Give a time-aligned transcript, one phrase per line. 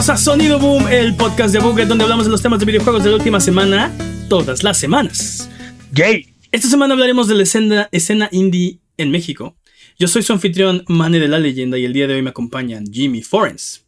[0.00, 3.04] Bienvenidos a Sonido Boom, el podcast de Buget donde hablamos de los temas de videojuegos
[3.04, 3.92] de la última semana,
[4.30, 5.50] todas las semanas.
[5.92, 6.34] Yay.
[6.50, 9.58] Esta semana hablaremos de la escena, escena indie en México.
[9.98, 12.86] Yo soy su anfitrión, Mane de la Leyenda, y el día de hoy me acompañan
[12.90, 13.84] Jimmy Forens.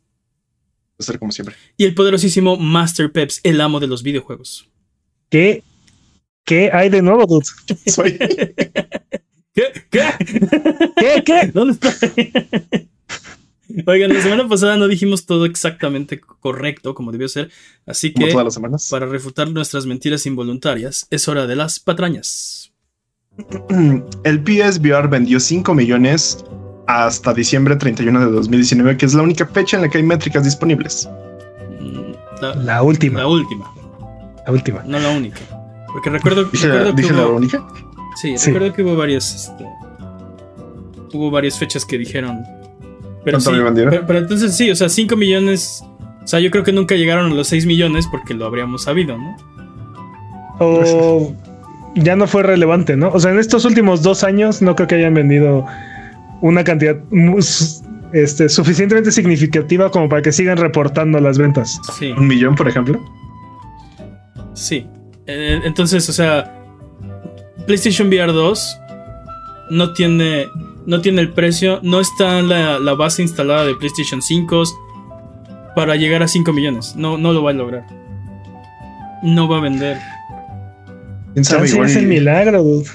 [0.98, 1.54] Ser como siempre.
[1.78, 4.68] Y el poderosísimo Master Peps, el amo de los videojuegos.
[5.30, 5.62] ¿Qué?
[6.44, 7.46] ¿Qué hay de nuevo, dude?
[7.86, 8.18] Soy.
[9.54, 9.86] ¿Qué?
[9.90, 10.02] ¿Qué?
[10.94, 11.22] ¿Qué?
[11.24, 11.50] ¿Qué?
[11.54, 11.90] ¿Dónde está?
[13.86, 17.50] Oigan, la semana pasada no dijimos todo exactamente correcto como debió ser,
[17.86, 18.88] así que todas las semanas.
[18.90, 22.72] para refutar nuestras mentiras involuntarias es hora de las patrañas.
[24.24, 26.44] El PSVR vendió 5 millones
[26.86, 30.44] hasta diciembre 31 de 2019, que es la única fecha en la que hay métricas
[30.44, 31.08] disponibles.
[31.80, 33.20] Mm, La, La última.
[33.20, 33.72] la última,
[34.46, 34.82] La última.
[34.86, 35.40] no la única.
[35.92, 37.66] Porque recuerdo, ¿Dije, recuerdo que dije la hubo, única?
[38.20, 38.50] sí, Sí.
[38.50, 39.64] recuerdo que hubo varias, este,
[41.14, 42.42] hubo varias fechas que dijeron.
[43.24, 45.84] Pero entonces sí, o sea, 5 millones.
[46.22, 49.18] O sea, yo creo que nunca llegaron a los 6 millones porque lo habríamos sabido,
[49.18, 49.36] ¿no?
[50.58, 51.34] O
[51.94, 53.10] ya no fue relevante, ¿no?
[53.10, 55.66] O sea, en estos últimos dos años no creo que hayan vendido
[56.40, 56.96] una cantidad
[58.12, 61.80] este, suficientemente significativa como para que sigan reportando las ventas.
[61.98, 62.12] Sí.
[62.12, 63.00] ¿Un millón, por ejemplo?
[64.54, 64.86] Sí.
[65.26, 66.52] Eh, entonces, o sea,
[67.66, 68.78] PlayStation VR 2
[69.70, 70.46] no tiene,
[70.86, 74.62] no tiene el precio, no está la, la base instalada de PlayStation 5
[75.74, 76.94] para llegar a 5 millones.
[76.96, 77.86] No, no lo va a lograr.
[79.22, 79.98] No va a vender.
[81.32, 81.68] ¿Quién sabe?
[81.68, 82.88] Igual es el milagro, dude.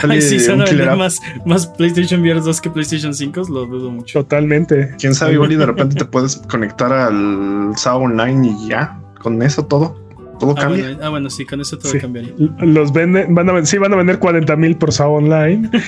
[0.00, 3.66] Ay, sí, se van a vender más, más PlayStation VR 2 que PlayStation 5, lo
[3.66, 4.20] dudo mucho.
[4.20, 4.94] Totalmente.
[4.98, 5.34] ¿Quién sabe?
[5.34, 9.00] Igual y de repente te puedes conectar al SAO Online y ya.
[9.20, 10.07] Con eso todo.
[10.38, 10.84] Todo Ah cambia.
[10.84, 11.98] bueno, ah, bueno, sí, con eso todo Sí.
[11.98, 12.32] cambiaría.
[12.60, 15.68] Los venden, van a, sí, van a vender 40 mil por SAO Online.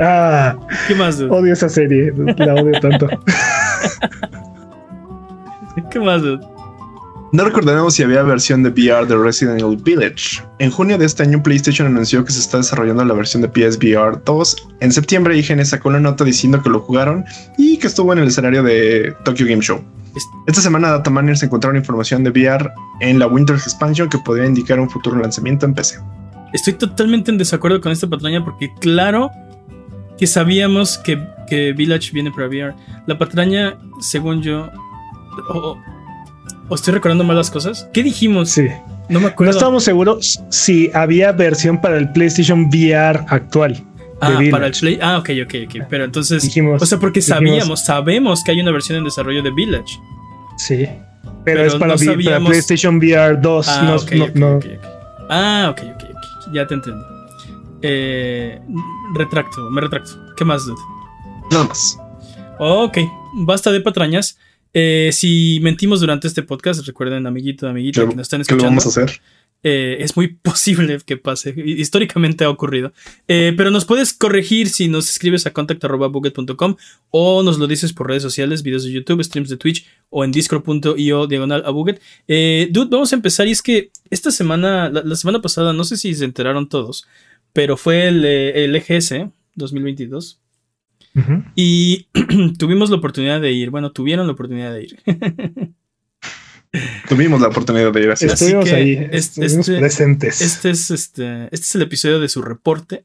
[0.00, 0.56] ah,
[0.88, 1.30] ¿Qué más, dude?
[1.30, 2.12] odio esa serie.
[2.38, 3.08] La odio tanto.
[5.90, 6.40] ¿Qué más, dude?
[7.32, 10.40] No recordaremos si había versión de VR de Resident Evil Village.
[10.58, 14.22] En junio de este año, PlayStation anunció que se está desarrollando la versión de PSVR
[14.24, 14.68] 2.
[14.80, 17.24] En septiembre, IGN sacó una nota diciendo que lo jugaron
[17.58, 19.82] y que estuvo en el escenario de Tokyo Game Show.
[20.16, 24.80] Es- Esta semana, Datamaners encontraron información de VR en la Winter Expansion que podría indicar
[24.80, 25.98] un futuro lanzamiento en PC.
[26.52, 29.30] Estoy totalmente en desacuerdo con esta patraña porque claro
[30.16, 32.74] que sabíamos que, que Village viene para VR.
[33.06, 34.70] La patraña, según yo...
[35.50, 35.76] O,
[36.68, 37.86] o- estoy recordando mal las cosas.
[37.92, 38.48] ¿Qué dijimos?
[38.50, 38.68] Sí.
[39.10, 39.52] No me No acuerdo.
[39.52, 43.84] estábamos seguros si había versión para el PlayStation VR actual.
[44.20, 44.72] Ah, de para el.
[44.72, 44.98] Play.
[45.02, 45.86] Ah, ok, ok, ok.
[45.88, 46.42] Pero entonces...
[46.42, 46.80] Dijimos.
[46.82, 49.98] o sea, porque dijimos- sabíamos, sabemos que hay una versión en desarrollo de Village.
[50.58, 50.86] Sí.
[50.86, 51.02] Pero,
[51.44, 53.68] Pero es para, no vi- para PlayStation VR 2.
[53.68, 54.56] Ah, no, ok, no- ok, no.
[54.56, 54.84] ok, ok.
[55.30, 56.54] Ah, ok, ok, ok.
[56.54, 57.04] Ya te entendí.
[57.82, 58.58] Eh,
[59.14, 60.10] retracto, me retracto.
[60.36, 60.80] ¿Qué más, dude?
[61.50, 61.98] Nada más.
[62.58, 62.98] Ok,
[63.34, 64.38] basta de patrañas.
[64.72, 68.58] Eh, si mentimos durante este podcast, recuerden, amiguito, amiguita, ¿Qué, que nos están qué lo
[68.58, 69.20] escuchando, vamos a hacer?
[69.68, 71.52] Eh, es muy posible que pase.
[71.56, 72.92] Históricamente ha ocurrido.
[73.26, 76.76] Eh, pero nos puedes corregir si nos escribes a contact.buget.com
[77.10, 80.30] o nos lo dices por redes sociales, videos de YouTube, streams de Twitch o en
[80.30, 82.00] discord.io diagonal a Buget.
[82.28, 83.48] Eh, dude, vamos a empezar.
[83.48, 87.08] Y es que esta semana, la, la semana pasada, no sé si se enteraron todos,
[87.52, 90.40] pero fue el, eh, el EGS 2022.
[91.16, 91.42] Ujú.
[91.56, 92.06] Y
[92.58, 93.70] tuvimos la oportunidad de ir.
[93.70, 94.96] Bueno, tuvieron la oportunidad de ir.
[97.08, 98.26] Tuvimos la oportunidad de ir así.
[98.26, 99.08] Así Estuvimos que ahí.
[99.12, 100.40] es- estuvimos este- presentes.
[100.40, 103.04] Este es, este, este es el episodio de su reporte,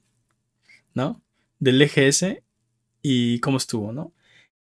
[0.93, 1.21] ¿no?
[1.59, 2.41] Del EGS
[3.01, 4.13] y cómo estuvo, ¿no?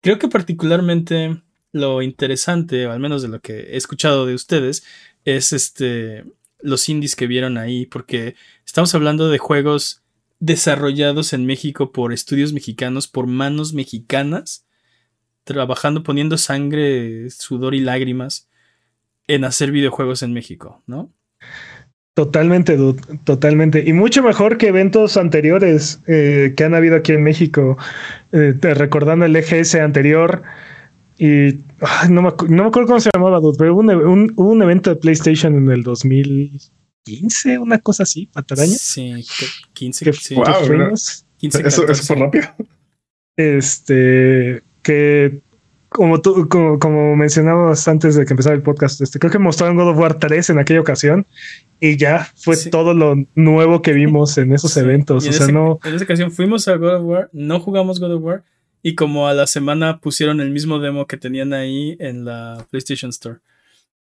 [0.01, 1.41] Creo que particularmente
[1.71, 4.83] lo interesante, o al menos de lo que he escuchado de ustedes,
[5.25, 6.25] es este
[6.63, 8.35] los indies que vieron ahí, porque
[8.65, 10.03] estamos hablando de juegos
[10.39, 14.65] desarrollados en México por estudios mexicanos, por manos mexicanas,
[15.43, 18.47] trabajando, poniendo sangre, sudor y lágrimas
[19.27, 21.11] en hacer videojuegos en México, ¿no?
[22.13, 23.83] Totalmente, dude, totalmente.
[23.87, 27.77] Y mucho mejor que eventos anteriores eh, que han habido aquí en México.
[28.33, 30.43] Eh, te- recordando el EGS anterior.
[31.17, 34.33] Y ay, no, me, acu- no me acuerdo cómo se llamaba, dude, pero hubo un,
[34.35, 38.73] un evento de PlayStation en el 2015, una cosa así, pataraña.
[38.77, 41.25] Sí, que- 15, Que, sí, que Wow, fuimos.
[41.37, 41.91] 15, Eso, 14.
[41.93, 42.45] eso fue rápido.
[43.37, 45.41] Este, que
[45.93, 49.75] como tú, como, como mencionamos antes de que empezara el podcast, este, creo que mostraron
[49.75, 51.25] God of War 3 en aquella ocasión
[51.81, 52.69] y ya fue Sí.
[52.69, 55.25] todo lo nuevo que vimos en esos eventos.
[55.25, 57.59] Y O en sea, ese- no, En esa ocasión fuimos a God of War, no
[57.59, 58.43] jugamos God of War,
[58.81, 63.09] y como a la semana pusieron el mismo demo que tenían ahí en la PlayStation
[63.09, 63.39] Store.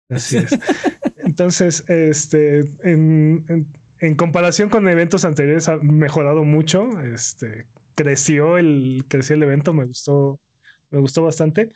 [0.10, 0.50] así es.
[1.18, 3.68] Entonces, este, en, en,
[4.00, 7.00] en comparación con eventos anteriores ha mejorado mucho.
[7.02, 10.40] Este, creció el, creció el evento, me gustó,
[10.90, 11.72] me gustó bastante.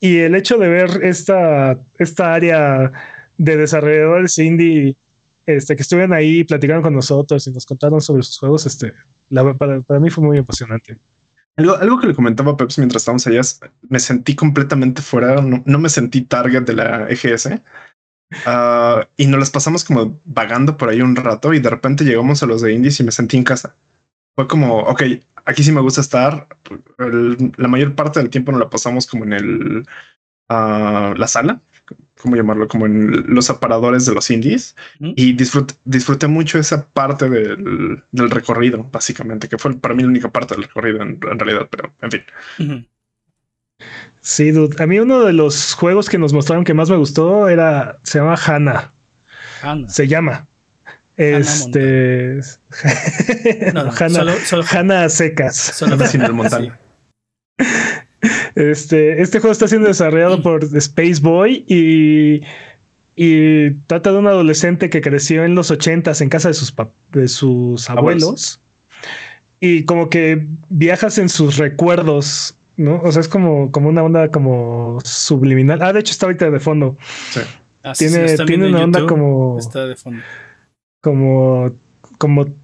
[0.00, 2.90] Y el hecho de ver esta, esta área
[3.36, 4.96] de desarrolladores indie
[5.46, 8.94] este, que estuvieron ahí platicaron con nosotros y nos contaron sobre sus juegos, este,
[9.28, 11.00] la, para, para mí fue muy emocionante.
[11.56, 13.42] Algo, algo, que le comentaba a Peps mientras estábamos allá
[13.88, 17.48] me sentí completamente fuera, no, no me sentí target de la EGS.
[18.46, 22.42] Uh, y nos las pasamos como vagando por ahí un rato y de repente llegamos
[22.42, 23.74] a los de indies y me sentí en casa.
[24.36, 25.02] Fue como, ok,
[25.50, 26.48] aquí sí me gusta estar.
[26.98, 29.86] El, la mayor parte del tiempo nos la pasamos como en el
[30.48, 31.60] uh, la sala,
[32.20, 32.68] ¿cómo llamarlo?
[32.68, 35.12] Como en los aparadores de los indies ¿Mm?
[35.16, 40.08] y disfruté, disfruté mucho esa parte del, del, recorrido, básicamente, que fue para mí la
[40.08, 42.22] única parte del recorrido en, en realidad, pero en fin.
[42.58, 42.88] Uh -huh.
[44.20, 44.82] Sí, dude.
[44.82, 48.18] A mí uno de los juegos que nos mostraron que más me gustó era, se
[48.18, 48.92] llama Hannah.
[49.62, 49.88] Hannah.
[49.88, 50.46] Se llama.
[51.16, 52.40] Este.
[53.74, 55.56] no, solo, secas.
[55.56, 56.78] Solo sin el montaña.
[57.58, 57.66] Sí.
[58.54, 62.42] Este, este juego está siendo desarrollado por Space Boy y,
[63.16, 66.74] y trata de un adolescente que creció en los ochentas en casa de sus,
[67.12, 68.22] de sus abuelos.
[68.22, 68.60] abuelos.
[69.60, 72.98] Y como que viajas en sus recuerdos ¿no?
[73.02, 75.82] O sea, es como, como una onda como subliminal.
[75.82, 76.96] Ah, de hecho está ahorita de fondo.
[77.30, 77.40] Sí.
[77.82, 80.22] Ah, tiene sí, tiene una onda YouTube, como, Está de fondo.
[81.00, 81.74] Como,
[82.18, 82.54] como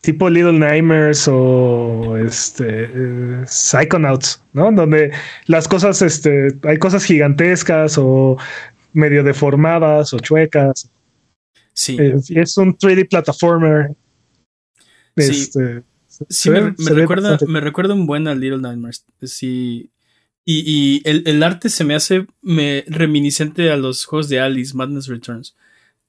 [0.00, 4.70] tipo Little Nightmares o este eh, Psychonauts, ¿no?
[4.72, 5.12] Donde
[5.46, 8.36] las cosas, este, hay cosas gigantescas o
[8.92, 10.90] medio deformadas o chuecas.
[11.72, 11.96] Sí.
[11.98, 13.94] Eh, es un 3D platformer.
[15.16, 15.42] Sí.
[15.42, 15.82] Este,
[16.28, 17.52] Sí, me, me recuerda, bastante.
[17.52, 19.04] me recuerda un buen a Little Nightmares.
[19.22, 19.90] Sí.
[20.44, 24.74] Y, y el, el, arte se me hace me, reminiscente a los juegos de Alice,
[24.74, 25.56] Madness Returns.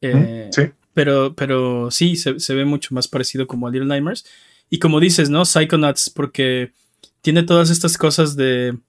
[0.02, 0.62] Eh, sí.
[0.98, 4.26] Pero, pero sí, se, se, ve mucho más parecido como a Little Nightmares.
[4.68, 5.46] Y como dices, ¿no?
[5.46, 6.72] Psychonauts, porque
[7.22, 8.80] tiene todas estas cosas de.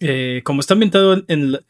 [0.00, 1.52] Eh, como está ambientado en.
[1.52, 1.64] La,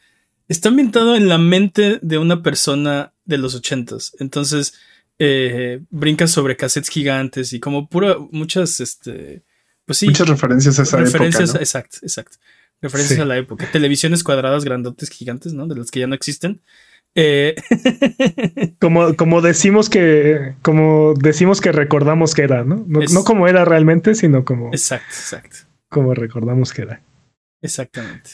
[0.47, 4.13] está ambientado en la mente de una persona de los ochentas.
[4.21, 4.75] Entonces
[5.19, 9.43] eh, brincas sobre cassettes gigantes y como pura, muchas, este,
[9.87, 10.07] pues sí.
[10.07, 11.63] Muchas referencias a esa referencias, época, ¿no?
[11.65, 12.37] Exacto, exacto.
[12.81, 13.23] Referencias sí.
[13.23, 13.69] a la época.
[13.73, 15.67] Televisiones cuadradas, grandotes, gigantes, ¿no?
[15.67, 16.63] De las que ya no existen.
[17.15, 17.55] Eh...
[18.81, 22.85] como, como decimos que, como decimos que recordamos que era, ¿no?
[22.87, 25.57] No, Es- no como era realmente, sino como, Exacto, exacto.
[25.89, 27.01] como recordamos que era.
[27.63, 28.31] Exactamente.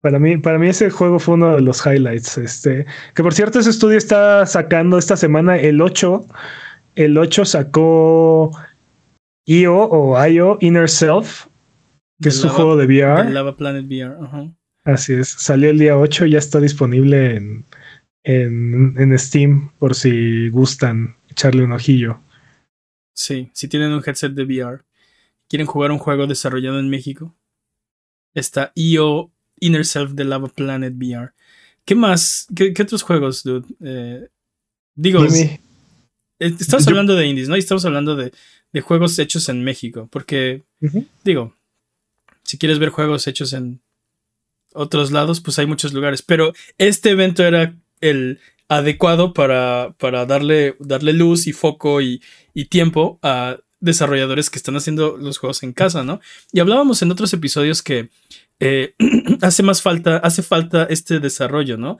[0.00, 2.36] Para mí, para mí ese juego fue uno de los highlights.
[2.38, 2.84] Este,
[3.14, 6.26] que por cierto, ese estudio está sacando esta semana el 8.
[6.94, 8.50] El 8 sacó
[9.46, 11.46] IO o IO Inner Self,
[12.20, 13.30] que es Lava- juego de VR.
[13.30, 14.52] Lava Planet VR.
[14.84, 15.28] Así es.
[15.28, 17.64] Salió el día 8, ya está disponible en,
[18.24, 22.20] en, en Steam por si gustan echarle un ojillo.
[23.12, 24.82] Sí, si tienen un headset de VR,
[25.48, 27.36] quieren jugar un juego desarrollado en México,
[28.34, 31.32] está EO Inner Self de Lava Planet VR.
[31.84, 32.48] ¿Qué más?
[32.56, 33.66] ¿Qué, qué otros juegos, dude?
[33.80, 34.28] Eh,
[34.94, 35.60] digo, eh,
[36.38, 37.56] estamos hablando de indies, ¿no?
[37.56, 38.32] Y estamos hablando de,
[38.72, 40.64] de juegos hechos en México, porque,
[41.22, 41.54] digo,
[42.42, 43.80] si quieres ver juegos hechos en
[44.72, 50.76] otros lados, pues hay muchos lugares, pero este evento era el adecuado para, para darle,
[50.80, 52.22] darle luz y foco y,
[52.54, 56.20] y tiempo a desarrolladores que están haciendo los juegos en casa, ¿no?
[56.52, 58.08] Y hablábamos en otros episodios que
[58.58, 58.94] eh,
[59.42, 61.98] hace más falta, hace falta este desarrollo, ¿no?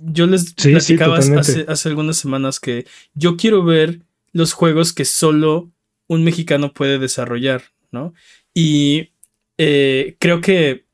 [0.00, 4.00] Yo les sí, platicaba hace, hace algunas semanas que yo quiero ver
[4.32, 5.70] los juegos que solo
[6.06, 8.14] un mexicano puede desarrollar, ¿no?
[8.54, 9.10] Y
[9.58, 10.86] eh, creo que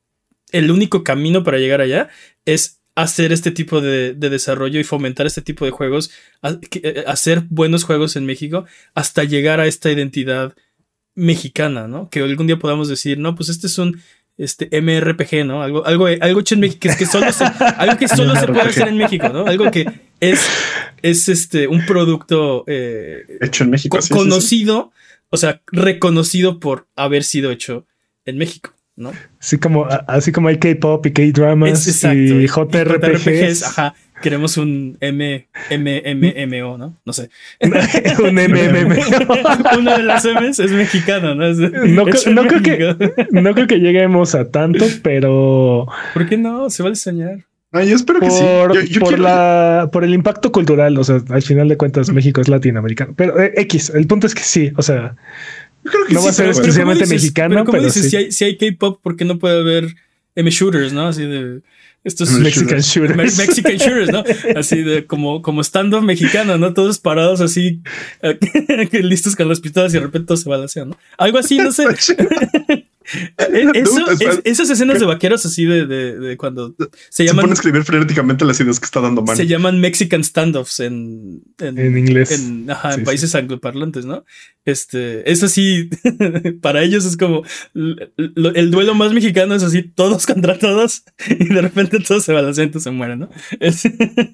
[0.51, 2.09] el único camino para llegar allá
[2.45, 6.81] es hacer este tipo de, de desarrollo y fomentar este tipo de juegos, a- que-
[6.83, 10.53] eh, hacer buenos juegos en México hasta llegar a esta identidad
[11.15, 12.09] mexicana, ¿no?
[12.09, 14.01] Que algún día podamos decir, no, pues este es un
[14.35, 15.61] este MRPG, ¿no?
[15.61, 18.61] Algo, algo, algo hecho en México, que, que solo se, algo que solo se puede
[18.61, 19.45] hacer en México, ¿no?
[19.45, 19.85] Algo que
[20.19, 20.41] es,
[21.03, 23.95] es este, un producto eh, Hecho en México.
[23.97, 24.19] co- sí, sí, sí.
[24.19, 24.91] conocido,
[25.29, 27.85] o sea, reconocido por haber sido hecho
[28.25, 29.11] en México, ¿no?
[29.39, 33.63] Así como, así como hay K-pop y K-dramas y JRPGs.
[33.63, 33.95] Ajá.
[34.21, 36.97] Queremos un M, M, M, M, O, ¿no?
[37.03, 37.29] No sé.
[37.61, 38.97] un MMM.
[39.79, 41.45] Una de las M's es mexicana, ¿no?
[41.45, 46.29] Es No, creo- en no creo que, no creo que lleguemos a tanto, pero ¿Por
[46.29, 46.69] qué no?
[46.69, 47.39] Se vale soñar.
[47.73, 48.39] No, yo espero que sí.
[48.43, 51.75] por, Yo, yo por quiero- la, por el impacto cultural, o sea, al final de
[51.75, 53.15] cuentas México es latinoamericano.
[53.17, 55.15] Pero eh, X, el punto es que sí, o sea,
[55.83, 56.59] yo creo que no sí, va a ser pero bueno.
[56.59, 58.09] exclusivamente ¿cómo dices- mexicano, pero, ¿cómo pero dices, sí.
[58.09, 59.95] si hay, si hay K-pop, ¿por qué no puede haber
[60.35, 61.07] M Shooters, ¿no?
[61.07, 61.61] Así de
[62.03, 63.15] estos Mexican shooters.
[63.15, 64.23] Me- Mexican shooters, ¿no?
[64.59, 66.73] Así de como, como estando mexicano, ¿no?
[66.73, 67.81] Todos parados así,
[68.21, 68.37] eh,
[69.03, 70.97] listos con las pistolas y de repente todo se balancean, ¿no?
[71.17, 71.85] Algo así, no sé.
[73.37, 77.43] Eh, Eso, es- esas escenas de vaqueros así de, de, de cuando se Se llaman,
[77.43, 79.35] pone a escribir frenéticamente las ideas que está dando man.
[79.37, 82.31] se llaman Mexican standoffs en, en, En inglés.
[82.31, 83.05] en, ajá, en sí.
[83.05, 84.25] países angloparlantes, ¿no?
[84.65, 85.89] Este, eso sí,
[86.61, 87.43] para ellos es como
[87.73, 92.31] lo- el duelo más mexicano es así, todos contra todos, y de repente todos se
[92.33, 93.29] balancean y se mueren, ¿no?
[93.59, 93.83] Es-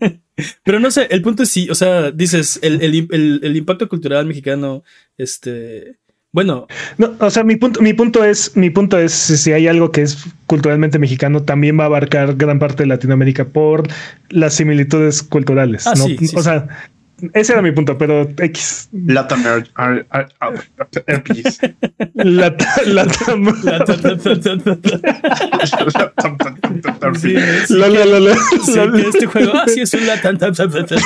[0.63, 3.89] pero no sé, el punto es sí, o sea, dices, el, el, el- el impacto
[3.89, 4.83] cultural mexicano,
[5.17, 5.97] este,
[6.31, 6.67] bueno,
[6.98, 10.03] No, o sea, mi punto, mi punto es, mi punto es si hay algo que
[10.03, 13.88] es culturalmente mexicano, también va a abarcar gran parte de Latinoamérica por
[14.29, 15.88] las similitudes culturales.
[15.88, 16.05] Ah, ¿no?
[16.05, 16.67] sí, sí, o sea,
[17.33, 18.89] ese era mi punto, pero X.
[19.05, 19.43] Latam
[20.77, 21.59] RPGs.
[22.15, 23.05] La, la,
[23.63, 24.75] la- ta- ta- ta- ta- ta-
[26.99, 27.35] ta- sí,
[27.67, 30.21] sí, la, la, la, la, sí, la- que este juego, ah, sí, es un la-
[30.21, 30.99] tan- tan- tan- tan- tan-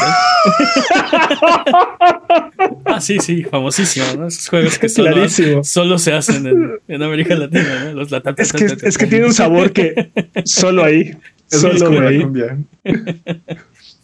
[2.85, 4.27] Ah, sí, sí, famosísimo, ¿no?
[4.27, 5.63] Esos juegos que solo, Clarísimo.
[5.63, 7.93] solo se hacen en, en América Latina, ¿no?
[7.93, 10.11] Los la- tan- Es que, es que tiene un sabor que
[10.45, 11.15] solo ahí,
[11.47, 12.25] solo ahí.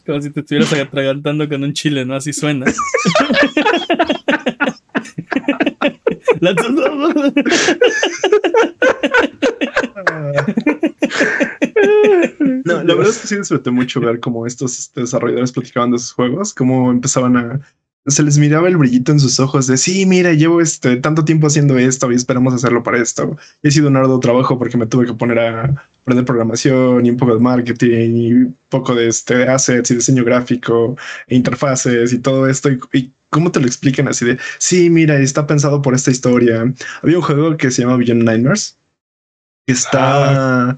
[0.10, 2.16] Como si te estuvieras atragantando con un chile, ¿no?
[2.16, 2.66] Así suena.
[6.42, 6.54] La-
[12.66, 16.00] No, la verdad es que sí disfruté mucho ver cómo estos este, desarrolladores platicaban de
[16.00, 17.60] sus juegos, cómo empezaban a.
[18.06, 21.48] Se les miraba el brillito en sus ojos de sí, mira, llevo este tanto tiempo
[21.48, 23.36] haciendo esto y esperamos hacerlo para esto.
[23.64, 27.18] Ha sido un arduo trabajo porque me tuve que poner a aprender programación y un
[27.18, 30.96] poco de marketing y un poco de este assets y diseño gráfico
[31.28, 32.72] e interfaces y todo esto.
[32.72, 36.74] Y, y cómo te lo explican así de sí, mira, está pensado por esta historia.
[37.04, 38.80] Había un juego que se llama Beyond Nightmares
[39.70, 40.78] que está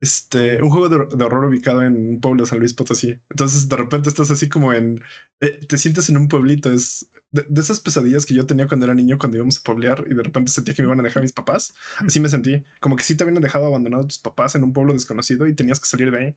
[0.00, 3.18] este, un juego de, de horror ubicado en un pueblo de San Luis Potosí.
[3.28, 5.02] Entonces de repente estás así como en,
[5.40, 6.72] eh, te sientes en un pueblito.
[6.72, 10.04] Es de, de esas pesadillas que yo tenía cuando era niño, cuando íbamos a poblear
[10.10, 11.74] y de repente sentía que me iban a dejar mis papás.
[11.98, 14.92] Así me sentí, como que sí te habían dejado abandonado tus papás en un pueblo
[14.94, 16.36] desconocido y tenías que salir de ahí.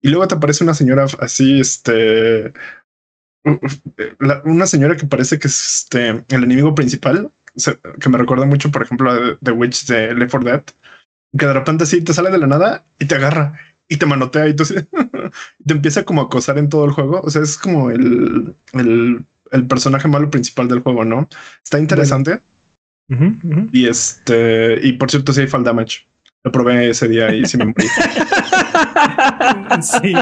[0.00, 2.52] Y luego te aparece una señora así, este,
[4.20, 7.30] la- una señora que parece que es este, el enemigo principal,
[8.00, 10.62] que me recuerda mucho, por ejemplo, a The Witch de Left 4 Dead
[11.36, 13.58] que de repente así te sale de la nada y te agarra
[13.88, 14.64] y te manotea y tú
[15.66, 17.20] te empieza como a acosar en todo el juego.
[17.22, 21.28] O sea, es como el, el, el personaje malo principal del juego, ¿no?
[21.62, 22.40] Está interesante.
[23.72, 26.06] Y este, y por cierto, sí hay fall damage.
[26.44, 27.86] Lo probé ese día y sí me morí.
[29.82, 30.12] Sí.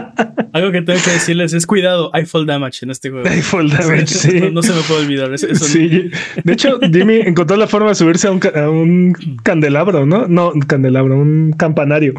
[0.53, 3.29] Algo que tengo que decirles es cuidado, hay fall damage en este juego.
[3.29, 4.41] Hay fall damage, sí.
[4.41, 5.33] No, no se me puede olvidar.
[5.33, 6.11] Eso, eso- Sí.
[6.45, 9.13] De hecho, Jimmy encontró la forma de subirse a un, a un
[9.43, 10.27] candelabro, ¿no?
[10.29, 12.15] No, un candelabro, un campanario.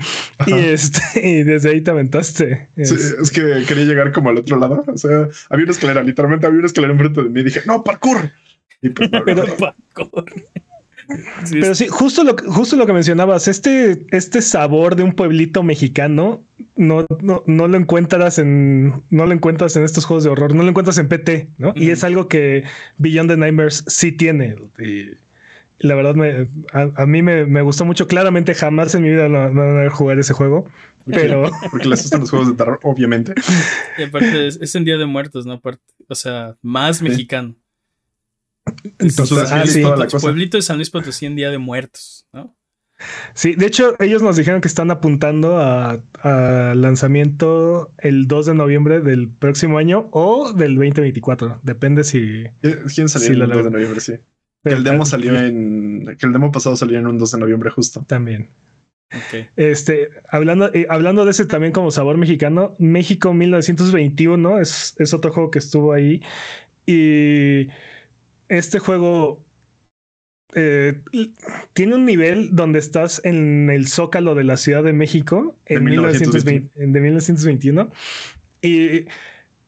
[0.48, 2.70] Y este, y desde ahí te aventaste.
[2.78, 2.92] Sí, Es-
[3.22, 4.84] es que quería llegar como al otro lado.
[4.88, 7.84] O sea, había una escalera, literalmente había una escalera enfrente de mí y dije, no,
[7.84, 8.32] parkour.
[8.82, 9.54] Y pues, no, Pero- no.
[9.58, 10.26] Parkour.
[11.46, 15.14] Sí, Pero sí, justo lo, que- justo lo que mencionabas, este, este sabor de un
[15.14, 16.44] pueblito mexicano
[16.76, 20.64] no, no, no lo encuentras en, no lo encuentras en estos juegos de horror, no
[20.64, 21.74] lo encuentras en PT, ¿no?
[21.76, 22.64] Y es algo que
[22.98, 24.56] Beyond the Nightmares sí tiene.
[24.80, 25.18] Y
[25.80, 28.08] la verdad me, a, a mí me, me gustó mucho.
[28.08, 30.70] Claramente jamás en mi vida no, no voy a jugar ese juego,
[31.06, 33.34] pero Porque les gustan los juegos de terror, obviamente.
[33.98, 35.54] Y aparte es, es en Día de Muertos, ¿no?
[35.54, 37.56] Aparte, o sea, más mexicano.
[39.00, 39.82] Entonces, Ah, es sí.
[39.82, 40.20] toda la cosa.
[40.20, 42.56] Pueblito de San Luis Potosí en Día de Muertos, ¿no?
[43.34, 48.54] Sí, de hecho, ellos nos dijeron que están apuntando a, a lanzamiento el 2 de
[48.54, 51.62] noviembre del próximo año o del 2024.
[51.64, 52.44] Depende si.
[52.94, 54.00] ¿Quién salió el 2 de noviembre?
[54.02, 54.14] Sí.
[54.64, 56.16] Que el demo salió en.
[56.20, 58.06] Que el demo pasado salió en un 2 de noviembre, justo.
[58.08, 58.50] También.
[59.12, 59.48] Ok.
[59.56, 65.32] Este, hablando, eh, hablando de ese también como sabor mexicano, México 1921 es, es otro
[65.32, 66.22] juego que estuvo ahí.
[66.86, 67.68] Y
[68.52, 69.44] este juego
[70.54, 71.02] eh,
[71.74, 75.84] tiene un nivel donde estás en el zócalo de la Ciudad de México en En
[75.86, 77.90] 1920 de 1921
[78.62, 79.06] y,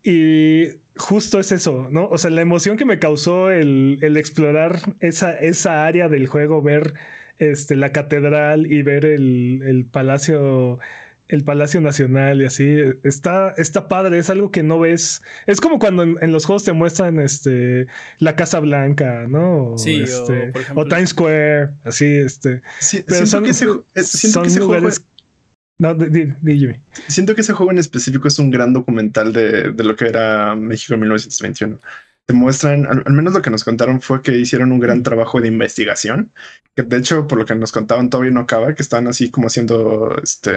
[0.04, 2.08] y justo es eso, ¿no?
[2.10, 6.62] O sea, la emoción que me causó el, el explorar esa, esa área del juego,
[6.62, 6.94] ver
[7.38, 10.80] este, la catedral y ver el, el palacio
[11.30, 15.22] el Palacio Nacional y así está, está padre, es algo que no ves.
[15.48, 17.88] Es como cuando en, en los juegos te muestran este
[18.20, 19.74] la Casa Blanca, ¿no?
[19.74, 22.62] O, Sí, o, este, por ejemplo- o Times Square, así, este.
[22.80, 23.66] Sí, Pero siento, son, que ese,
[23.96, 25.06] eh, siento, son que ese juego, lugares.
[25.80, 29.84] No, di, di- siento que ese juego en específico es un gran documental de, de
[29.84, 31.80] lo que era México en 1921.
[32.26, 35.50] Te muestran, al, menos lo que nos contaron fue que hicieron un gran trabajo de
[35.50, 36.32] investigación,
[36.76, 39.48] que de hecho, por lo que nos contaban, todavía no acaba, que están así como
[39.48, 40.52] haciendo este.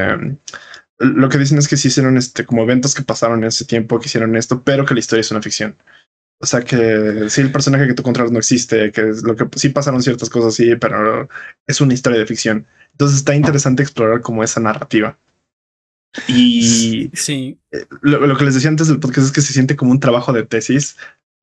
[0.98, 3.98] Lo que dicen es que sí hicieron este como eventos que pasaron en ese tiempo,
[3.98, 5.76] que hicieron esto, pero que la historia es una ficción.
[6.38, 9.46] O sea que sí, el personaje que tú controlas no existe, que es lo que
[9.56, 11.28] sí pasaron ciertas cosas, sí, pero
[11.66, 12.66] es una historia de ficción.
[12.92, 15.18] Entonces está interesante explorar como esa narrativa.
[16.28, 17.58] Y sí,
[18.00, 20.32] lo, lo, que les decía antes del podcast es que se siente como un trabajo
[20.32, 20.96] de tesis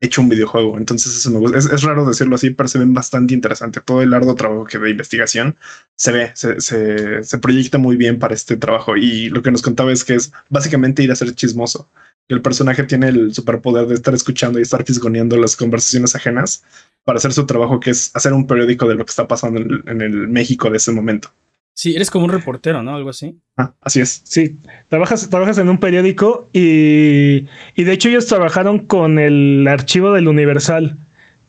[0.04, 0.78] hecho un videojuego.
[0.78, 1.56] Entonces eso.
[1.56, 3.82] Es, raro decirlo así, pero se ven bastante interesante.
[3.82, 5.58] Todo el arduo trabajo que de investigación
[5.96, 8.98] se ve, se, proyecta muy bien para este trabajo.
[8.98, 11.90] Y lo que nos contaba es que es básicamente ir a ser chismoso.
[12.28, 16.64] El personaje tiene el superpoder de estar escuchando y estar fisgoneando las conversaciones ajenas
[17.04, 20.02] para hacer su trabajo, que es hacer un periódico de lo que está pasando en
[20.02, 21.32] el México de ese momento.
[21.74, 22.96] Sí, eres como un reportero, ¿no?
[22.96, 23.40] Algo así.
[23.58, 24.22] Ah, así es.
[24.24, 24.58] Sí,
[24.90, 30.28] trabajas, trabajas en un periódico y, y de hecho ellos trabajaron con el archivo del
[30.28, 30.98] Universal.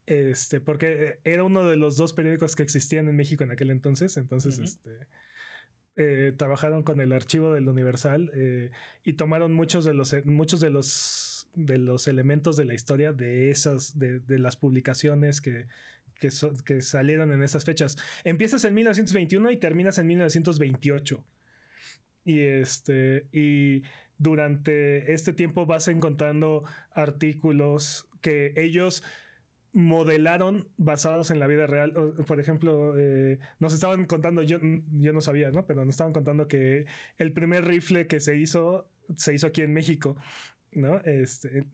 [0.06, 4.16] Este, porque era uno de los dos periódicos que existían en México en aquel entonces.
[4.16, 5.08] Entonces, este,
[5.96, 8.70] eh, trabajaron con el archivo del Universal eh,
[9.02, 13.50] y tomaron muchos de los muchos de los de los elementos de la historia de
[13.50, 15.68] esas de, de las publicaciones que,
[16.14, 17.96] que, salieron en esas fechas.
[18.24, 21.24] Empiezas en 1921 y terminas en 1928.
[22.26, 23.82] Y este, y
[24.18, 29.02] durante este tiempo vas encontrando artículos que ellos
[29.72, 31.92] modelaron basados en la vida real.
[32.26, 34.58] Por ejemplo, eh, nos estaban contando, yo,
[34.92, 35.66] yo no sabía, ¿no?
[35.66, 36.86] Pero nos estaban contando que
[37.18, 40.16] el primer rifle que se hizo, se hizo aquí en México,
[40.72, 41.00] ¿no?
[41.00, 41.66] Este,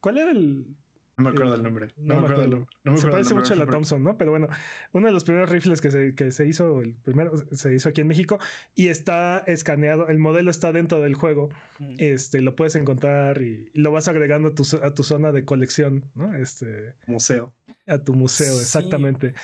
[0.00, 0.76] ¿Cuál era el,
[1.16, 1.88] no me acuerdo del nombre.
[1.96, 2.66] No, me acuerdo.
[2.96, 4.18] se parece mucho a la Thompson, ¿no?
[4.18, 4.48] Pero bueno,
[4.92, 8.00] uno de los primeros rifles que se, que se hizo, el primero se hizo aquí
[8.00, 8.38] en México
[8.74, 10.08] y está escaneado.
[10.08, 11.50] El modelo está dentro del juego.
[11.78, 11.94] Mm.
[11.98, 16.06] Este lo puedes encontrar y, lo vas agregando a tu, a tu, zona de colección,
[16.14, 16.34] ¿no?
[16.34, 17.54] Este museo.
[17.86, 19.34] A tu museo, exactamente.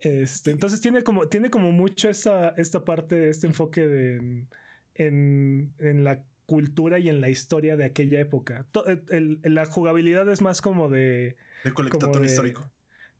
[0.00, 4.46] Este, entonces tiene como, tiene como mucho esta, esta parte, este enfoque de
[4.94, 8.66] en, en la cultura y en la historia de aquella época.
[8.86, 11.36] Eh, la jugabilidad es más como de...
[11.64, 12.70] De histórico.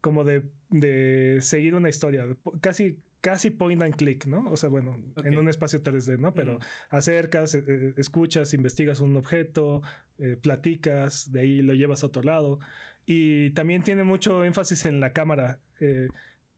[0.00, 2.26] Como de, de, seguir una historia,
[2.60, 4.50] casi, casi point and click, ¿no?
[4.50, 6.34] O sea, bueno, en un espacio 3D, ¿no?
[6.34, 6.58] Pero
[6.90, 9.80] acercas, eh, eh, escuchas, investigas un objeto,
[10.42, 12.58] platicas, de ahí lo llevas a otro lado.
[13.06, 15.60] Y también tiene mucho énfasis en la cámara.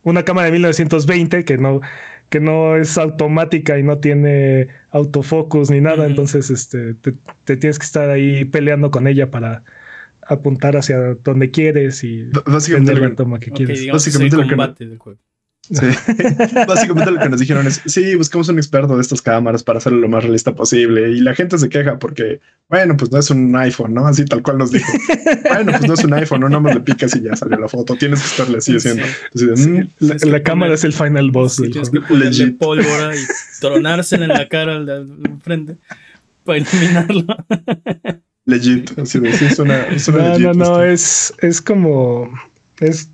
[0.03, 1.83] una cámara de 1920 que no
[2.37, 7.87] que no es automática y no tiene autofocus ni nada, entonces este, te, tienes que
[7.87, 9.65] estar ahí peleando con ella para
[10.21, 13.91] apuntar hacia donde quieres y básicamente la toma que quieres.
[13.91, 15.19] básicamente combate del juego.
[15.71, 15.87] Sí.
[16.67, 19.99] Básicamente lo que nos dijeron es, sí, buscamos un experto de estas cámaras para hacerlo
[19.99, 21.11] lo más realista posible.
[21.11, 24.07] Y la gente se queja porque, bueno, pues no es un iPhone, ¿no?
[24.07, 24.87] Así tal cual nos dijo.
[25.49, 27.69] bueno, pues no es un iPhone, no, no me le picas y ya salió la
[27.69, 27.97] foto.
[27.97, 29.05] Tienes que estarle así haciendo.
[29.35, 31.57] Mm, la, cámara es el final boss.
[31.57, 33.21] tienes que ponerle pólvora y
[33.61, 35.07] tronársela en la cara al,
[35.43, 35.77] frente
[36.45, 37.25] para eliminarlo.
[38.45, 38.97] legit.
[38.99, 42.31] Así de, es una, es una no, no, no, es, es como,
[42.79, 43.11] es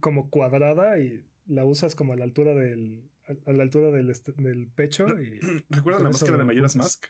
[0.00, 4.68] como cuadrada y la usas como a la altura del, a la altura del, del
[4.68, 5.06] pecho.
[5.20, 7.06] Y ¿Recuerdas la máscara de Mayoras Mask?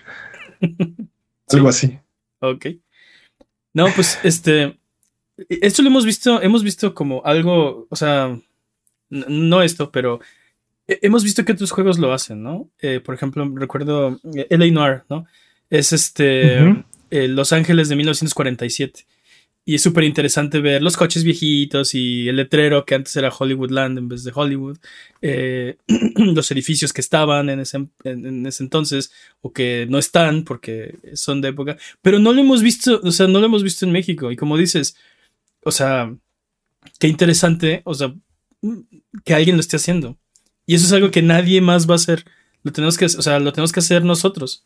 [1.48, 1.98] Algo así.
[2.40, 2.66] Ok.
[3.74, 4.78] No, pues este.
[5.48, 8.38] Esto lo hemos visto, hemos visto como algo, o sea,
[9.08, 10.20] no esto, pero
[10.86, 12.68] hemos visto que otros juegos lo hacen, ¿no?
[12.78, 14.70] Eh, por ejemplo, recuerdo eh, L.A.
[14.70, 15.26] Noir, ¿no?
[15.70, 19.06] Es este eh, Los Ángeles de 1947.
[19.64, 23.98] Y es súper interesante ver los coches viejitos y el letrero que antes era Hollywoodland
[23.98, 24.78] en vez de Hollywood.
[25.20, 25.76] Eh,
[26.16, 31.40] los edificios que estaban en ese, en, ese, entonces o que no están porque son
[31.40, 31.76] de época.
[32.02, 34.32] Pero no lo hemos visto, o sea, no lo hemos visto en México.
[34.32, 34.96] Y como dices,
[35.62, 36.14] o sea,
[36.98, 38.14] qué interesante, o sea,
[39.24, 40.18] que alguien lo esté haciendo.
[40.66, 42.24] Y eso es algo que nadie más va a hacer.
[42.62, 44.64] Lo tenemos que, o sea, lo tenemos que hacer nosotros.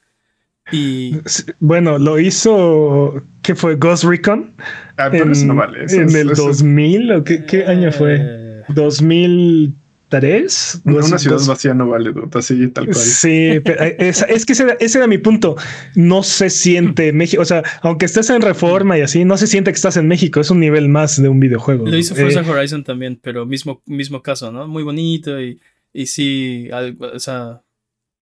[0.72, 1.16] Y
[1.61, 4.55] bueno, lo hizo que fue Ghost Recon.
[4.96, 8.64] Ah, en, en el 2000 o qué, año fue?
[8.68, 10.83] 2003.
[10.85, 12.96] Una ciudad vacía no vale, así tal cual.
[12.96, 15.55] Sí, eh, es, que ese era, mi punto.
[15.94, 19.70] No se siente México, o sea, aunque estés en Reforma y así, no se siente
[19.70, 20.40] que estás en México.
[20.40, 21.87] Es un nivel más de un videojuego.
[21.87, 24.66] Lo hizo Forza eh, Horizon también, pero mismo, mismo caso, ¿no?
[24.66, 25.61] Muy bonito y,
[25.92, 27.61] y sí, o sea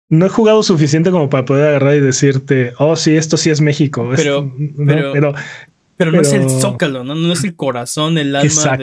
[0.08, 3.60] no he jugado suficiente como para poder agarrar y decirte, oh, sí, esto sí es
[3.60, 4.10] México.
[4.16, 5.34] Pero, pero,
[5.96, 7.14] pero, no es el zócalo, ¿no?
[7.14, 8.76] no es el corazón, el alma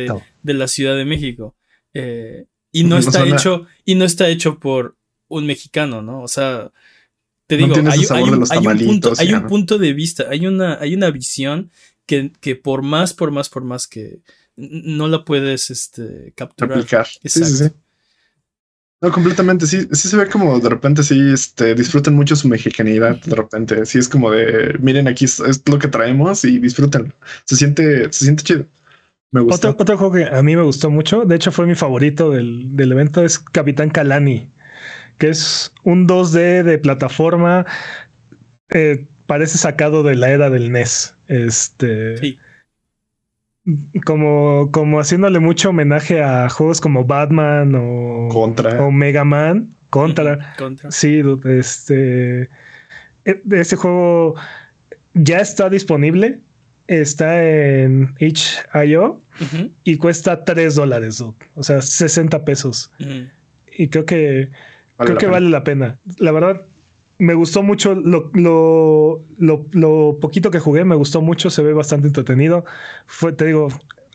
[0.43, 1.55] de, la Ciudad de México.
[1.93, 6.21] Eh, y no está hecho, y no está hecho por un mexicano, ¿no?
[6.21, 6.71] O sea,
[7.47, 11.71] te digo, hay, un, punto, hay un punto de vista, hay una, hay una visión
[12.05, 14.19] que, que por más, por más, por más que
[14.55, 16.77] no la puedes este, capturar.
[16.77, 17.07] Aplicar.
[17.07, 17.65] Sí, sí, sí.
[19.05, 19.67] No, completamente.
[19.67, 23.21] Sí, sí se ve como de repente sí este, disfrutan mucho su mexicanidad.
[23.21, 27.13] De repente, sí es como de miren, aquí es, lo que traemos y disfruten.
[27.43, 28.65] Se siente, se siente chido.
[29.29, 29.69] Me gusta.
[29.69, 32.75] Otro, otro, juego que a mí me gustó mucho, de hecho, fue mi favorito del,
[32.75, 34.49] del evento, es Capitán Kalani,
[35.19, 37.67] que es un 2D de plataforma.
[38.69, 41.15] Eh, parece sacado de la era del NES.
[41.27, 42.17] Este.
[42.17, 42.39] Sí
[44.05, 48.83] como, como haciéndole mucho homenaje a juegos como Batman o, Contra.
[48.83, 49.73] o Mega Man.
[49.89, 50.53] Contra.
[50.57, 50.91] Contra.
[50.91, 52.49] Sí, este.
[53.23, 54.35] Este juego
[55.13, 56.41] ya está disponible.
[56.87, 59.21] Está en itch.io
[59.83, 62.91] y cuesta 3 dólares, o sea, 60 pesos.
[63.75, 64.51] Y creo que
[64.97, 65.97] creo que vale la pena.
[66.17, 66.61] La verdad,
[67.17, 68.31] me gustó mucho lo,
[69.37, 72.65] lo, poquito que jugué, me gustó mucho, se ve bastante entretenido.
[73.05, 73.69] Fue, te digo,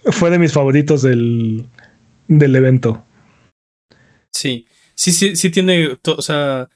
[0.04, 1.66] fue de mis favoritos del,
[2.28, 3.04] del evento.
[4.30, 6.68] Sí, sí, sí, sí tiene, o sea,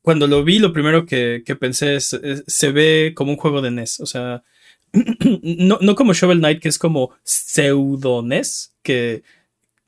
[0.00, 4.00] cuando lo vi, lo primero que, pensé es, se ve como un juego de NES,
[4.00, 4.42] o sea,
[5.42, 9.22] no, no como Shovel Knight, que es como pseudo NES, que,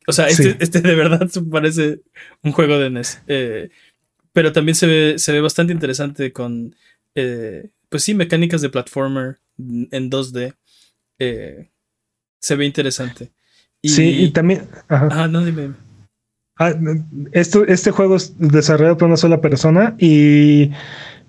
[0.06, 2.00] o sea, este, este de verdad parece
[2.42, 3.22] un juego de NES.
[3.28, 3.70] Eh,
[4.34, 6.74] pero también se ve, se ve bastante interesante con,
[7.14, 10.54] eh, pues sí, mecánicas de platformer en 2D.
[11.20, 11.70] Eh,
[12.40, 13.30] se ve interesante.
[13.82, 14.68] sí, y también...
[14.88, 15.72] Ah, no, dime.
[16.58, 16.74] Ah,
[17.32, 20.72] esto, este juego es desarrollado por una sola persona y,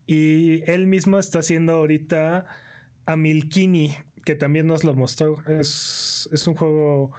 [0.06, 2.46] y él mismo está haciendo ahorita
[3.06, 5.46] a Milkini, que también nos lo mostró.
[5.46, 7.12] Es, es un juego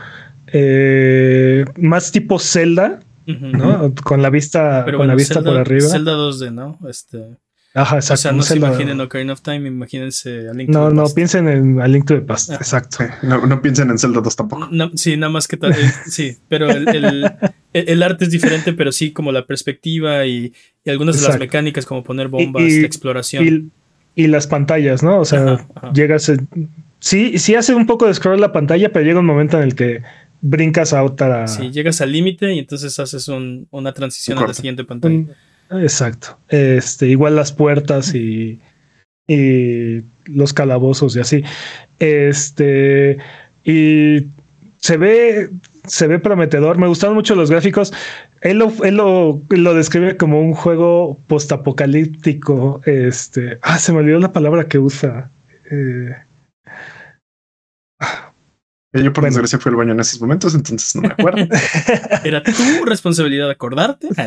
[0.48, 3.94] eh, más tipo Zelda, ¿no?
[4.04, 5.88] Con la vista, con la vista por arriba.
[5.88, 6.80] Zelda 2D, ¿no?
[6.90, 7.38] Este.
[7.74, 8.14] Ajá, exacto.
[8.14, 11.10] O sea, no se imaginen Ocarina of Time, imagínense a Link to no, the Past.
[11.10, 13.04] No, piensen en A Link to the Past, exacto.
[13.22, 14.70] no, no, piensen en Zelda 2 tampoco.
[14.96, 15.74] sí, nada más que tal.
[15.74, 17.32] Eh, sí, pero el, el,
[17.74, 21.86] el, arte es diferente, pero sí como la perspectiva y, y algunas de las mecánicas,
[21.86, 23.72] como poner bombas, y, exploración.
[24.16, 25.20] Y, las pantallas, ¿no?
[25.20, 26.32] O sea, llegas.
[27.00, 29.76] sí, sí hace un poco de scroll la pantalla, pero llega un momento en el
[29.76, 30.02] que
[30.42, 31.48] brincas a otra.
[31.48, 35.26] Sí, llegas al límite y entonces haces una transición a la siguiente pantalla.
[35.72, 36.38] Exacto.
[36.50, 38.60] Este, igual las puertas y,
[39.28, 41.44] y los calabozos y así.
[42.00, 43.18] Este,
[43.64, 44.28] y
[44.78, 45.50] se ve,
[45.86, 46.78] se ve prometedor.
[46.78, 47.94] Me gustaron mucho los gráficos.
[48.42, 52.82] Él lo, él lo, lo describe como un juego postapocalíptico.
[52.86, 55.32] Este, ah, se me olvidó la palabra que usa.
[55.70, 56.16] Eh,
[59.04, 61.48] yo por desgracia fui al baño en esos momentos, entonces no me acuerdo.
[62.24, 64.08] Era tu responsabilidad acordarte.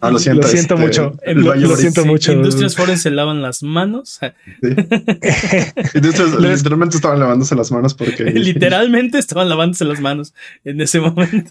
[0.00, 0.42] Ah, lo siento.
[0.42, 1.16] Lo siento este, mucho.
[1.26, 2.32] lo, siento mucho.
[2.32, 4.20] Industrias Foreign se lavan las manos.
[5.94, 8.24] Industrias literalmente estaban lavándose las manos porque...
[8.24, 11.50] literalmente estaban lavándose las manos en ese momento.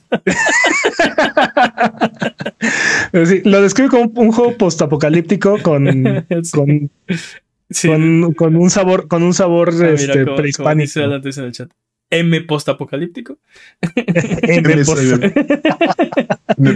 [3.44, 6.90] lo describe como un juego postapocalíptico con, con
[8.36, 11.00] Con, un sabor, con un sabor ah, este, prehispánico.
[11.02, 11.70] en el chat.
[12.10, 13.38] M postapocalíptico.
[13.82, 14.76] M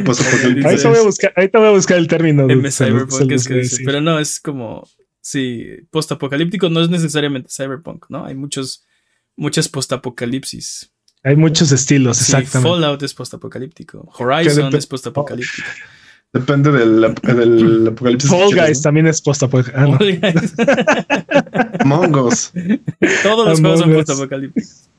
[0.03, 0.67] postapocalíptico.
[0.67, 2.49] Ahí te voy a buscar, ahí te voy a buscar el término.
[2.49, 4.87] M cyberpunk es que pero no, es como
[5.21, 8.25] sí, postapocalíptico no es necesariamente cyberpunk, ¿no?
[8.25, 8.85] Hay muchos
[9.35, 10.91] muchas postapocalipsis.
[11.23, 12.69] Hay muchos estilos, sí, exactamente.
[12.69, 14.09] Fallout es postapocalíptico.
[14.17, 15.67] Horizon es postapocalíptico.
[16.33, 18.29] Depende del, del apocalipsis.
[18.29, 20.39] Fall Guys también es postapocalíptico.
[20.67, 22.53] Ah, Mongos.
[23.21, 24.90] Todos los juegos son postapocalípticos.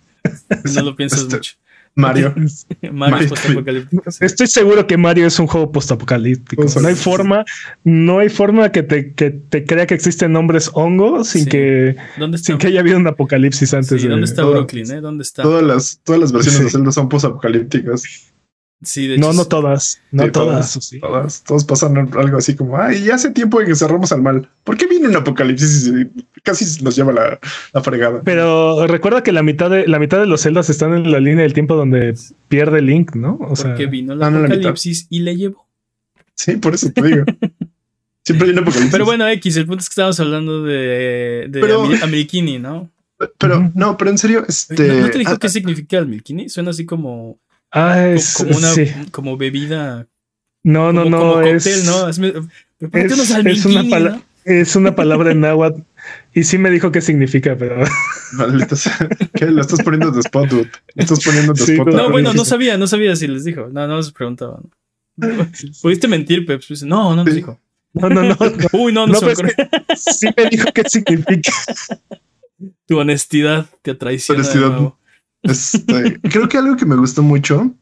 [0.75, 1.55] No lo piensas este, mucho.
[1.95, 2.35] Mario.
[2.93, 4.03] Mario, es postapocalíptico.
[4.21, 6.65] Estoy seguro que Mario es un juego postapocalíptico.
[6.81, 7.45] No hay forma,
[7.85, 11.97] no hay forma que te, que te crea que existen nombres hongos sin que
[12.37, 14.01] sin que haya habido un apocalipsis antes.
[14.01, 14.91] Sí, ¿Dónde está Brooklyn?
[14.91, 15.01] Eh?
[15.01, 15.43] ¿Dónde está?
[15.43, 18.03] Todas las, todas las versiones de Zelda son postapocalípticas.
[18.85, 20.91] Sí, de hecho, no, no todas, no todas.
[21.01, 24.49] Todas, todos pasan algo así como, ay, ya hace tiempo que cerramos al mal.
[24.65, 26.11] ¿Por qué viene un apocalipsis y
[26.43, 27.41] casi nos lleva la,
[27.73, 28.23] la, fregada?
[28.25, 31.43] Pero recuerda que la mitad de la mitad de los celdas están en la línea
[31.43, 32.15] del tiempo donde
[32.49, 33.39] pierde Link, ¿no?
[33.41, 35.67] O sea, porque vino el apocalipsis y le llevó.
[36.35, 37.25] Sí, por eso te digo.
[38.25, 38.93] Siempre hay un apocalipsis.
[38.93, 41.89] Pero bueno, X, el punto es que estábamos hablando de, de pero,
[42.61, 42.91] ¿no?
[43.39, 45.01] Pero, no, pero en serio, este.
[45.01, 46.49] ¿No, te dijo ah, qué significa el Amerikini?
[46.49, 47.39] Suena así como
[47.73, 48.75] Ah, es, como una
[49.11, 50.07] como bebida.
[50.63, 51.19] No, no, no.
[51.19, 52.09] Como es, ¿no?
[52.09, 55.81] Es, es, una es una palabra en náhuatl.
[56.35, 57.85] Y sí me dijo qué significa, pero.
[59.35, 59.47] ¿Qué?
[59.47, 60.71] Lo estás poniendo de spot, dude.
[60.95, 61.89] Lo estás poniendo de spot.
[61.89, 63.69] No, bueno, no sabía, no sabía si les dijo.
[63.71, 64.61] No, no les preguntaba.
[65.83, 66.63] Pudiste mentir, Pep.
[66.85, 67.59] No, no me dijo.
[67.95, 68.37] No, no, no.
[68.73, 69.53] Uy, no, no, no se me
[69.97, 71.53] Sí me dijo qué significa.
[72.87, 74.41] Tu honestidad te traiciona.
[74.41, 74.93] Honestidad.
[75.43, 77.75] Este, creo que algo que me gustó mucho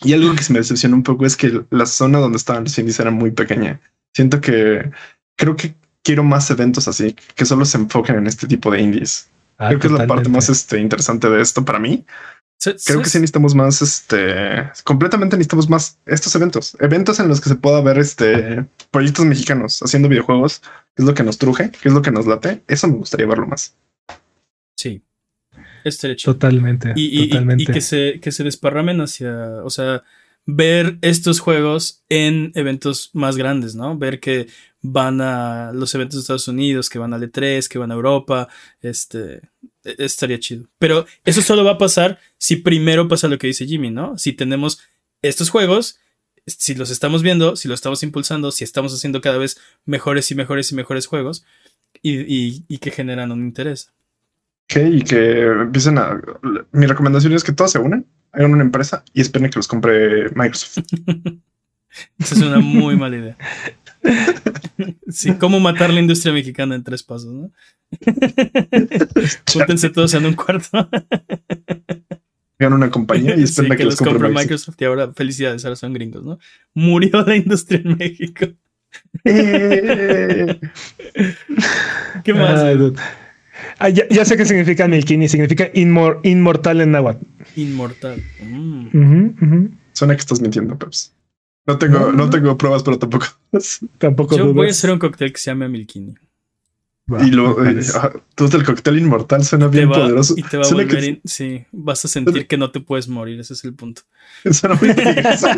[0.00, 2.78] y algo que se me decepcionó un poco es que la zona donde estaban los
[2.78, 3.80] indies era muy pequeña.
[4.14, 4.90] Siento que
[5.36, 5.74] creo que
[6.06, 9.28] quiero más eventos así, que solo se enfoquen en este tipo de indies.
[9.58, 12.04] Ah, creo que es la parte más este, interesante de esto para mí.
[12.86, 17.48] Creo que sí necesitamos más, este, completamente necesitamos más estos eventos, eventos en los que
[17.50, 20.60] se pueda ver, este, proyectos mexicanos haciendo videojuegos,
[20.94, 22.62] que es lo que nos truje, que es lo que nos late.
[22.68, 23.74] Eso me gustaría verlo más.
[24.76, 25.02] Sí.
[25.84, 26.34] Estaría chido.
[26.34, 26.92] Totalmente.
[26.96, 27.62] y, y- y- totalmente.
[27.62, 29.32] y que se, que se desparramen hacia,
[29.64, 30.02] o sea,
[30.46, 33.96] ver estos juegos en eventos más grandes, ¿no?
[33.98, 34.48] Ver que
[34.92, 38.48] van a los eventos de Estados Unidos, que van a E3, que van a Europa,
[38.80, 39.36] este,
[39.84, 40.68] e- estaría chido.
[40.78, 44.16] Pero eso solo va a pasar si primero pasa lo que dice Jimmy, ¿no?
[44.18, 44.80] Si tenemos
[45.22, 45.98] estos juegos,
[46.46, 50.34] si los estamos viendo, si los estamos impulsando, si estamos haciendo cada vez mejores y
[50.34, 51.44] mejores y mejores juegos
[52.02, 53.92] y, y- y que generan un interés.
[54.70, 56.20] Ok, y que empiecen a.
[56.72, 60.28] Mi recomendación es que todos se unan, hagan una empresa y esperen que los compre
[60.34, 60.78] Microsoft.
[62.18, 63.36] Esa es una muy mala idea.
[65.08, 67.50] Sí, cómo matar la industria mexicana en tres pasos, ¿no?
[69.52, 70.88] Júntense todos en un cuarto.
[72.58, 74.76] Hagan una compañía y Sí, esperen a que que los compre Microsoft Microsoft.
[74.82, 76.38] y ahora felicidades, ahora son gringos, ¿no?
[76.74, 78.46] Murió la industria en México.
[79.24, 80.58] Eh,
[82.24, 82.62] ¿Qué más?
[83.78, 87.24] Ah, ya, ya sé qué significa Milkini, significa inmor- inmortal en náhuatl.
[87.56, 88.22] Inmortal.
[88.42, 89.66] Mm.
[89.92, 91.12] Suena que estás mintiendo, Peps.
[91.66, 92.30] No tengo, No, no, no.
[92.30, 93.26] tengo pruebas, pero tampoco.
[93.98, 94.56] Tampoco Yo dudas.
[94.56, 96.14] voy a hacer un cóctel que se llame Milkini.
[97.24, 100.34] Y lo, eh, ah, tú el cóctel inmortal suena bien va- poderoso.
[100.36, 100.88] y te va a volver.
[100.88, 103.38] que- in- sí, vas a sentir que no te puedes morir.
[103.38, 104.02] Ese es el punto.
[104.50, 105.46] suena muy peligroso.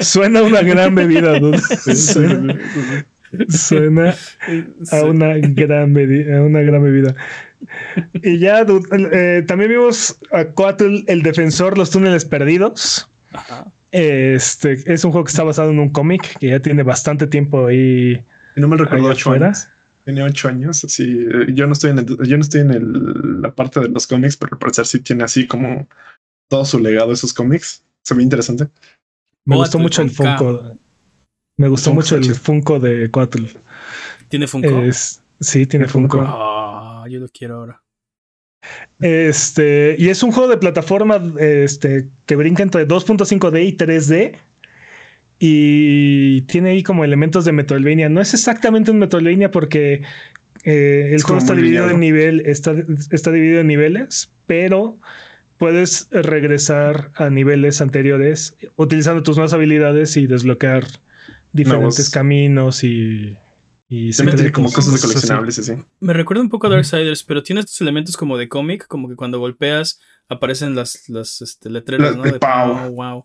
[0.00, 1.58] Suena una gran bebida, dude.
[1.96, 2.58] Suena,
[3.48, 4.12] suena
[4.82, 4.96] Sí.
[4.96, 7.14] a una gran bebida, a una gran bebida.
[8.22, 8.64] Y ya,
[9.12, 13.10] eh, también vimos a Coatl, el defensor, los túneles perdidos.
[13.32, 13.70] Ajá.
[13.90, 17.66] Este es un juego que está basado en un cómic que ya tiene bastante tiempo
[17.66, 18.24] ahí.
[18.56, 19.46] Y no me recuerdo ocho afuera.
[19.46, 19.68] años.
[20.04, 20.84] Tenía ocho años.
[20.84, 23.88] Así, eh, yo no estoy en el, yo no estoy en el- la parte de
[23.88, 25.88] los cómics, pero al parecer sí tiene así como
[26.48, 27.82] todo su legado esos cómics.
[28.02, 28.64] Se ve interesante.
[29.44, 30.38] Me Coatl gustó mucho el K.
[31.58, 32.34] Me gustó Funko mucho el.
[32.34, 33.44] Funko de Coatl.
[34.28, 34.80] ¿Tiene Funko?
[34.80, 36.18] Es, sí, tiene Tiene Funko.
[36.18, 36.32] Funko.
[36.32, 37.82] Ah, yo lo quiero ahora.
[39.00, 44.38] Este, y es un juego de plataforma este, que brinca entre 2.5D y 3D.
[45.40, 48.08] Y tiene ahí como elementos de Metroidvania.
[48.08, 50.02] No es exactamente un Metroidvania porque
[50.64, 52.74] eh, el Es juego está dividido en nivel, está,
[53.10, 54.98] está dividido en niveles, pero
[55.58, 60.84] puedes regresar a niveles anteriores utilizando tus nuevas habilidades y desbloquear
[61.58, 62.10] diferentes Nuevos.
[62.10, 63.36] caminos y,
[63.88, 65.06] y tiene como cosas de así.
[65.06, 65.72] coleccionables así.
[66.00, 69.16] Me recuerda un poco a Darksiders, pero tiene estos elementos como de cómic, como que
[69.16, 72.22] cuando golpeas aparecen las, las este, letreras, Las ¿no?
[72.24, 72.38] de.
[72.38, 73.24] Pau, wow.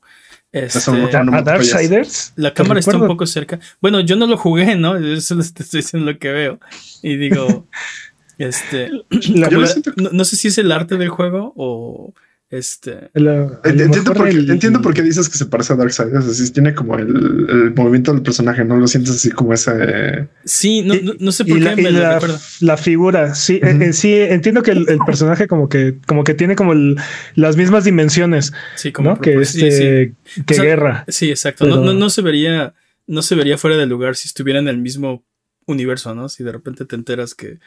[0.51, 2.33] Este, A, Darksiders.
[2.35, 3.59] la cámara está un poco cerca.
[3.81, 4.95] Bueno, yo no lo jugué, ¿no?
[5.13, 6.59] Eso te estoy diciendo lo que veo.
[7.01, 7.67] Y digo,
[8.37, 8.89] este,
[9.33, 12.13] La- Yo la- no, no sé si es el arte del juego o
[12.57, 13.09] este.
[13.13, 16.25] la- Entiendo por, qué, el- entiendo por qué dices que se parece a Darksiders.
[16.27, 17.07] Así tiene como el,
[17.49, 20.27] el movimiento del personaje, no lo sientes así como ese.
[20.45, 22.39] Sí, no, Y- no, no sé por y qué la, me y lo la- recuerda.
[22.61, 26.33] la figura, sí, eh, eh, sí, entiendo que el, el personaje como que, como que
[26.33, 26.95] tiene como el-
[27.35, 29.19] las mismas dimensiones, Sí, como ¿no?
[29.21, 30.43] Que sí, este, sí.
[30.43, 31.05] que O sea, guerra.
[31.07, 31.65] Sí, exacto.
[31.65, 32.73] Pero- no, no se vería,
[33.07, 35.25] no se vería fuera de lugar si estuviera en el mismo
[35.65, 36.29] universo, ¿no?
[36.29, 37.59] Si de repente te enteras que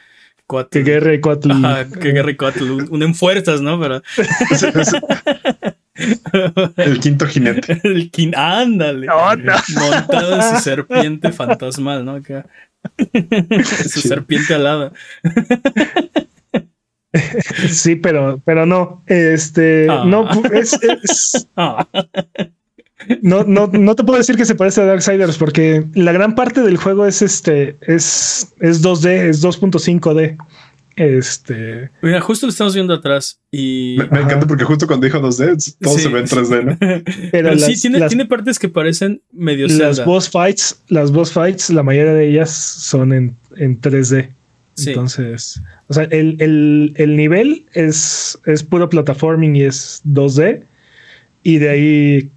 [0.47, 1.51] Coatl- Que guerra y Coatl.
[1.51, 3.79] Ajá, que Guerra y Coatl un- unen fuerzas, ¿no?
[3.79, 4.01] Pero
[6.77, 7.79] el quinto jinete.
[7.83, 9.07] el kin, ándale.
[9.07, 9.53] No, no.
[9.75, 12.15] Montado en su serpiente fantasmal, ¿no?
[12.15, 12.45] Acá.
[13.83, 14.07] su Sí.
[14.07, 14.91] serpiente alada.
[17.69, 19.03] Sí, pero, pero no.
[19.07, 20.03] Este, Ah.
[20.05, 21.87] no, es, es- Ah,
[23.21, 26.61] no, no, no te puedo decir que se parece a Darksiders porque la gran parte
[26.61, 30.37] del juego es este, es, es 2D, es 2.5D.
[30.95, 33.97] Este, mira, justo lo estamos viendo atrás y.
[34.11, 36.01] Me, encanta porque justo cuando dijo 2D, todo Sí.
[36.01, 36.77] se ve en 3D, ¿no?
[36.79, 40.05] pero, Pero las, sí, tiene, las- tiene partes que parecen medio las Zelda.
[40.05, 44.29] boss fights, las boss fights, la mayoría de ellas son en, en 3D.
[44.73, 44.89] Sí.
[44.89, 50.63] Entonces, o sea, el, el- el nivel es, es puro platforming y es 2D.
[51.43, 52.31] Y de ahí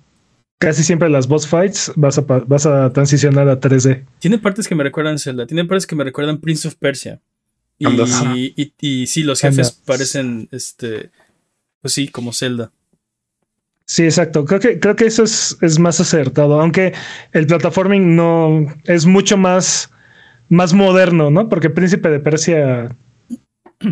[0.61, 4.05] casi siempre las boss fights vas a, vas a transicionar a 3D.
[4.21, 7.21] Tiene partes que me recuerdan Zelda, tiene partes que me recuerdan Prince of Persia.
[7.79, 9.83] Y, y, y, y sí, los jefes Andas.
[9.87, 11.11] parecen, este,
[11.81, 12.71] pues sí, como Zelda.
[13.87, 14.45] Sí, exacto.
[14.45, 16.61] Creo que, creo que eso es, es más acertado.
[16.61, 16.93] Aunque
[17.33, 19.91] el platforming no es mucho más
[20.51, 21.49] más moderno, ¿no?
[21.49, 22.95] Porque Príncipe de Persia.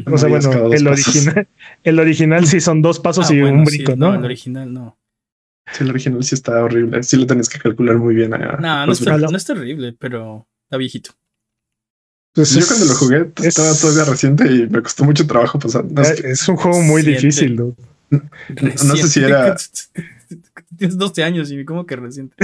[0.07, 1.49] O sea, bueno, el original,
[1.83, 4.15] el original sí son dos pasos Ah, y bueno, un sí, brinco, ¿no?
[4.15, 4.99] El original no.
[5.73, 7.03] Sí, el original sí está horrible.
[7.03, 8.33] Sí lo tenés que calcular muy bien.
[8.35, 11.11] a- No, no está, no es terrible, pero está viejito.
[12.35, 15.59] Pues Yo es- cuando lo jugué es- estaba todavía reciente y me costó mucho trabajo
[15.59, 15.85] pasar.
[15.85, 17.27] No, es eh, es un juego muy Reciente.
[17.27, 17.77] difícil, ¿no?
[18.11, 19.57] no sé si era-
[20.77, 22.37] Tienes 12 años y como que reciente.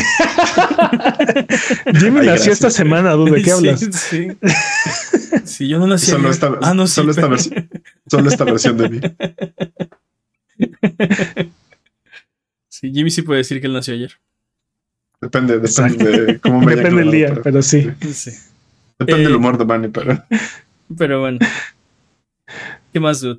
[1.94, 2.48] Jimmy Ay, nació gracias.
[2.48, 3.80] esta semana, dude, ¿de qué hablas?
[3.80, 4.28] Sí,
[5.44, 6.30] Sí, yo no nací Solo ayer.
[6.32, 7.70] esta- ah, no, sí, solo esta pero- versión.
[8.06, 9.00] Solo esta versión de mí.
[12.84, 14.12] Sí, Jimmy sí puede decir que él nació ayer.
[15.18, 17.90] Depende, depende de cómo me Depende del día, pero- pero sí.
[18.12, 18.30] Sí.
[18.98, 20.22] Depende Eh, del humor de Manny, pero
[20.98, 21.38] Pero bueno.
[22.92, 23.38] ¿Qué más, dude?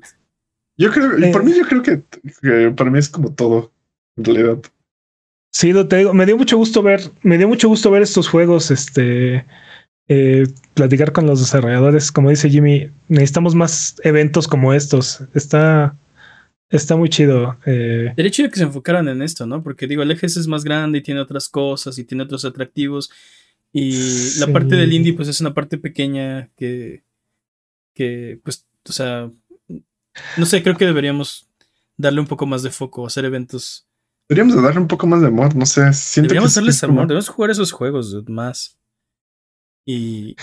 [0.76, 1.30] yo creo, Eh.
[1.32, 2.02] por mí yo creo que,
[2.42, 3.70] que para mí es como todo,
[4.16, 4.58] en realidad.
[5.52, 8.28] Sí, lo te digo, me dio mucho gusto ver, me dio mucho gusto ver estos
[8.28, 9.46] juegos, este,
[10.08, 15.22] eh, platicar con los desarrolladores, como dice Jimmy, necesitamos más eventos como estos.
[15.34, 15.96] Está,
[16.68, 17.58] está muy chido.
[17.66, 19.62] eh, Sería chido que se enfocaran en esto, ¿no?
[19.62, 23.10] Porque digo, el EGS es más grande y tiene otras cosas y tiene otros atractivos.
[23.72, 23.92] Y
[24.38, 24.52] la Sí.
[24.52, 27.04] parte del indie, pues es una parte pequeña que,
[27.94, 29.30] que, pues, o sea,
[30.36, 31.48] no sé, creo que deberíamos
[31.96, 33.86] darle un poco más de foco, hacer eventos.
[34.28, 35.92] Deberíamos de darle un poco más de amor, no sé.
[35.92, 38.78] Siento Deberíamos que es- darles es como- amor, debemos jugar esos juegos dude, más.
[39.84, 40.36] Y,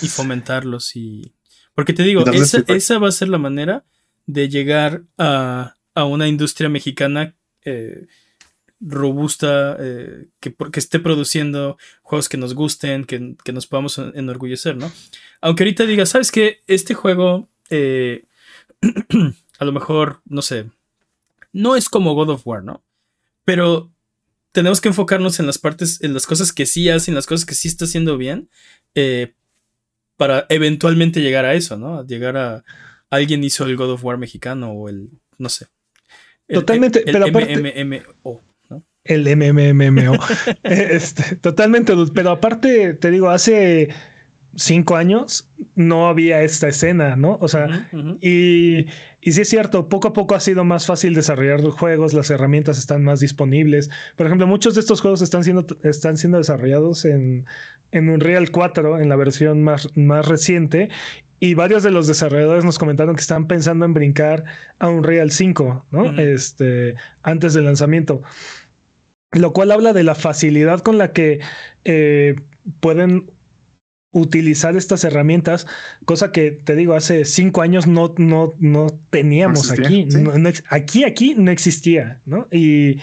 [0.00, 1.34] y fomentarlos y...
[1.74, 3.84] Porque te digo, esa, esa va a ser la manera
[4.32, 8.06] de llegar a, a una industria mexicana eh,
[8.80, 14.76] robusta, eh, que, esté produciendo juegos que nos gusten, que, que nos podamos en- enorgullecer,
[14.76, 14.90] ¿no?
[15.40, 16.60] Aunque ahorita diga, ¿sabes qué?
[16.66, 18.24] Este juego, eh,
[19.58, 20.70] a lo mejor, no sé,
[21.52, 22.82] no es como God of War, ¿no?
[23.44, 23.92] Pero
[24.52, 27.44] tenemos que enfocarnos en las partes, en las cosas que sí hace, en las cosas
[27.44, 28.48] que sí está haciendo bien,
[30.16, 32.06] para eventualmente llegar a eso, ¿no?
[32.06, 32.64] Llegar a
[33.10, 35.66] alguien hizo el God of War mexicano o el, no sé.
[36.48, 38.82] El- Totalmente, el pero aparte- MMMO, ¿no?
[39.04, 40.18] el MMMMO.
[40.62, 43.90] este, totalmente, pero aparte, te digo, hace
[44.56, 47.38] cinco años no había esta escena, ¿no?
[47.40, 47.88] O sea.
[48.20, 48.86] Y,
[49.20, 52.30] y sí es cierto, poco a poco ha sido más fácil desarrollar los juegos, las
[52.30, 53.90] herramientas están más disponibles.
[54.16, 57.46] Por ejemplo, muchos de estos juegos están siendo, están siendo desarrollados en,
[57.92, 60.90] en Unreal 4, en la versión más, más reciente.
[61.42, 64.44] Y varios de los desarrolladores nos comentaron que están pensando en brincar
[64.78, 66.18] a Unreal 5, ¿no?
[66.18, 68.20] Este, antes del lanzamiento.
[69.32, 71.40] Lo cual habla de la facilidad con la que
[71.84, 72.36] eh,
[72.80, 73.30] pueden
[74.12, 75.66] utilizar estas herramientas,
[76.04, 80.10] cosa que te digo, hace cinco años no, no, no teníamos No existía, aquí.
[80.10, 80.22] sí.
[80.22, 82.48] No- aquí, aquí no existía, ¿no?
[82.50, 82.96] Y,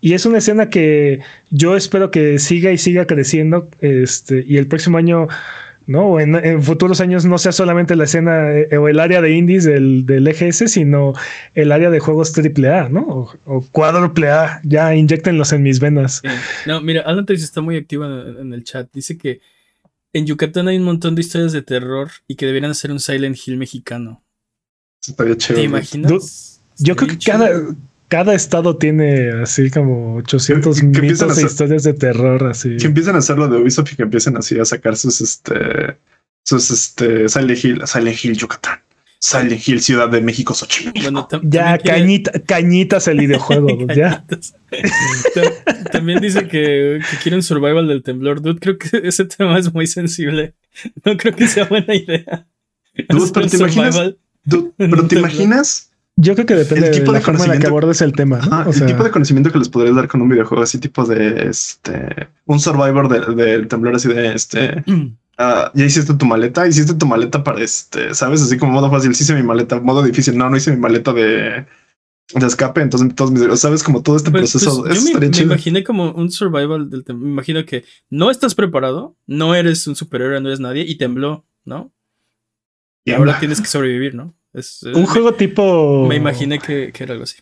[0.00, 1.18] y es una escena que
[1.50, 3.68] yo espero que siga y siga creciendo.
[3.80, 5.26] Este, y el próximo año,
[5.86, 6.06] ¿no?
[6.06, 9.32] O en, en futuros años no sea solamente la escena eh, o el área de
[9.32, 11.14] indies del, del EGS, sino
[11.54, 13.00] el área de juegos AAA, ¿no?
[13.00, 14.60] O, o cuádruple A.
[14.62, 16.20] Ya inyectenlos en mis venas.
[16.22, 16.28] Sí.
[16.66, 18.88] No, mira, Alan Trace está muy activo en, en el chat.
[18.92, 19.40] Dice que
[20.14, 23.36] en Yucatán hay un montón de historias de terror y que deberían hacer un Silent
[23.44, 24.22] Hill mexicano.
[25.06, 25.64] Estaría ¿Te chévere.
[25.64, 26.10] imaginas?
[26.10, 27.50] Du- Yo creo que cada,
[28.08, 32.76] cada estado tiene así como 800 Que- que mitos e hacer- historias de terror, así.
[32.78, 35.98] Que empiecen a hacer lo de Ubisoft y que empiecen así a sacar sus este
[36.46, 38.80] sus este Silent Hill, Silent Hill Yucatán,
[39.26, 41.00] Silent Hill Ciudad de México Xochimilco.
[41.00, 43.68] Bueno, Ya, también quiere- cañita, cañitas el videojuego.
[43.86, 44.54] Cañitas.
[45.90, 48.42] También dice que, que quiere un survival del temblor.
[48.42, 50.52] Dude, creo que ese tema es muy sensible.
[51.06, 52.46] No creo que sea buena idea.
[53.08, 53.94] Dude, pero ¿te imaginas?
[54.44, 55.16] Dude, pero te
[56.16, 58.12] Yo creo que depende El de tipo la de forma en la que abordes el
[58.12, 58.42] tema, ¿no?
[58.54, 60.78] Ajá, O sea, el tipo de conocimiento que les podrías dar con un videojuego así
[60.78, 64.84] tipo de este un survivor del del temblor así de este
[65.38, 69.14] ah, ya hiciste tu maleta, hiciste tu maleta para este, sabes, así como modo fácil,
[69.14, 71.66] sí hice mi maleta, modo difícil, no, no hice mi maleta de,
[72.34, 75.26] de escape, entonces todos mis, sabes, como todo este Pues- proceso, pues, eso yo me,
[75.42, 77.26] imaginé como un survival del temblor.
[77.26, 81.44] Me imagino que no estás preparado, no eres un superhéroe, no eres nadie y tembló,
[81.64, 81.92] ¿no?
[83.04, 84.34] Y Y ahora tienes que sobrevivir, ¿no?
[84.54, 86.06] Es, eh, un me- juego tipo.
[86.08, 87.36] Me imaginé que, que era algo así.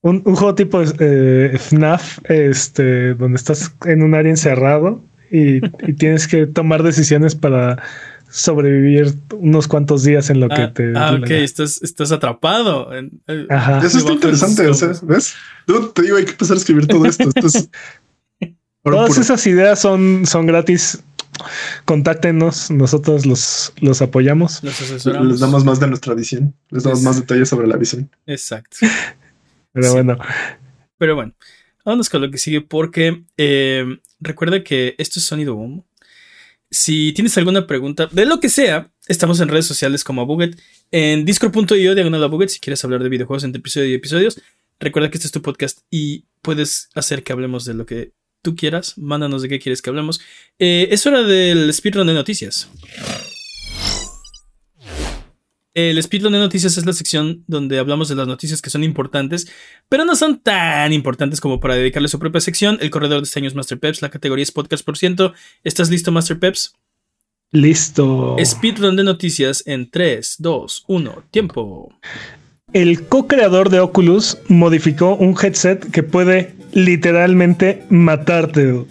[0.00, 5.56] Un, un juego tipo eh, FNAF, este, donde estás en un área encerrado y,
[5.88, 7.82] y tienes que tomar decisiones para
[8.28, 10.92] sobrevivir unos cuantos días en lo que Ah, te.
[10.96, 12.92] ah, ok, estás, estás atrapado.
[12.94, 13.78] en- eh, Ajá.
[13.84, 14.92] Eso está interesante, o sea.
[15.02, 15.34] ¿ves?
[15.94, 17.28] Te digo, hay que empezar a escribir todo esto.
[17.28, 17.68] Esto es
[18.82, 19.20] oro Todas puro.
[19.22, 21.02] esas ideas son, son gratis.
[21.84, 24.62] Contáctenos, nosotros los, los apoyamos.
[24.62, 25.28] Los asesoramos.
[25.28, 28.10] Les damos más de nuestra visión, les damos más detalles sobre la visión.
[28.26, 28.78] Exacto.
[29.72, 29.92] Pero Sí.
[29.92, 30.18] bueno,
[30.98, 31.34] Pero bueno,
[31.86, 33.86] vámonos con lo que sigue porque eh,
[34.20, 35.84] recuerda que esto es Sonido Boom.
[36.68, 40.60] si tienes alguna pregunta de lo que sea, estamos en redes sociales como Buget,
[40.90, 44.40] en discord.io diagonal a Buget, si quieres hablar de videojuegos entre episodio y episodios.
[44.80, 48.12] Recuerda que este es tu podcast y puedes hacer que hablemos de lo que
[48.42, 48.98] tú quieras.
[48.98, 50.20] Mándanos de qué quieres que hablemos.
[50.58, 52.68] Eh, es hora del speedrun de noticias.
[55.76, 59.46] El speedrun de noticias es la sección donde hablamos de las noticias que son importantes,
[59.90, 62.78] pero no son tan importantes como para dedicarle su propia sección.
[62.80, 65.34] El corredor de este año es Master Peps, la categoría es podcast por ciento.
[65.64, 66.72] ¿Estás listo, Master Peps?
[67.52, 68.36] Listo.
[68.42, 71.92] Speedrun de noticias en 3, 2, 1, tiempo.
[72.72, 78.86] El co-creador de Oculus modificó un headset que puede literalmente matarte.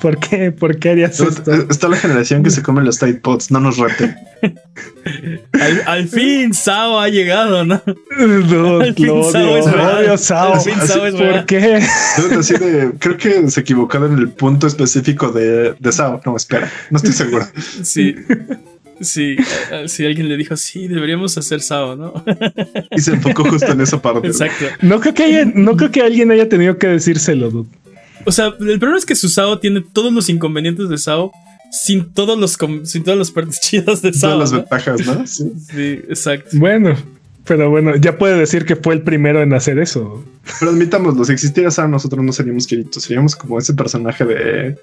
[0.00, 0.52] ¿Por qué?
[0.52, 1.52] ¿Por qué harías esto?
[1.70, 4.14] Está la generación que se come los Tide Pods, no nos rete.
[5.52, 7.82] al, al, fin Sao ha llegado, ¿no?
[8.18, 10.54] No, al fin lo Sao es odio Sao.
[10.54, 11.82] Al fin Sao es ¿Por qué?
[12.38, 16.20] Así de, creo que se equivocaron en el punto específico de, de Sao.
[16.24, 17.46] No, espera, no estoy seguro.
[17.82, 18.14] Sí.
[19.00, 19.36] Sí,
[19.86, 22.24] si alguien le dijo, sí, deberíamos hacer Sao, ¿no?
[22.92, 24.28] Y se enfocó justo en esa parte.
[24.28, 24.66] Exacto.
[24.80, 27.68] No creo que, haya, no creo que alguien haya tenido que decírselo, dude.
[28.26, 31.32] O sea, el problema es que su SAO tiene todos los inconvenientes de SAO
[31.70, 32.56] sin todos los
[32.86, 34.32] sin todas las partes chidas de SAO.
[34.34, 34.58] Todas las ¿no?
[34.58, 35.26] ventajas, ¿no?
[35.26, 35.52] Sí.
[35.70, 36.50] sí, exacto.
[36.54, 36.94] Bueno,
[37.44, 40.24] pero bueno, ya puede decir que fue el primero en hacer eso.
[40.60, 44.76] Pero admitámoslo, si existiera SAO, nosotros no seríamos Kirito, seríamos como ese personaje de,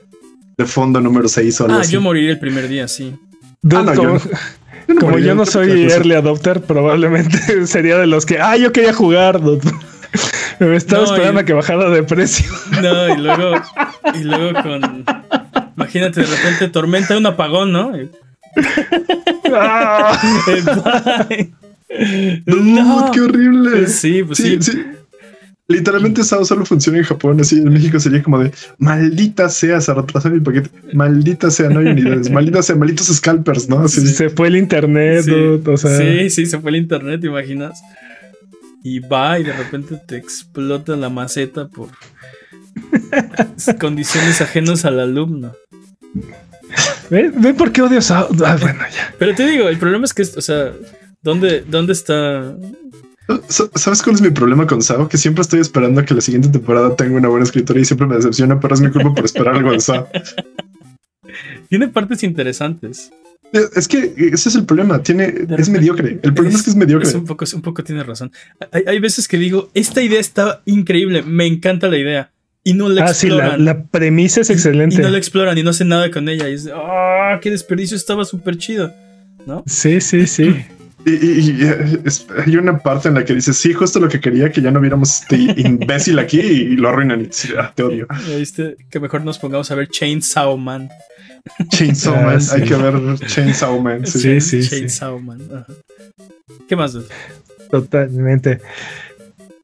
[0.58, 1.94] de fondo número 6 o algo Ah, así.
[1.94, 3.14] yo moriría el primer día, sí.
[3.72, 4.24] Ah, no, como, yo-
[4.88, 8.58] yo no como moriría, yo no soy early adopter, probablemente sería de los que, ah,
[8.58, 9.62] yo quería jugar, dude.
[10.60, 12.46] Me estaba No, esperando y- a que bajara de precio.
[12.82, 13.54] No, y luego,
[14.16, 15.06] y luego con.
[15.78, 17.94] Imagínate, de repente tormenta un apagón, ¿no?
[19.54, 20.20] Ah.
[22.46, 23.88] No, qué horrible.
[23.88, 24.60] Sí, pues sí.
[25.68, 29.94] Literalmente SAO solo funciona en Japón, así en México sería como de maldita sea, se
[29.94, 33.82] retrasó mi paquete, maldita sea, no hay unidades, maldita sea, malditos scalpers, ¿no?
[33.82, 37.28] Así, Se fue el internet, Sí, o sea, sí, sí, se fue el internet, ¿te
[37.28, 37.80] imaginas?
[38.84, 41.90] Y va y de repente te explota la maceta por
[43.80, 45.54] condiciones ajenas al alumno.
[47.10, 48.30] ¿Ve, ve por qué odio Sao?
[48.46, 49.14] Ah, bueno, ya.
[49.18, 50.72] Pero te digo, el problema es que, o sea,
[51.22, 52.56] ¿dónde, dónde está?
[53.48, 55.08] Sa- ¿Sabes cuál es mi problema con SAO?
[55.10, 58.08] Que siempre estoy esperando a que la siguiente temporada tenga una buena escritora y siempre
[58.08, 60.08] me decepciona, pero es mi culpa por esperar algo de SAO.
[61.70, 63.12] Tiene partes interesantes.
[63.52, 66.20] Es que ese es el problema, tiene, es mediocre.
[66.22, 67.08] El problema es, que es mediocre.
[67.08, 68.32] Es un poco, es un poco tiene razón.
[68.72, 72.32] Hay, hay veces que digo, esta idea está increíble, me encanta la idea.
[72.64, 73.66] Y no la Ah, sí, la, exploran.
[73.66, 74.96] la premisa es excelente.
[74.96, 76.50] Y no la exploran y no hacen nada con ella.
[76.50, 78.94] Y es, ah, qué desperdicio, estaba súper chido.
[79.48, 79.64] ¿No?
[79.66, 80.56] Sí, sí, sí.
[81.06, 84.20] Y, y- y, es- hay una parte en la que dice, sí, justo lo que
[84.20, 87.22] quería, que ya no viéramos este imbécil aquí y lo arruinan.
[87.22, 88.06] Y sí, ah, te odio.
[88.38, 88.76] ¿Viste?
[88.90, 90.90] Que mejor nos pongamos a ver Chainsaw Man.
[91.70, 92.52] Chainsaw Ah, Man, sí.
[92.56, 94.06] hay que ver Chainsaw Man.
[94.06, 94.20] sí.
[94.20, 94.70] Sí, sí, sí.
[94.70, 95.40] Chainsaw Man.
[95.54, 95.74] ajá.
[96.68, 96.94] ¿Qué más?
[96.94, 97.08] dude?
[97.72, 98.60] Totalmente.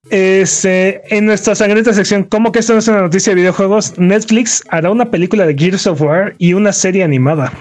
[0.09, 3.97] Este, en nuestra sangrienta sección, ¿cómo que esto no es una noticia de videojuegos?
[3.97, 7.51] Netflix hará una película de Gears of War y una serie animada.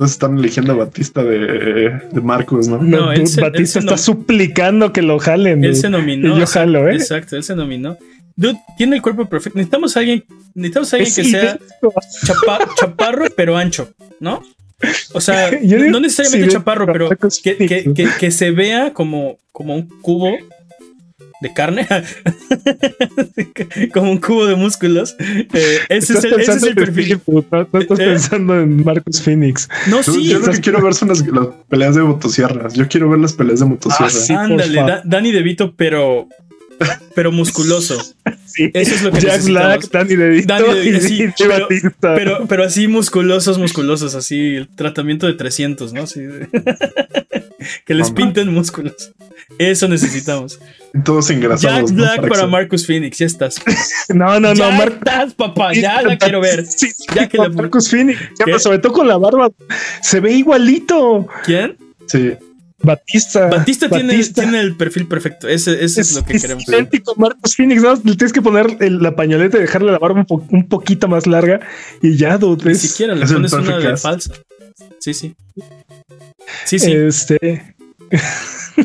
[0.00, 2.78] Entonces están eligiendo a Batista de, de Marcos, ¿no?
[2.78, 5.62] No, No, él se- Batista se está nom- suplicando que lo jalen.
[5.62, 6.34] Él se nominó.
[6.34, 6.94] Y yo jalo, ¿eh?
[6.94, 7.98] Exacto, él se nominó.
[8.34, 9.58] Dude, tiene el cuerpo perfecto.
[9.58, 10.24] Necesitamos a alguien,
[10.54, 11.58] necesitamos a alguien Es que sea
[12.24, 13.90] chapa- chaparro, pero ancho,
[14.20, 14.42] ¿no?
[15.12, 19.36] O sea, no necesariamente sí, chaparro, pero Marcus que, que- que- que se vea como,
[19.52, 20.34] como un cubo
[21.40, 21.86] de carne,
[23.92, 25.16] como un cubo de músculos.
[25.18, 27.20] Eh, ese, es el, ese es pensando el en perfil.
[27.26, 28.04] No, no estás ¿Eh?
[28.06, 29.68] pensando en Marcus Phoenix.
[29.88, 32.74] No, sí, yo lo que quiero ver son las, las peleas de motosierras.
[32.74, 34.16] Yo quiero ver las peleas de motosierras.
[34.16, 34.32] Ah, sí.
[34.32, 34.80] ándale.
[34.82, 36.28] Da- Danny DeVito, pero,
[37.14, 37.98] pero musculoso.
[38.52, 38.68] Sí.
[38.74, 39.44] Eso es lo que Jack.
[39.44, 41.68] Black, Danny DeVito Danny DeVito, sí, pero-.
[42.00, 46.04] Pero, pero así musculosos, musculosos, así el tratamiento de 300, ¿no?
[46.04, 46.48] De-
[47.86, 48.14] que les Mamá.
[48.16, 49.12] pinten músculos.
[49.56, 50.58] Eso necesitamos.
[51.04, 51.92] Todos Jack engrasados.
[51.92, 51.98] ¿no?
[52.02, 53.54] Black para Marcus Phoenix, ya estás.
[54.08, 56.66] no, no, ya no, Mar- estás, papá, ya la quiero ver.
[56.66, 59.48] Sí, Ya que la- Marcus Phoenix, ya, sobre todo con la barba,
[60.02, 61.28] se ve igualito.
[61.44, 61.76] ¿Quién?
[62.08, 62.32] Sí.
[62.82, 63.46] Batista.
[63.48, 64.42] Batista, Tiene, Batista.
[64.42, 65.48] tiene el perfil perfecto.
[65.48, 66.66] Ese, ese es, lo que queremos.
[66.68, 67.94] idéntico a Marcus Phoenix, ¿no?
[67.94, 71.08] Le tienes que poner el- la pañoleta y dejarle la barba un, po- un poquito
[71.08, 71.60] más larga
[72.02, 72.64] y ya, dude.
[72.64, 74.32] Ni es- siquiera le es pones una de falsa.
[74.98, 75.34] Sí, sí.
[76.64, 76.92] Sí, sí.
[76.92, 77.74] Este.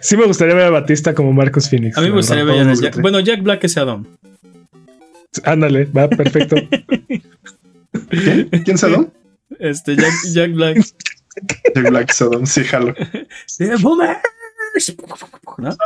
[0.00, 1.96] sí, me gustaría ver a Batista como Marcus Phoenix.
[1.96, 3.00] a mí me gustaría ver a Jack.
[3.00, 4.06] Bueno, Jack Black es Adam.
[5.44, 6.56] Ándale, va perfecto.
[8.10, 8.48] ¿Quién?
[8.64, 9.08] ¿Quién Saddam?
[9.58, 10.78] Este, Jack, Jack Black.
[11.74, 12.46] Jack Black Saddam.
[12.46, 12.94] Sí, jalo.
[13.58, 14.18] ¡The Boomers!
[15.58, 15.76] ¿No?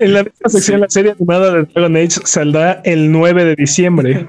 [0.00, 4.26] En la misma sección, la serie animada de Dragon Age saldrá el 9 de diciembre.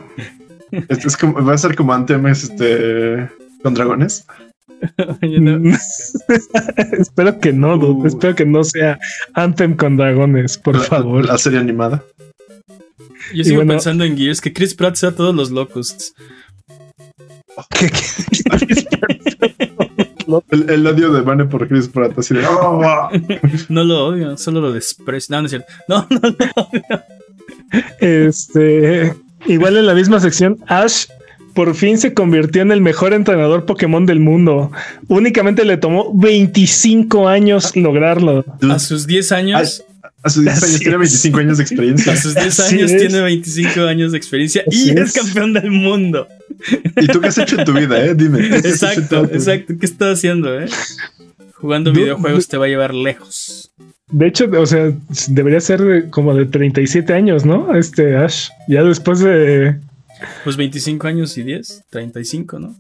[0.72, 3.30] Este es como, va a ser como Anthem este,
[3.62, 4.26] con dragones.
[5.22, 5.62] No.
[7.00, 7.76] Espero que no.
[7.76, 8.06] Uh.
[8.06, 9.00] Espero que no sea
[9.34, 11.26] Anthem con dragones, por La- favor.
[11.26, 12.04] La serie animada.
[13.34, 16.14] Yo sigo bueno- pensando en Gears, que Chris Pratt sea todos los locusts.
[17.78, 18.88] ¿Qué- qué-
[20.50, 22.44] El, el odio de Vane por Chris Pratt, así de.
[22.48, 22.82] "Oh,
[23.70, 25.36] No lo odio, solo lo desprecio.
[25.36, 25.68] No, no es cierto.
[25.88, 27.04] No, no, no.
[28.00, 29.14] Este,
[29.46, 31.06] igual en la misma sección, Ash
[31.54, 34.72] por fin se convirtió en el mejor entrenador Pokémon del mundo.
[35.08, 38.44] Únicamente le tomó 25 años lograrlo.
[38.70, 39.84] A sus 10 años,
[40.24, 41.00] A sus 10 años tiene es.
[41.00, 42.14] 25 años de experiencia.
[42.14, 42.98] a sus 10 Así años es.
[43.02, 44.98] tiene 25 años de experiencia Así y es.
[45.00, 45.14] es.
[45.14, 46.28] campeón del mundo.
[47.02, 48.16] ¿Y tú qué has hecho en tu vida, eh?
[48.16, 48.40] Dime.
[48.40, 49.74] ¿qué has hecho en Exacto, exacto.
[49.80, 50.68] ¿Qué estás haciendo, eh?
[51.56, 53.72] Jugando videojuegos te va a llevar lejos.
[54.12, 54.92] De hecho, o sea,
[55.30, 57.76] debería ser como de 37 años, ¿no?
[57.76, 58.50] Este Ash.
[58.68, 59.78] Ya después de.
[60.44, 62.76] Pues 25 años y 10, 35, ¿no?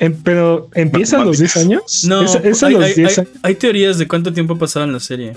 [0.00, 2.04] em- pero empieza a los 10 años.
[2.06, 3.38] No, es, es a hay, los hay- 10 hay- años.
[3.42, 5.32] hay teorías de cuánto tiempo ha pasado en la serie.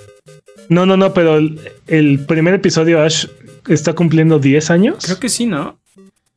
[0.70, 3.26] No, no, no, pero el, el primer episodio Ash
[3.68, 4.98] está cumpliendo 10 años.
[5.04, 5.80] Creo que sí, ¿no?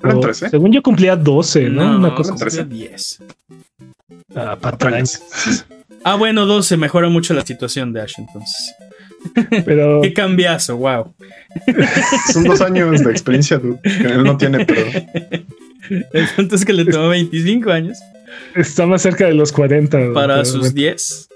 [0.02, 0.50] O- 13.
[0.50, 1.96] Según yo cumplía 12, ¿no?
[1.96, 2.68] Una cosa cumplía así.
[2.68, 3.22] 10.
[4.36, 5.22] ah, patrañas.
[6.06, 8.74] Ah, bueno, 12 mejora mucho la situación de Ash entonces.
[9.64, 11.14] Pero Qué cambiazo, wow.
[12.34, 14.82] Son dos años de experiencia dude, que él no tiene, pero
[16.12, 17.98] El punto es que le tomó 25 años
[18.54, 20.12] está más cerca de los 40.
[20.12, 21.28] para sus bueno, 10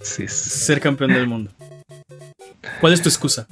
[0.00, 0.26] sí, sí.
[0.28, 1.50] ser campeón del mundo.
[2.80, 3.46] ¿Cuál es tu excusa?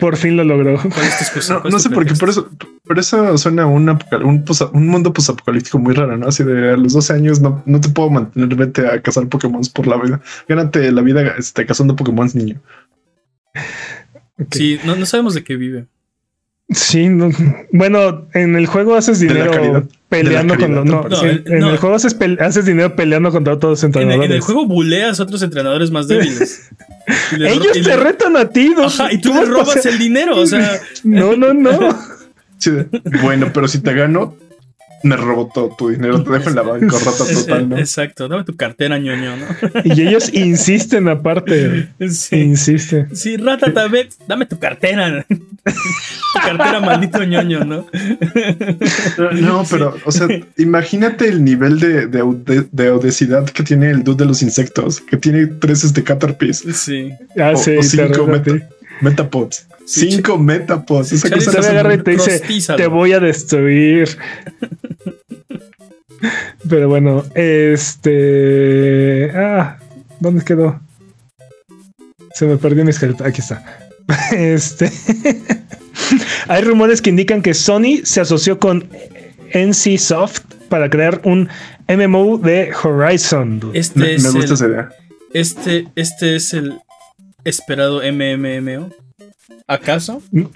[0.00, 0.78] Por fin lo logró.
[0.80, 1.54] ¿Cuál es tu excusa?
[1.54, 2.50] no, ¿Cuál no es sé por qué, por eso,
[2.84, 6.26] por eso suena un, un, un mundo posapocalíptico muy raro, ¿no?
[6.28, 9.62] Así de a los 12 años no, no te puedo mantener, vete a cazar Pokémon
[9.74, 10.20] por la vida.
[10.48, 12.60] Gánate la vida este, cazando Pokémon, niño.
[14.50, 15.86] Sí, no, no sabemos de qué vive.
[16.70, 17.30] Sí, no-
[17.72, 19.84] bueno, en el juego haces De la dinero caridad.
[20.08, 20.84] Peleando con los.
[20.84, 21.70] No, no, sí, en no.
[21.70, 24.30] el juego haces, dinero peleando contra todos los En, el- entrenadores.
[24.30, 26.70] en el juego buleas a otros entrenadores más débiles.
[27.38, 28.72] Ellos te retan a ti.
[28.76, 28.84] ¿no?
[28.86, 31.78] Ajá, y tú ¿Cómo le robas el dinero, o sea, No, no, no.
[33.22, 34.34] Bueno, pero si te gano,
[35.02, 37.78] me robó todo tu dinero, te dejo en la bancarrota total, ¿no?
[37.78, 39.46] exacto, dame tu cartera, ñoño, ¿no?
[39.84, 41.88] Y ellos insisten aparte.
[42.10, 43.14] Sí, Insisten.
[43.14, 45.24] sí, Ratata, ve, dame tu cartera.
[45.28, 47.86] tu cartera, maldito ñoño, ¿no?
[49.32, 50.26] No, pero, o sea,
[50.56, 55.16] imagínate el nivel de, de, de audacidad que tiene el dude de los insectos, que
[55.16, 57.10] tiene tres este Caterpies, Sí.
[57.38, 58.68] Ah, O- sí, o cinco meta-
[59.00, 59.66] Metapods.
[59.86, 61.12] Sí, Cinco Metapods.
[61.12, 62.76] Esa Charizard cosa Te agarra y te dice: Rostízalo.
[62.76, 64.08] Te voy a destruir.
[66.68, 69.30] Pero bueno, este.
[69.34, 69.78] Ah,
[70.20, 70.80] ¿dónde quedó?
[72.34, 73.24] Se me perdió mi esqueleto.
[73.24, 73.62] Aquí está.
[74.32, 74.90] Este.
[76.48, 78.88] Hay rumores que indican que Sony se asoció con
[79.52, 81.48] NC Soft para crear un
[81.88, 83.60] MMO de Horizon.
[83.60, 83.78] dude.
[83.78, 84.88] Este Me, es me gusta el, esa idea.
[85.34, 86.78] este, este es el
[87.44, 88.90] esperado MMMO.
[89.66, 90.22] ¿Acaso?
[90.30, 90.50] No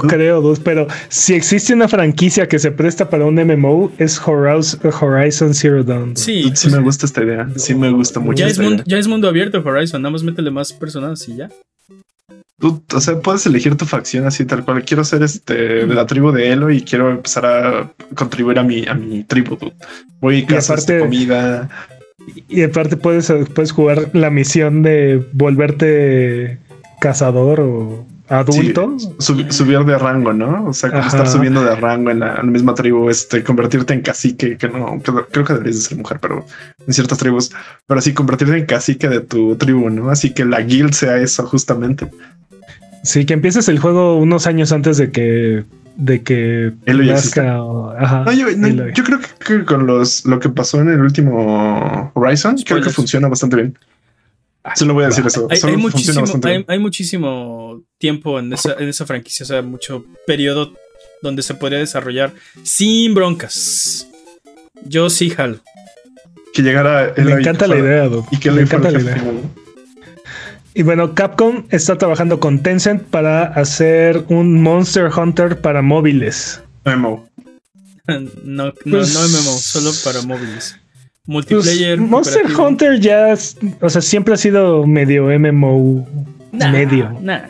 [0.00, 5.54] creo, dude, pero si existe una franquicia que se presta para un MMO es Horizon,
[5.54, 6.16] Zero Dawn.
[6.16, 7.48] Sí, Sí, me gusta esta idea.
[7.56, 8.38] Sí, me gusta mucho.
[8.38, 8.84] ya, es mundo, idea.
[8.86, 11.48] ya es mundo abierto Horizon, nada más métele más personas y ya.
[12.60, 14.84] Tú, o sea, puedes elegir tu facción así tal cual.
[14.84, 18.84] Quiero ser este de la tribu de Elo y quiero empezar a contribuir a mi,
[18.84, 19.56] a mi tribu.
[19.56, 19.74] dude.
[20.20, 21.68] Voy a aparte- comida.
[22.48, 26.58] Y aparte puedes, puedes jugar la misión de volverte
[27.00, 28.94] cazador o adulto.
[28.98, 30.66] Sí, sub- subir de rango, ¿no?
[30.66, 31.08] O sea, como Ajá.
[31.08, 34.68] estar subiendo de rango en la, en la misma tribu, este, convertirte en cacique, que
[34.68, 36.44] no, que- creo que deberías de ser mujer, pero
[36.86, 37.50] en ciertas tribus,
[37.86, 40.10] pero así convertirte en cacique de tu tribu, ¿no?
[40.10, 42.06] Así que la guild sea eso justamente.
[43.04, 45.64] Sí, que empieces el juego unos años antes de que
[45.96, 47.60] de que Elo ya nazca.
[47.62, 48.88] o- Ajá, No, yo, no, Elo.
[48.90, 52.90] yo creo que, que con los lo que pasó en el último Horizon, creo que
[52.90, 53.78] funciona bastante bien.
[54.76, 55.48] Solo voy a decir eso.
[55.50, 56.64] Hay, muchísimo, bastante hay, bien.
[56.68, 60.72] hay muchísimo tiempo en esa, en esa franquicia, o sea, mucho periodo
[61.22, 64.06] donde se podría desarrollar sin broncas.
[64.84, 65.58] Yo sí jalo.
[66.52, 68.24] Que llegara Me encanta la fuera- idea, dude.
[68.30, 69.16] Y que Me encanta la idea.
[69.16, 69.40] final.
[70.74, 76.60] Y bueno, Capcom está trabajando con Tencent para hacer un Monster Hunter para móviles.
[76.84, 77.26] MMO.
[78.08, 78.20] No,
[78.64, 80.76] no, Pues- no MMO, solo para móviles.
[81.30, 81.98] Pues, Multiplayer.
[81.98, 82.66] Monster cooperativo.
[82.68, 83.34] Hunter ya,
[83.82, 86.08] o sea, siempre ha sido medio MMO
[86.52, 87.14] Nah, medio.
[87.20, 87.42] Nah.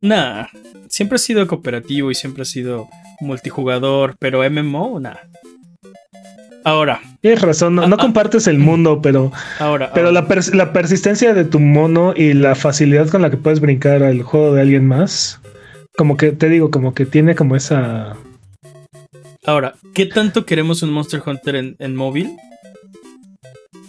[0.00, 0.46] Nah.
[0.88, 2.88] Siempre ha sido cooperativo y siempre ha sido
[3.20, 5.16] multijugador, pero MMO, nah.
[6.64, 8.02] Ahora, Tienes razón, no, no Ah, ah.
[8.02, 12.34] compartes el mundo, pero, Ahora, pero ahora, la, pers- la persistencia de tu mono y
[12.34, 15.40] la facilidad con la que puedes brincar al juego de alguien más,
[15.96, 18.16] como que te digo, como que tiene como esa.
[19.46, 22.36] Ahora, ¿qué tanto queremos un Monster Hunter en, en móvil?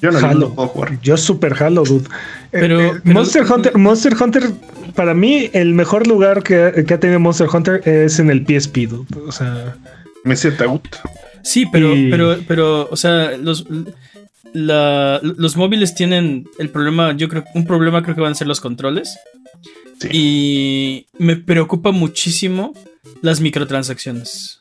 [0.01, 0.39] Yo no, Jalo.
[0.41, 1.01] lo puedo jugar.
[1.01, 2.05] Yo super jalo, dude.
[2.05, 2.10] Eh,
[2.51, 4.43] Pero- eh, pero- Monster Hunter, Monster Hunter,
[4.95, 8.88] para mí, el mejor lugar que, que ha tenido Monster Hunter es en el PSP,
[8.88, 9.08] dude.
[9.28, 9.76] O sea,
[10.24, 10.88] Me siento out.
[11.43, 13.66] Sí, pero, Y- pero, pero, o sea, los,
[14.53, 18.47] la- los móviles tienen el problema, yo creo, un problema creo que van a ser
[18.47, 19.18] los controles.
[19.99, 20.10] Sí.
[20.12, 22.74] Y me preocupa muchísimo
[23.22, 24.60] las microtransacciones.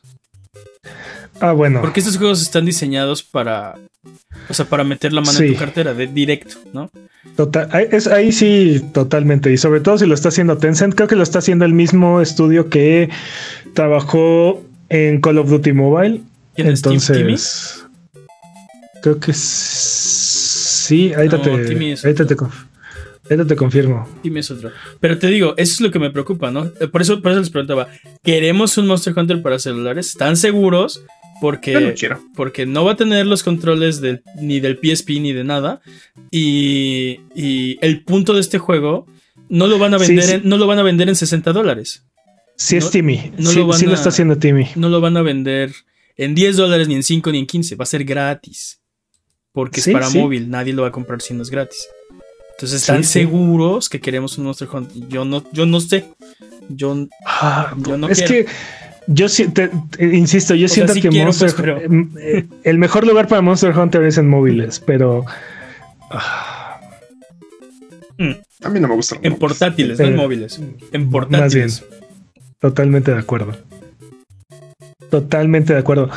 [1.39, 1.81] Ah, bueno.
[1.81, 3.75] Porque estos juegos están diseñados para,
[4.49, 6.89] o sea, para meter la mano en tu cartera, de directo, ¿no?
[7.35, 9.51] Total, ahí, es, ahí sí, totalmente.
[9.51, 12.21] Y sobre todo si lo está haciendo Tencent, creo que lo está haciendo el mismo
[12.21, 13.09] estudio que
[13.73, 16.21] trabajó en Call of Duty Mobile.
[16.55, 17.19] ¿Quién es Tim- Timmy?
[17.33, 17.85] Entonces,
[19.03, 21.13] creo que sí.
[21.13, 22.35] Ahorita, No, te, Timmy ahorita, te,
[23.29, 24.07] ahorita te confirmo.
[24.23, 24.71] Dime es otro.
[24.99, 26.71] Pero te digo, eso es lo que me preocupa, ¿no?
[26.79, 27.87] Eh, Por eso, por eso les preguntaba,
[28.23, 30.07] ¿queremos un Monster Hunter para celulares?
[30.07, 31.03] ¿Están seguros?
[31.41, 32.21] Porque Yo no quiero.
[32.35, 35.81] porque no va a tener los controles del- ni del PSP ni de nada.
[36.31, 39.05] Y, y el punto de este juego
[39.49, 40.31] no lo van a vender, sí.
[40.35, 42.03] En, no lo van a vender en 60 dólares.
[42.55, 43.31] Sí, No- es Timmy.
[43.37, 44.67] no sí, lo van sí lo a- está haciendo Timmy.
[44.75, 45.71] No lo van a vender
[46.15, 47.75] en 10 dólares, ni en 5, ni en 15.
[47.75, 48.79] Va a ser gratis.
[49.51, 50.49] Porque Sí, es para móvil.
[50.49, 51.87] Nadie lo va a comprar si no es gratis.
[52.51, 55.07] Entonces, ¿están seguros que queremos un Monster Hunter?
[55.09, 56.05] Yo no, yo no sé.
[56.69, 58.45] Yo, Ah, Yo no es quiero.
[58.47, 58.51] que
[59.07, 61.81] yo si- te- te- insisto, yo O sea, siento sí que quiero, Monster pues, pero-
[61.81, 65.25] em, eh, el mejor lugar para Monster Hunter es en móviles, pero
[66.11, 66.79] ah,
[68.63, 69.17] A mí no me gusta.
[69.21, 70.59] en portátiles, no en Eh, móviles.
[70.91, 71.83] En más portátiles.
[72.59, 73.55] totalmente de acuerdo.
[75.09, 76.09] Totalmente de acuerdo.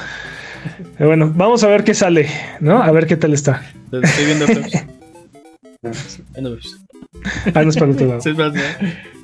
[0.98, 2.28] Eh, Bueno, vamos a ver qué sale,
[2.60, 2.82] ¿no?
[2.82, 3.62] A ver qué tal está.
[3.92, 4.46] Estoy viendo
[6.54, 6.76] ves.
[7.54, 8.20] Ah, no es para el otro lado.
[8.22, 8.60] Sí, es más, ¿no?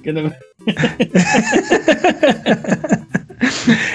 [0.03, 0.33] Que no-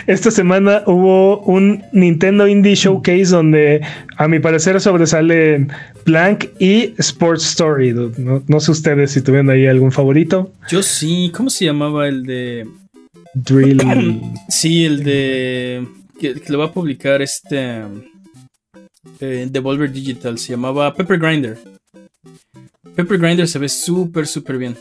[0.08, 3.82] Esta semana hubo un Nintendo Indie Showcase donde
[4.18, 5.72] a mi parecer sobresalen
[6.06, 7.93] Blank y Sports Story.
[7.93, 10.52] no sé ustedes si tuvieron ahí algún favorito.
[10.70, 12.68] Yo sí, ¿cómo se llamaba el de.
[13.34, 13.82] Drill.
[14.49, 15.88] Sí, el de.
[16.20, 17.82] Que, que lo va a publicar este.
[19.20, 20.38] eh, Devolver Digital.
[20.38, 21.58] Se llamaba Pepper Grinder.
[22.95, 24.76] Pepper Grinder se ve súper, súper bien.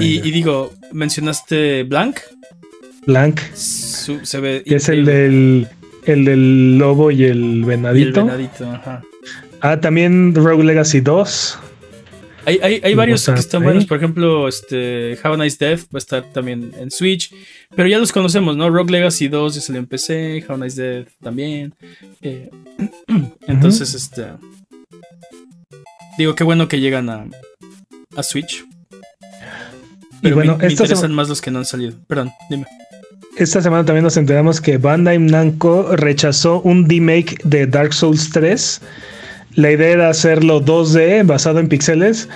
[0.00, 2.18] Y, y digo, mencionaste Blank.
[3.06, 4.62] Blank, Su- se ve.
[4.66, 5.68] que es el del,
[6.04, 8.24] el del lobo y el Y el venadito.
[8.24, 9.02] venadito, ajá.
[9.60, 11.58] Ah, también Rogue Legacy 2.
[12.44, 13.84] Hay, hay, hay varios que están buenos.
[13.86, 17.30] Por ejemplo, este Have a Nice Death va a estar también en Switch.
[17.74, 18.70] Pero ya los conocemos, ¿no?
[18.70, 20.44] Rogue Legacy 2 ya salió en PC.
[20.48, 21.74] Have a Nice Death también.
[22.22, 22.48] Eh,
[23.46, 24.24] entonces, este.
[26.16, 27.26] Digo, qué bueno que llegan a,
[28.16, 28.64] a Switch.
[30.22, 31.94] Pero bueno, me, me interesan más los que no han salido.
[32.06, 32.64] Perdón, dime.
[33.38, 38.80] Esta semana también nos enteramos que Bandai Namco rechazó un remake de Dark Souls 3.
[39.54, 42.28] La idea era hacerlo 2D basado en píxeles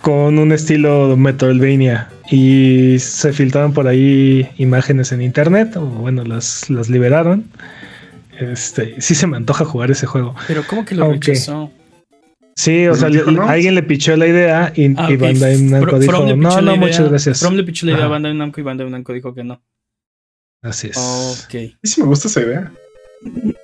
[0.00, 6.70] con un estilo Metroidvania y se filtraron por ahí imágenes en internet o bueno las,
[6.70, 7.44] las liberaron.
[8.38, 10.34] Este, sí se me antoja jugar ese juego.
[10.46, 11.70] Pero, ¿cómo que lo rechazó?
[12.54, 13.48] Sí, o sea, dijo, le- ¿no?
[13.48, 15.16] alguien le pichó la idea y, Ah, y.
[15.16, 17.40] Bandai Namco dijo, no, no, muchas gracias.
[17.40, 18.08] From le pichó la idea a.
[18.08, 19.60] Bandai Namco y Bandai Namco dijo que no.
[20.66, 20.96] Así es.
[20.96, 21.54] Ok.
[21.54, 22.72] Y sí me gusta esa idea.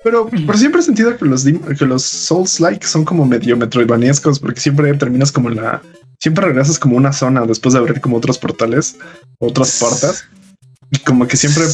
[0.03, 4.59] Pero, pero siempre he sentido que los, que los Souls-like son como medio metroidvaniescos porque
[4.59, 5.81] siempre terminas como en la...
[6.19, 8.95] Siempre regresas como una zona después de abrir como otros portales,
[9.39, 10.25] otras puertas.
[10.89, 11.65] Y como que siempre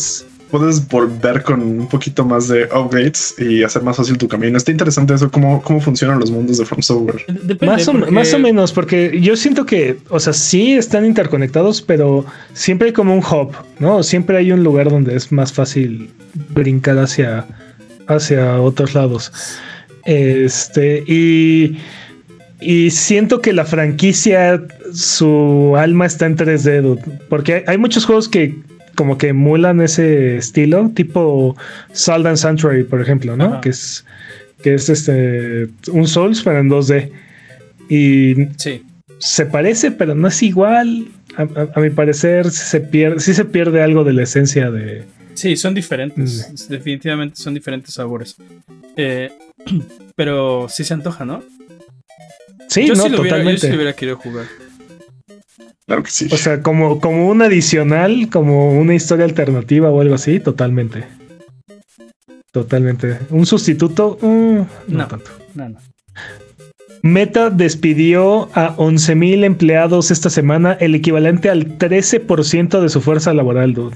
[0.52, 4.58] puedes volver con un poquito más de upgrades y hacer más fácil tu camino.
[4.58, 7.24] Está interesante eso, cómo, cómo funcionan los mundos de From Software.
[7.28, 11.06] Depende, Más o, porque- más o menos, porque yo siento que, o sea, sí están
[11.06, 14.02] interconectados, pero siempre hay como un hub, ¿no?
[14.04, 16.10] Siempre hay un lugar donde es más fácil
[16.54, 17.45] brincar hacia,
[18.08, 19.32] hacia otros lados.
[20.06, 21.78] Este, y,
[22.62, 24.62] y siento que la franquicia,
[24.93, 28.56] su alma está en 3D, dude, porque hay, hay muchos juegos que
[29.00, 31.56] como que emulan ese estilo, tipo
[31.93, 33.45] Salt and Sanctuary, por ejemplo, ¿no?
[33.45, 33.62] Ajá.
[33.62, 34.04] Que es
[34.62, 37.10] que es este un Souls pero en 2D.
[37.88, 38.84] Y Sí.
[39.20, 41.08] se parece, pero no es igual.
[41.38, 45.06] A, a- a mi parecer se pierde, sí se pierde algo de la esencia de.
[45.34, 46.68] Sí, son diferentes.
[46.68, 48.36] Definitivamente son diferentes sabores.
[48.97, 49.30] Eh,
[50.18, 51.41] pero sí se antoja, ¿no?
[52.68, 53.62] Sí, yo, no, sí lo hubiera, yo totalmente.
[53.62, 54.45] sí lo hubiera querido jugar.
[55.90, 56.28] Claro que sí.
[56.32, 61.04] O sea, como, como un adicional, como una historia alternativa o algo así, totalmente.
[62.52, 63.18] Totalmente.
[63.32, 65.08] Un sustituto, mm, no, No.
[65.08, 65.32] tanto.
[65.56, 65.78] No, no.
[67.02, 73.74] Meta despidió a 11.000 empleados esta semana, el equivalente al 13% de su fuerza laboral,
[73.74, 73.96] dude.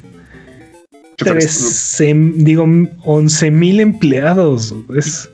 [1.18, 1.36] ¿Qué tal?
[1.38, 4.74] Trece- digo, 11.000 empleados.
[4.96, 5.30] Es,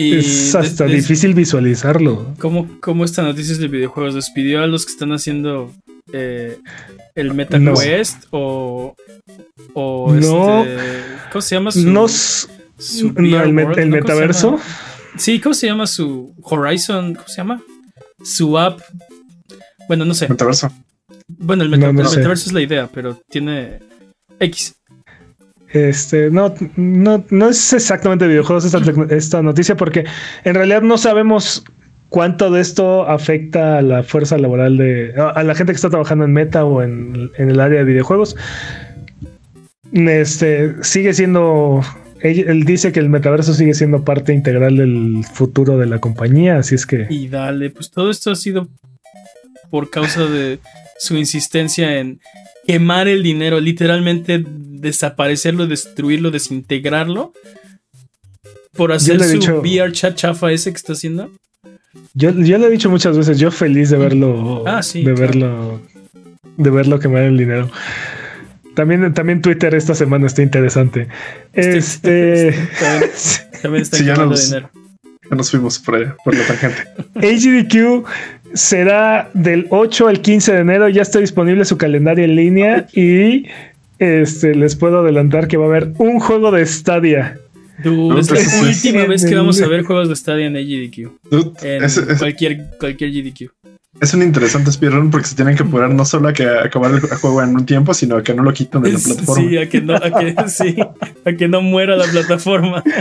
[0.00, 2.34] Y es hasta de- de- difícil visualizarlo.
[2.38, 4.14] ¿Cómo, cómo esta noticia es de videojuegos?
[4.14, 5.72] ¿Despidió a los que están haciendo
[6.12, 6.56] eh,
[7.16, 7.74] el Meta No.
[7.74, 8.24] Quest?
[8.30, 8.94] ¿O,
[9.74, 10.64] o No.
[10.64, 10.78] este,
[11.32, 12.48] ¿Cómo se llama su, No, su
[13.08, 13.62] el, met- World, el ¿no?
[13.64, 14.50] ¿Cómo se metaverso.
[14.52, 14.62] llama?
[15.18, 17.14] Sí, ¿cómo se llama su Horizon?
[17.16, 17.62] ¿Cómo se llama?
[18.22, 18.80] Su app.
[19.88, 20.28] Bueno, no sé.
[20.28, 20.70] Metaverso.
[21.26, 22.16] Bueno, el, meta- No, no el sé.
[22.18, 23.80] metaverso es la idea, pero tiene
[24.38, 24.76] X.
[25.72, 28.64] Este, no, no, no es exactamente videojuegos
[29.10, 30.04] esta, noticia porque
[30.44, 31.62] en realidad no sabemos
[32.08, 36.24] cuánto de esto afecta a la fuerza laboral de a la gente que está trabajando
[36.24, 38.34] en meta o en, en el área de videojuegos.
[39.92, 41.82] Este sigue siendo
[42.20, 46.58] él, él dice que el metaverso sigue siendo parte integral del futuro de la compañía,
[46.58, 48.68] así es que Y dale, pues todo esto ha sido
[49.70, 50.58] por causa de
[50.98, 52.20] su insistencia en
[52.66, 57.32] quemar el dinero, literalmente desaparecerlo, destruirlo, desintegrarlo.
[58.72, 61.30] Por hacer su dicho- VR chat chafa ese que está haciendo.
[62.14, 65.20] yo, yo lo he dicho muchas veces, yo feliz de verlo, Ah, sí, de claro.
[65.20, 65.82] verlo,
[66.56, 67.70] de verlo quemar el dinero.
[68.74, 71.08] También, también Twitter esta semana está interesante.
[71.52, 73.10] Este También,
[73.62, 74.70] también está Sí, ya quemando nos- dinero.
[75.30, 76.84] Ya nos fuimos por, allá, por la tangente.
[77.16, 78.04] HDQ
[78.54, 80.88] será del 8 al 15 de enero.
[80.88, 83.46] Ya está disponible su calendario en línea y
[83.98, 87.38] este les puedo adelantar que va a haber un juego de Stadia.
[87.82, 91.30] Dude, es la última vez que vamos a ver juegos de Stadia en AGDQ.
[91.30, 93.52] Dude, En cualquier, cualquier GDQ.
[94.00, 97.00] Es un interesante speedrun porque se tienen que apurar no solo a que acabar el
[97.00, 99.48] juego en un tiempo, sino a que no lo quiten de la plataforma.
[99.48, 100.76] Sí, a que no, a que, sí,
[101.24, 102.82] a que no muera la plataforma.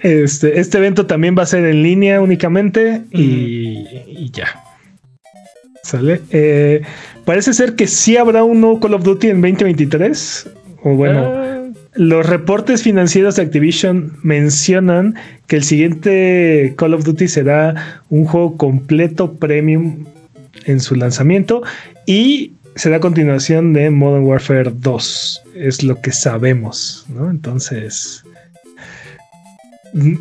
[0.00, 4.62] Este, este evento también va a ser en línea únicamente y, y ya.
[5.82, 6.20] ¿Sale?
[6.30, 6.82] Eh,
[7.24, 10.50] parece ser que sí habrá un nuevo Call of Duty en 2023.
[10.84, 11.57] O bueno, Ah,
[11.94, 15.14] Los reportes financieros de Activision mencionan
[15.46, 20.04] que el siguiente Call of Duty será un juego completo premium
[20.64, 21.62] en su lanzamiento
[22.06, 25.42] y será continuación de Modern Warfare 2.
[25.56, 27.30] Es lo que sabemos, ¿no?
[27.30, 28.22] Entonces,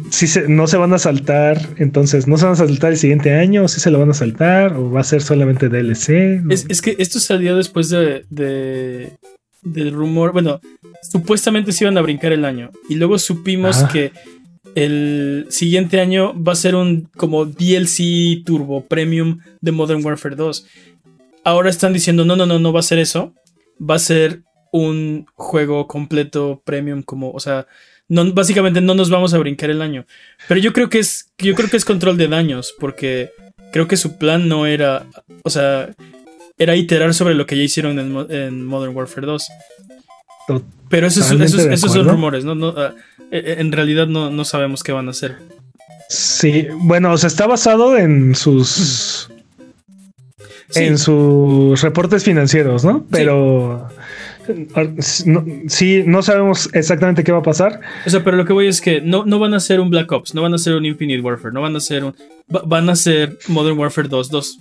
[0.10, 3.66] si no se van a saltar, entonces no se van a saltar el siguiente año,
[3.66, 6.42] o si se lo van a saltar, o va a ser solamente DLC.
[6.50, 9.12] Es, es que esto salió después de, de-
[9.62, 10.34] del rumor.
[10.34, 10.60] Bueno,
[11.02, 12.72] supuestamente se iban a brincar el año.
[12.90, 13.92] Y luego supimos Ajá.
[13.92, 14.12] que
[14.76, 20.68] el siguiente año va a ser un como DLC Turbo Premium de Modern Warfare 2.
[21.44, 23.34] Ahora están diciendo, no, no, no, no va a ser eso.
[23.80, 27.68] Va a ser un juego completo premium, como, o sea,
[28.08, 30.06] no, básicamente no nos vamos a brincar el año.
[30.48, 33.32] Pero yo creo que es, yo creo que es control de daños, porque
[33.72, 35.06] creo que su plan no era,
[35.44, 35.90] o sea,
[36.58, 39.48] era iterar sobre lo que ya hicieron en, Mo- en Modern Warfare 2.
[40.90, 42.56] Pero esos, esos, esos son rumores, ¿no?
[42.56, 42.94] No, ah,
[43.32, 45.36] eh, en realidad no, no sabemos qué van a hacer.
[46.10, 49.30] Sí, bueno, o sea, está basado en sus
[50.70, 53.06] Sí, en sus reportes financieros, ¿no?
[53.10, 53.88] Pero
[55.26, 57.80] no, sí, no sabemos exactamente qué va a pasar.
[58.06, 60.12] o sea, pero lo que voy es que no, no van a ser un Black
[60.12, 62.16] Ops, no van a ser un Infinite Warfare, no van a ser un.
[62.54, 64.60] va- van a ser Modern Warfare 2, 2.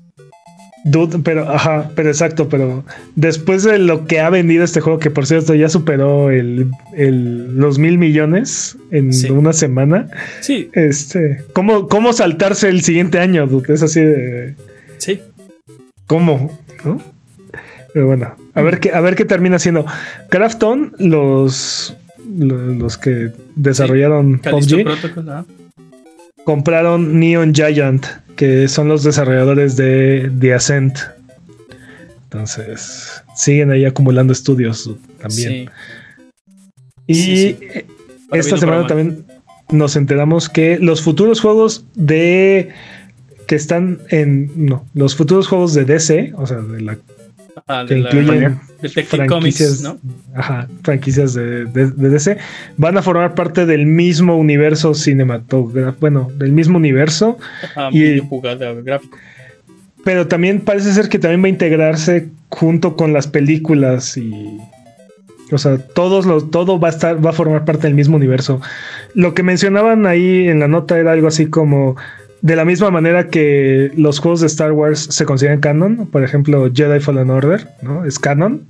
[0.88, 2.84] Dude, pero, ajá, pero exacto, pero
[3.16, 7.56] después de lo que ha vendido este juego, que por cierto ya superó el, el-
[7.56, 9.28] los mil millones en Sí.
[9.30, 10.08] una semana,
[10.40, 13.48] Sí, este, ¿cómo, ¿cómo saltarse el siguiente año?
[13.48, 13.74] Dude?
[13.74, 14.54] Es así de,
[14.98, 15.20] sí.
[16.06, 16.56] ¿cómo?
[16.84, 17.02] ¿No?
[17.92, 19.86] Pero bueno, a ver qué, a ver qué termina siendo.
[20.28, 21.96] Krafton, los,
[22.38, 25.44] los, los que desarrollaron PUBG, Protocol.
[26.46, 30.96] Compraron Neon Giant, que son los desarrolladores de The Ascent.
[32.22, 34.88] Entonces, siguen ahí acumulando estudios
[35.20, 35.66] también.
[35.66, 35.68] Sí.
[37.08, 37.84] Y Sí, sí.
[38.28, 39.24] Para esta semana también
[39.70, 42.68] nos enteramos que los futuros juegos de
[43.48, 46.96] que están en no, los futuros juegos de DC, o sea, de la
[47.66, 49.98] Ah, que de la- incluyen Detective franquicias, Comics, ¿no?
[50.38, 52.36] ajá, franquicias de, de- de DC,
[52.76, 57.38] van a formar parte del mismo universo cinematográfico, bueno, del mismo universo,
[57.74, 58.20] Ah, Y-
[58.84, 59.16] gráfico.
[60.04, 64.58] pero también parece ser que también va a integrarse junto con las películas y
[65.52, 68.60] o sea, todos los, todo va a estar, va a formar parte del mismo universo.
[69.14, 71.94] Lo que mencionaban ahí en la nota era algo así como
[72.42, 76.70] de la misma manera que los juegos de Star Wars se consideran canon, por ejemplo,
[76.72, 78.04] Jedi Fallen Order, ¿no?
[78.04, 78.66] Es canon.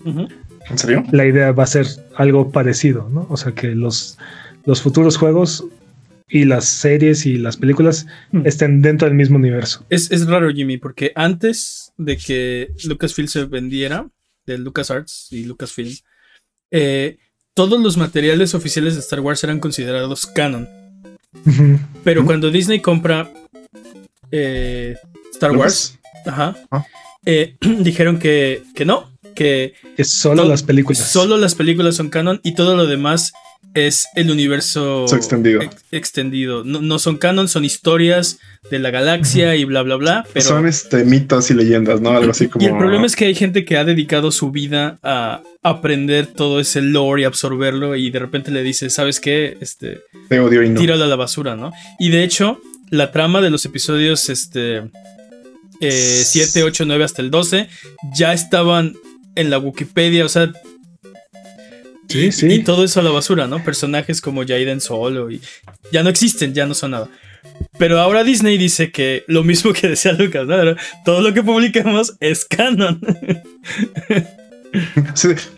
[0.69, 1.05] ¿En serio?
[1.13, 1.87] la idea va a ser
[2.17, 3.27] algo parecido, ¿no?
[3.31, 4.19] O sea, que los,
[4.65, 5.65] los futuros juegos
[6.29, 8.43] y las series y las películas Hmm.
[8.45, 9.87] estén dentro del mismo universo.
[9.91, 14.09] Es, es raro, Jimmy, porque antes de que Lucasfilm se vendiera,
[14.45, 15.95] de LucasArts y Lucasfilm,
[16.73, 17.19] eh,
[17.55, 20.69] todos los materiales oficiales de Star Wars eran considerados canon.
[22.03, 23.31] Pero cuando Disney compra
[24.31, 24.97] eh,
[25.33, 26.85] Star Wars, ajá, Ah.
[27.25, 31.11] eh, dijeron que, que no, que solo las películas.
[31.11, 33.33] solo las películas son canon y todo lo demás
[33.75, 35.61] es el universo extendido.
[35.61, 36.65] ex- extendido.
[36.65, 38.39] No, no son canon, son historias
[38.71, 40.27] de la galaxia y bla, bla, bla.
[40.33, 42.11] Pero Son este mitos y leyendas, ¿no?
[42.17, 42.65] Algo así como.
[42.65, 46.59] y el problema es que hay gente que ha dedicado su vida a aprender todo
[46.59, 49.59] ese lore y absorberlo y de repente le dice, ¿sabes qué?
[49.61, 50.01] Este,
[50.31, 50.81] Te odio y no.
[50.81, 51.71] tíralo a la basura, ¿no?
[51.99, 52.59] Y de hecho,
[52.91, 54.91] la trama de los episodios este,
[55.81, 57.69] 7, 8, 9 hasta el 12
[58.15, 58.97] ya estaban
[59.35, 60.53] en la Wikipedia, o sea...
[62.09, 62.47] Sí, y, sí.
[62.47, 63.65] y todo eso a la basura, ¿no?
[63.65, 65.41] Personajes como Jaden Solo y
[65.91, 67.11] ya no existen, ya no son nada.
[67.79, 70.57] Pero ahora Disney dice que lo mismo que decía Lucas, ¿no?
[71.05, 73.01] Todo lo que publiquemos es canon.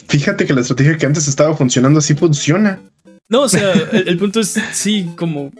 [0.08, 2.80] Fíjate que la estrategia que antes estaba funcionando sí funciona.
[3.28, 5.52] No, o sea, el, el punto es, sí, como...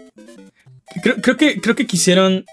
[1.03, 2.45] Creo, creo que, creo que quisieron...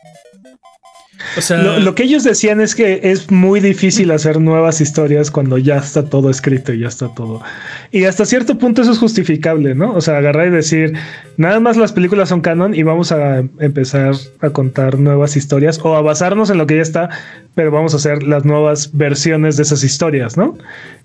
[1.36, 1.62] O sea...
[1.62, 5.76] Lo, lo que ellos decían es que es muy difícil hacer nuevas historias cuando ya
[5.76, 7.42] está todo escrito y ya está todo.
[7.90, 9.94] Y hasta cierto punto eso es justificable, ¿no?
[9.94, 10.92] O sea, agarrar y decir,
[11.38, 15.96] nada más las películas son canon y vamos a empezar a contar nuevas historias o
[15.96, 17.08] a basarnos en lo que ya está,
[17.54, 20.58] pero vamos a hacer las nuevas versiones de esas historias, ¿no?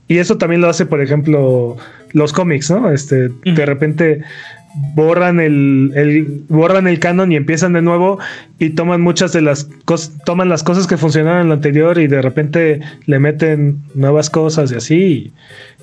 [0.07, 1.77] Y eso también lo hace, por ejemplo,
[2.11, 2.91] los cómics, ¿no?
[2.91, 4.23] Este, de repente
[4.95, 8.19] borran el, el- borran el canon y empiezan de nuevo
[8.59, 12.07] y toman muchas de las cosas, toman las cosas que funcionaron en lo anterior y
[12.07, 15.33] de repente le meten nuevas cosas y así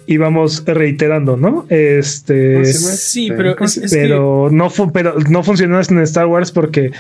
[0.07, 1.67] y, y vamos reiterando, ¿no?
[1.69, 2.65] Este.
[2.65, 6.93] Sí, pero es, es que- pero no fu- pero no funcionó en Star Wars porque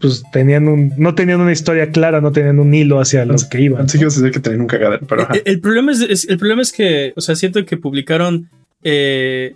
[0.00, 3.60] pues tenían un no tenían una historia clara, no tenían un hilo hacia lo que
[3.60, 3.78] iban.
[3.82, 5.34] Pensé que ibas a decir que tenían un cagadero, pero ajá.
[5.34, 8.48] El, el problema es, es- el problema es que, o sea, siento que publicaron
[8.82, 9.54] eh,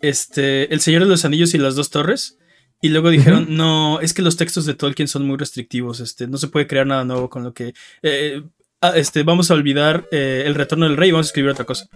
[0.00, 2.36] este El Señor de los Anillos y las dos torres.
[2.82, 6.38] Y luego dijeron, no, es que los textos de Tolkien son muy restrictivos, este, no
[6.38, 7.74] se puede crear nada nuevo con lo que...
[8.02, 8.40] eh,
[8.80, 11.66] ah, este, vamos a olvidar eh, el retorno del rey y vamos a escribir otra
[11.66, 11.86] cosa.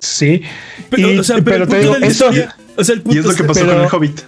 [0.00, 0.42] Sí,
[0.90, 2.94] Pero, Y- o sea, pero el te punto digo, de la eso- historia- o sea,
[2.96, 4.20] el Y es lo que pasó pero- con el Hobbit.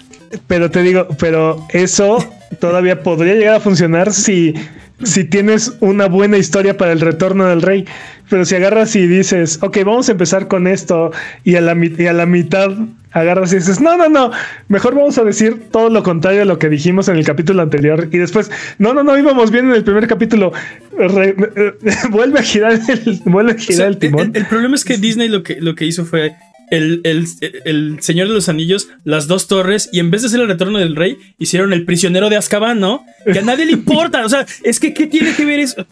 [0.47, 2.19] Pero te digo, pero eso
[2.61, 4.55] todavía podría llegar a funcionar si,
[5.03, 7.85] si tienes una buena historia para el retorno del rey.
[8.29, 11.13] Pero si agarras y dices, ok, vamos a empezar con esto,
[11.45, 12.71] y a la, y a la mitad
[13.13, 14.31] agarras y dices, no, no, no,
[14.69, 18.09] mejor vamos a decir todo lo contrario a lo que dijimos en el capítulo anterior.
[18.13, 20.53] Y después, no, no, no, íbamos bien en el primer capítulo.
[20.99, 21.35] Re-
[22.11, 24.31] vuelve a girar el, vuelve a O girar sea, el timón.
[24.35, 26.35] el- el problema es que Disney lo que, lo que hizo fue
[26.71, 27.27] el, el-
[27.65, 30.79] el Señor de los Anillos, las dos torres, y en vez de hacer el retorno
[30.79, 33.05] del rey, hicieron el prisionero de Azkaban, ¿no?
[33.33, 34.25] Que a nadie le importa.
[34.25, 35.87] O sea, es que ¿qué tiene que ver eso?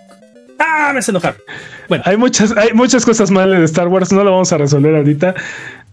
[0.58, 0.90] ¡Ah!
[0.92, 1.36] Me hace enojar.
[1.88, 4.94] Bueno, Hay muchas, hay muchas cosas malas de Star Wars, no lo vamos a resolver
[4.94, 5.34] ahorita.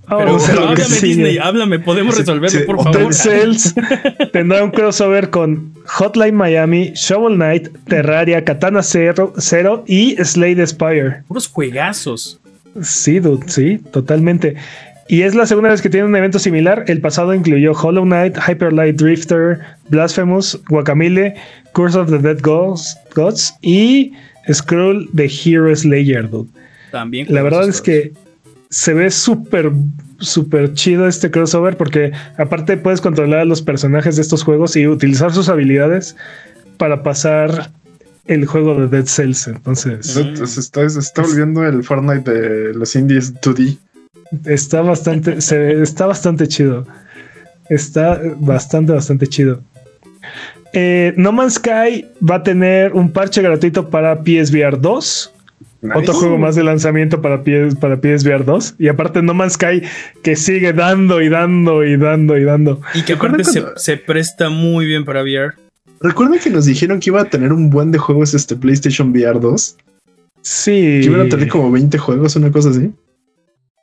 [0.09, 0.99] pero, pero háblame.
[1.01, 3.13] Disney, háblame, podemos resolverlo, sí, por favor.
[3.13, 3.73] Cells
[4.33, 10.67] tendrá un crossover con Hotline Miami, Shovel Knight, Terraria, Katana Zero, Zero y Slay the
[10.67, 11.23] Spire.
[11.27, 12.40] Puros juegazos.
[12.81, 14.55] Sí, dude, sí, totalmente.
[15.07, 16.85] Y es la segunda vez que tiene un evento similar.
[16.87, 19.59] El pasado incluyó Hollow Knight, Hyper Light Drifter,
[19.89, 21.35] Blasphemous, Guacamole,
[21.73, 24.13] Curse of the Dead Gods, Gods y
[24.51, 26.49] Scroll the Hero Slayer, dude.
[26.91, 27.27] También.
[27.29, 28.13] La verdad es que
[28.69, 29.71] se ve súper,
[30.19, 34.87] súper chido este crossover porque aparte puedes controlar a los personajes de estos juegos y
[34.87, 36.15] utilizar sus habilidades
[36.77, 37.69] para pasar
[38.25, 39.47] el juego de Dead Cells.
[39.47, 43.77] Entonces Se, se está, se está volviendo el Fortnite de los indies 2D.
[44.45, 46.85] está bastante, se está bastante chido.
[47.69, 49.61] Está bastante, bastante chido.
[50.73, 55.33] Eh, no Man's Sky va a tener un parche gratuito para PSVR 2.
[55.81, 55.97] Nice.
[55.97, 58.75] Otro juego más de lanzamiento para, PS, para PSVR 2.
[58.77, 59.81] Y aparte No Man's Sky
[60.21, 62.81] que sigue dando y dando y dando y dando.
[62.93, 65.53] Y que ¿Recuerdan aparte se presta muy bien para VR.
[66.01, 69.39] Recuerden que nos dijeron que iba a tener un buen de juegos este PlayStation VR
[69.39, 69.77] 2.
[70.41, 70.71] Sí.
[70.71, 72.91] Que iban a tener como 20 juegos, una cosa así.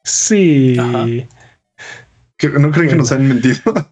[0.05, 0.77] Sí.
[0.79, 1.07] Ajá.
[2.37, 3.59] Que no creen que nos han mentido.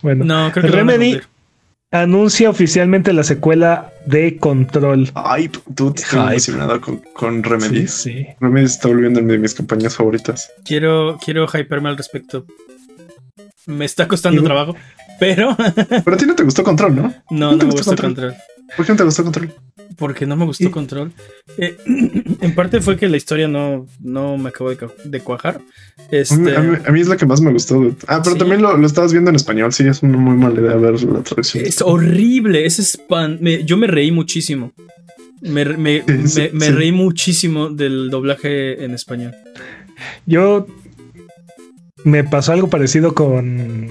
[0.00, 1.20] Bueno, No, creo que Remedy
[1.90, 5.10] anuncia oficialmente la secuela de Control.
[5.14, 6.16] Ay, tú Hype.
[6.16, 7.86] emocionado con, con Remedy.
[7.88, 8.26] Sí, sí.
[8.40, 10.50] Remedy se está volviendo una de mis compañías favoritas.
[10.64, 12.46] Quiero, quiero hyperme al respecto.
[13.66, 14.74] Me está costando Y- trabajo,
[15.18, 15.56] pero
[16.04, 17.14] Pero a ti no te gustó Control, ¿no?
[17.30, 18.14] no, ¿No me gustó Control?
[18.14, 18.34] control.
[18.76, 19.52] ¿Por qué no te gustó Control?
[19.96, 21.12] porque no me gustó Y- Control.
[21.56, 21.76] Eh,
[22.40, 25.56] en parte fue que la historia no, no me acabó de, cuajar.
[25.56, 27.96] A mí, Este, a mí- a mí es la que más me gustó.
[28.06, 28.38] Ah, pero Sí.
[28.38, 29.72] también lo, lo estabas viendo en español.
[29.72, 31.64] Sí, es una muy mala idea ver la traducción.
[31.66, 33.38] es horrible, ese spam.
[33.40, 34.72] me- yo me reí muchísimo.
[35.40, 36.72] Me, me- Sí, sí, me- me sí.
[36.72, 39.34] reí muchísimo del doblaje en español.
[40.26, 40.66] Yo
[42.04, 43.90] me pasó algo parecido con,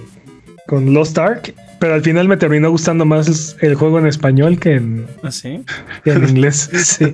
[0.68, 4.74] con Lost Ark, pero al final me terminó gustando más el juego en español que
[4.74, 5.64] en, ¿Así?
[6.04, 6.70] que en inglés.
[6.84, 7.14] Sí.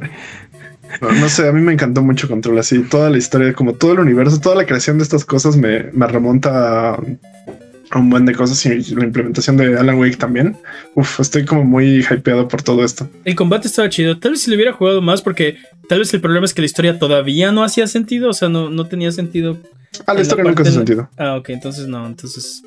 [1.01, 2.59] No, no sé, a mí me encantó mucho Control.
[2.59, 5.85] Así, toda la historia, como todo el universo, toda la creación de estas cosas me,
[5.91, 7.01] me remonta a,
[7.89, 10.55] a un buen de cosas y la implementación de Alan Wake también.
[10.95, 13.09] Uf, estoy como muy hypeado por todo esto.
[13.23, 14.19] El combate estaba chido.
[14.19, 15.57] Tal vez si lo hubiera jugado más, porque
[15.89, 18.29] tal vez el problema es que la historia todavía no hacía sentido.
[18.29, 19.57] O sea, no, no tenía sentido.
[20.05, 21.09] Ah, la historia nunca hace sentido.
[21.17, 22.63] Ah, ok, entonces no, entonces.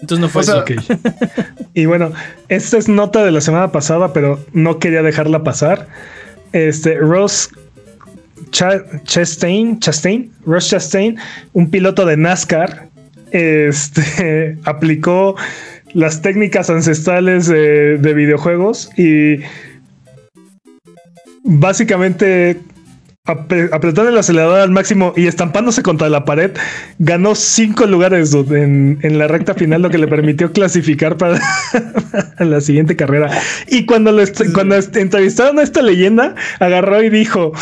[0.00, 0.64] Entonces no fue O sea.
[1.74, 2.12] Y bueno,
[2.48, 5.88] esta es nota de la semana pasada, pero no quería dejarla pasar.
[6.52, 7.50] Este, Ross
[8.50, 11.18] Cha- Chastain, Chastain, Ross Chastain,
[11.52, 12.88] un piloto de NASCAR,
[13.30, 15.36] este, aplicó
[15.92, 19.40] las técnicas ancestrales de, de videojuegos y
[21.44, 22.58] básicamente
[23.26, 26.52] apre- apretando el acelerador al máximo y estampándose contra la pared,
[26.98, 31.40] ganó cinco lugares dude, en, en la recta final, lo que le permitió clasificar para
[32.38, 33.30] la siguiente carrera.
[33.68, 34.22] Y cuando, lo
[34.54, 37.52] cuando entrevistaron a esta leyenda, agarró y dijo,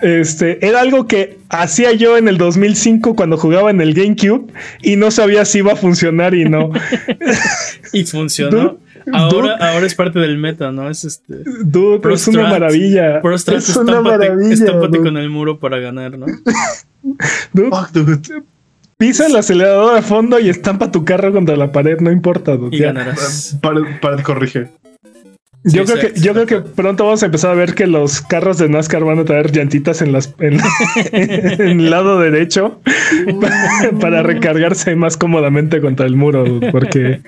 [0.00, 4.96] este, era algo que hacía yo en el 2005 cuando jugaba en el GameCube y
[4.96, 6.70] no sabía si iba a funcionar y no.
[7.92, 8.78] Y funcionó.
[9.12, 9.64] Ahora, dude.
[9.64, 10.88] ahora es parte del meta, ¿no?
[10.90, 11.34] Es este.
[11.64, 12.36] Dude, es Prostrat.
[12.36, 13.20] una maravilla.
[13.22, 14.54] Prostrat, es una estámpate, maravilla.
[14.54, 16.26] estámpate con el muro para ganar, ¿no?
[17.52, 18.42] Dude, Fuck, dude.
[18.98, 22.56] Pisa el acelerador a fondo y estampa tu carro contra la pared, no importa.
[22.56, 22.86] dude, Y ya.
[22.86, 23.56] ganarás.
[23.62, 24.68] Para, para corrige.
[25.70, 26.20] Yo, Sí, creo que, exacto.
[26.20, 29.18] yo creo que pronto vamos a empezar a ver que los carros de NASCAR van
[29.18, 30.58] a traer llantitas en las en,
[31.12, 32.80] en el lado derecho
[33.40, 37.20] para, para recargarse más cómodamente contra el muro, porque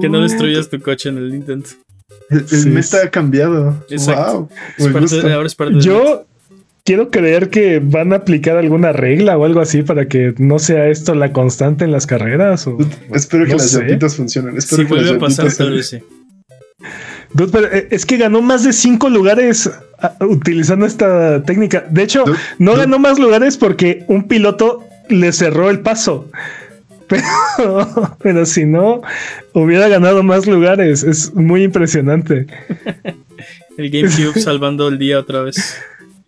[0.00, 1.70] Que no destruyas tu coche en el intento.
[2.30, 3.84] El, el Sí, meta ha cambiado.
[3.90, 4.32] Exacto.
[4.32, 4.48] Wow.
[4.78, 5.28] Es Me parte gusta.
[5.28, 5.88] de- ahora es parte del meta.
[5.90, 6.26] yo
[6.84, 10.88] quiero creer que van a aplicar alguna regla o algo así para que no sea
[10.88, 12.66] esto la constante en las carreras.
[12.66, 12.78] O...
[13.12, 13.78] Espero que No las sé.
[13.80, 14.56] llantitas funcionen.
[14.56, 15.98] Espero Si que las vuelve a pasar, tal vez sí.
[17.34, 19.70] Dude, pero eh, es que ganó más de cinco lugares
[20.00, 21.84] ah, utilizando esta técnica.
[21.90, 22.82] De hecho, Dude, no dude.
[22.84, 26.30] ganó más lugares porque un piloto le cerró el paso.
[27.06, 29.02] Pero, pero si no,
[29.52, 31.02] hubiera ganado más lugares.
[31.02, 32.46] Es muy impresionante.
[33.76, 35.76] El GameCube salvando el día otra vez.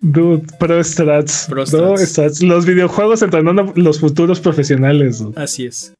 [0.02, 1.46] Dude, Pro Strats.
[1.48, 2.10] Pro Pro Strats.
[2.10, 2.42] Strats.
[2.42, 5.18] Los videojuegos entrenando los futuros profesionales.
[5.20, 5.40] dude.
[5.42, 5.94] Así es.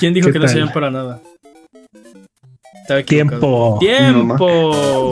[0.00, 0.54] ¿Quién dijo ¿Qué que no tal?
[0.54, 1.20] sirven para nada?
[2.88, 3.78] Estaba equivocado.
[3.80, 4.38] Tiempo.
[4.40, 5.10] ¡Tiempo!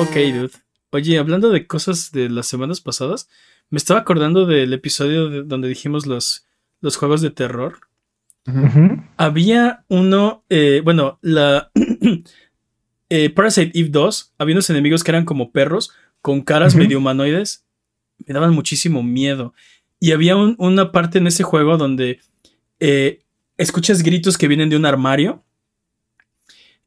[0.00, 0.50] Ok, dude.
[0.90, 3.28] Oye, hablando de cosas de las semanas pasadas,
[3.68, 6.46] me estaba acordando del episodio de- donde dijimos los,
[6.80, 7.78] los juegos de terror.
[9.18, 11.70] Había uno, eh, bueno, la
[13.10, 15.90] eh, Parasite Eve 2, había unos enemigos que eran como perros
[16.22, 17.66] con caras medio humanoides.
[18.24, 19.52] Me daban muchísimo miedo.
[20.00, 22.20] Y había un- una parte en ese juego donde
[22.80, 23.20] eh,
[23.58, 25.42] escuchas gritos que vienen de un armario.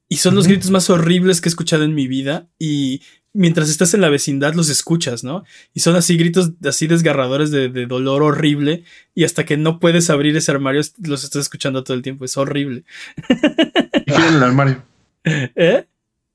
[0.10, 2.48] Y son los gritos más horribles que he escuchado en mi vida.
[2.58, 5.44] Y mientras estás en la vecindad los escuchas, ¿no?
[5.74, 8.84] Y son así gritos así desgarradores de, de dolor horrible.
[9.14, 12.26] Y hasta que no puedes abrir ese armario los estás escuchando todo el tiempo.
[12.26, 12.84] Es horrible.
[13.30, 14.84] ¿Y quién en el armario?
[15.24, 15.86] ¿Eh?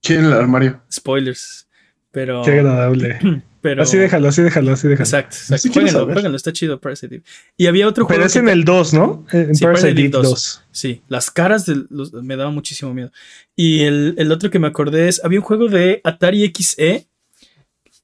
[0.01, 0.81] ¿Quién en el armario?
[0.91, 1.67] Spoilers.
[2.13, 2.43] Pero.
[2.43, 3.19] Qué agradable.
[3.65, 5.05] pero Así déjalo, así déjalo, así déjalo.
[5.07, 5.57] Exacto, exacto.
[5.63, 7.25] Sí Jueguenlo, está chido Parasite Eve.
[7.57, 8.27] Y había otro Pero juego.
[8.27, 9.25] es que en el 2, ¿no?
[9.33, 10.23] En Sí, Parasite Parasite Eve Eve 2.
[10.23, 10.63] 2.
[10.71, 13.11] Sí, las caras de los, me daban muchísimo miedo.
[13.57, 15.25] Y el, el otro que me acordé es.
[15.25, 17.07] Había un juego de Atari XE.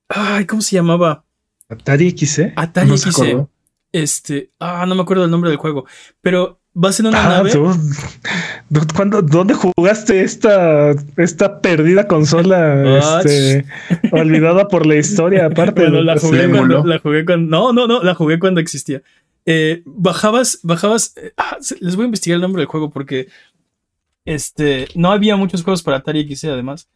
[0.08, 1.26] Ay, ¿cómo se llamaba?
[1.68, 2.54] Atari XE.
[2.56, 3.46] Atari No XE.
[3.92, 4.52] Este.
[4.58, 5.84] Ah, no me acuerdo el nombre del juego.
[6.22, 7.52] Pero vas en una Ah, nave.
[8.94, 12.82] ¿cuándo- ¿Dónde jugaste esta, esta perdida consola?
[13.00, 13.26] What?
[13.26, 13.64] este,
[14.12, 15.82] olvidada por la historia, aparte.
[15.82, 16.84] Bueno, la jugué, cuando, emuló.
[16.84, 17.50] la jugué cuando.
[17.50, 19.02] No, no, no, la jugué cuando existía.
[19.46, 21.14] Eh, bajabas, bajabas.
[21.16, 23.28] eh, ah, les voy a investigar el nombre del juego porque.
[24.24, 24.88] Este.
[24.94, 26.88] No había muchos juegos para Atari XE, además.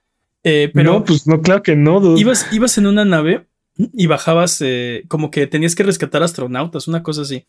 [0.46, 3.46] Eh, pero no, pues no, claro que no, ibas, ibas en una nave
[3.76, 4.58] y bajabas.
[4.60, 7.44] eh, como que tenías que rescatar astronautas, una cosa así.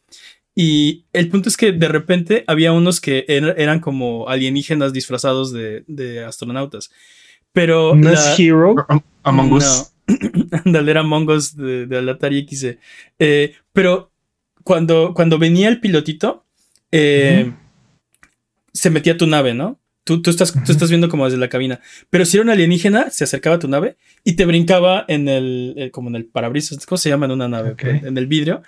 [0.56, 5.52] Y el punto es que de repente había unos que er- eran como alienígenas disfrazados
[5.52, 6.92] de, de astronautas.
[7.52, 7.96] Pero.
[7.96, 8.76] ¿No la- es Hero?
[8.88, 9.92] Am- Among Us.
[10.08, 10.58] no.
[10.66, 12.78] Ándale, era Mongos de, de la Atari XE.
[13.18, 14.12] Eh, pero
[14.64, 16.46] cuando, cuando venía el pilotito,
[16.92, 17.52] eh,
[18.72, 19.80] se metía a tu nave, ¿no?
[20.06, 21.82] Tú, tú, estás, tú estás viendo como desde la cabina.
[22.10, 25.74] Pero si era un alienígena, se acercaba a tu nave y te brincaba en el,
[25.78, 26.86] eh, como en el parabrisas.
[26.86, 27.72] ¿Cómo se llama en una nave?
[27.72, 27.84] Ok.
[27.84, 28.62] En el vidrio.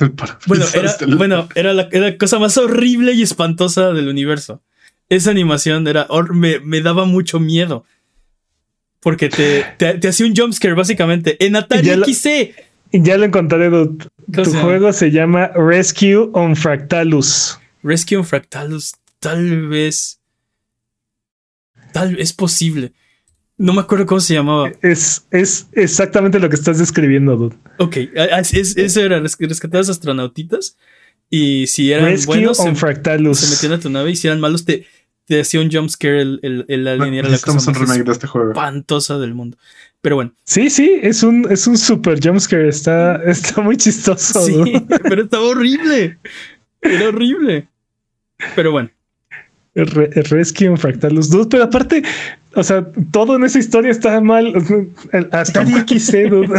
[0.00, 0.12] El
[0.46, 4.60] Bueno, era, del- bueno, era, la, era la cosa más horrible y espantosa del universo.
[5.08, 7.84] Esa animación era me, me daba mucho miedo.
[9.00, 11.36] Porque te, te, te hacía un jumpscare, básicamente.
[11.46, 12.54] En Atari Ya XC.
[12.92, 14.04] Ya lo encontré, dude.
[14.34, 14.62] ¿Cómo Tu llama?
[14.62, 17.58] juego se llama Rescue on Fractalus.
[17.82, 20.18] Rescue on Fractalus, tal vez.
[21.98, 22.92] Tal vez posible.
[23.58, 24.70] No me acuerdo cómo se llamaba.
[24.82, 27.56] Es, es exactamente lo que estás describiendo, dude.
[27.78, 27.96] Ok,
[28.52, 30.76] es- eso era res- rescatar a los astronautitas.
[31.30, 33.38] Y si eran Rescue buenos, on se, Fractalus.
[33.40, 34.10] se metían a tu nave.
[34.10, 34.86] Y si eran malos, te,
[35.24, 37.14] te hacía un jumpscare el, el, el alien.
[37.14, 38.50] y era la cosa más remake de este juego.
[38.50, 39.56] espantosa del mundo.
[40.02, 42.68] Pero bueno, Sí, sí, es un, es un super jumpscare.
[42.68, 44.44] Está, está muy chistoso.
[44.44, 44.84] sí, dude.
[45.08, 46.18] pero estaba horrible.
[46.82, 47.68] Era horrible.
[48.54, 48.90] Pero bueno,
[49.84, 51.30] Re- Rescue on Fractalus.
[51.30, 52.02] Dude, pero aparte,
[52.54, 54.52] o sea, todo en esa historia está mal.
[55.12, 56.58] El Atari XC, dude.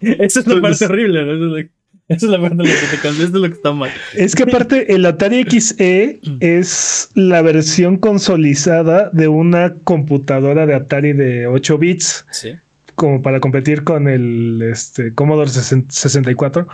[0.00, 1.24] esa es la parte Entonces- horrible.
[1.24, 1.32] ¿no?
[1.34, 1.60] Esa es la,
[2.08, 3.22] esa es la parte en la que te cansé.
[3.24, 3.90] Esto es lo que está mal.
[4.14, 11.12] Es que aparte el Atari XE es la versión consolidada de una computadora de Atari
[11.12, 12.52] de 8 bits, Sí.
[12.94, 16.68] como para competir con el este, Commodore 64,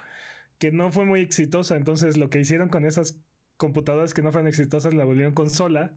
[0.59, 1.77] que no fue muy exitosa.
[1.77, 3.21] Entonces lo que hicieron con esas
[3.59, 5.97] computadoras que no fueron exitosas la volvieron consola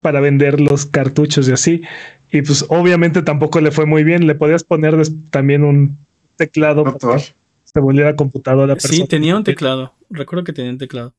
[0.00, 1.82] para vender los cartuchos y así.
[2.30, 4.26] Y pues obviamente tampoco le fue muy bien.
[4.26, 4.94] Le podías poner
[5.30, 5.96] también un
[6.36, 7.24] teclado para que
[7.64, 8.78] se volviera computadora.
[8.78, 9.94] Sí, tenía un teclado.
[10.10, 11.14] Recuerdo que tenía un teclado.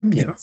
[0.00, 0.36] Mierda.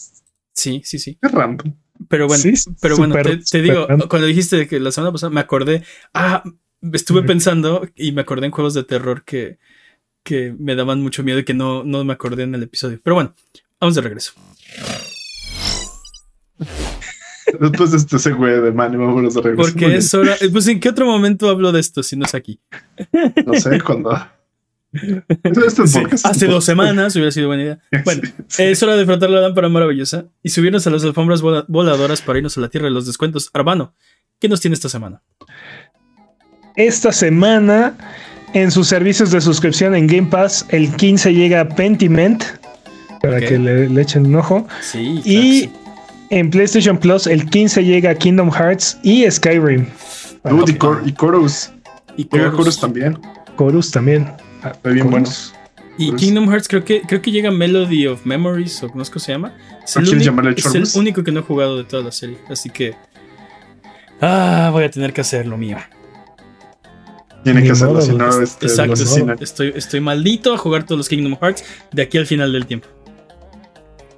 [0.54, 1.18] Sí, sí, sí.
[1.22, 1.74] Qué random.
[2.10, 4.10] Pero bueno, Sí, pero bueno, te, te digo, random.
[4.10, 5.84] cuando dijiste que la semana pasada me acordé,
[6.14, 6.44] ah,
[6.94, 9.60] estuve pensando y me acordé en juegos de terror que,
[10.26, 13.00] que me daban mucho miedo y que no, no me acordé en el episodio.
[13.02, 13.34] Pero bueno,
[13.80, 14.34] vamos de regreso.
[17.60, 19.70] Después de este segue de Manny, vámonos de regreso.
[19.72, 20.36] Porque es hora.
[20.52, 22.60] Pues en qué otro momento hablo de esto si no es aquí.
[23.46, 24.12] No sé cuándo.
[25.44, 27.80] Este Sí, hace dos semanas hubiera sido buena idea.
[28.06, 28.64] Bueno, Sí.
[28.64, 32.40] es hora de frotar la lámpara maravillosa y subirnos a las alfombras vola- voladoras para
[32.40, 33.50] irnos a la tierra de los descuentos.
[33.54, 33.94] Arbano,
[34.40, 35.22] ¿qué nos tiene esta semana?
[36.78, 37.96] Esta semana,
[38.56, 42.42] en sus servicios de suscripción en Game Pass, el 15 llega a Pentiment,
[43.22, 44.66] para que le, le echen un ojo.
[44.82, 45.70] Sí, Y
[46.30, 49.88] en PlayStation Plus, el 15 llega a Kingdom Hearts y Skyrim.
[50.46, 51.72] Dude, y, Cor- y Chorus.
[52.16, 52.80] y Llega Chorus.
[52.80, 53.20] También.
[53.58, 54.26] Chorus también.
[54.64, 55.54] Ah, bien Chorus.
[55.98, 59.20] Y Kingdom Hearts creo que, creo que llega Melody of Memories o no sé cómo
[59.20, 59.54] se llama.
[59.84, 62.38] Es, ¿No el, llamarle es el único que no he jugado de toda la serie.
[62.50, 62.96] Así que...
[64.22, 65.78] Ah, voy a tener que hacer lo mío.
[67.46, 68.94] Tiene que hacerlo, si no, este, Exacto.
[69.40, 72.88] Estoy, estoy maldito a jugar todos los Kingdom Hearts de aquí al final del tiempo.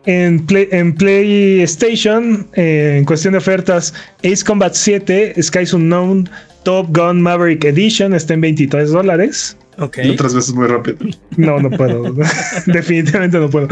[0.05, 6.29] En, Play- en PlayStation, eh, en cuestión de ofertas, Ace Combat 7, Skies Unknown,
[6.63, 9.57] Top Gun Maverick Edition está en 23 dólares.
[9.77, 9.97] Ok.
[10.03, 10.97] Y otras veces muy rápido.
[11.35, 12.13] No, no puedo.
[12.67, 13.67] Definitivamente no puedo.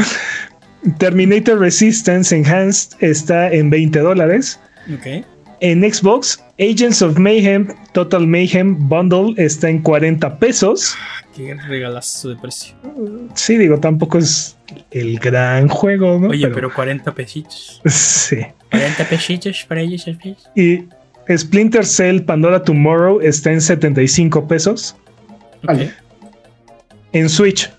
[0.99, 4.59] Terminator Resistance Enhanced está en 20 dólares.
[4.93, 5.25] Ok.
[5.65, 10.95] En Xbox, Agents of Mayhem Total Mayhem Bundle está en 40 pesos.
[11.35, 12.75] Qué regalazo de precio.
[13.33, 14.55] Sí, digo, tampoco es
[14.91, 16.27] el gran juego, ¿no?
[16.29, 17.81] Oye, pero, 40 pesitos.
[17.83, 18.45] Sí.
[18.69, 20.03] 40 pesitos para ellos.
[20.03, 20.37] ¿sabes?
[20.55, 20.83] Y
[21.35, 24.95] Splinter Cell Pandora Tomorrow está en 75 pesos.
[25.63, 25.63] Ok.
[25.63, 25.93] Vale.
[27.13, 27.71] En Switch,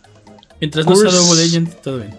[0.61, 2.15] Mientras no sea Double Agent, todo bien.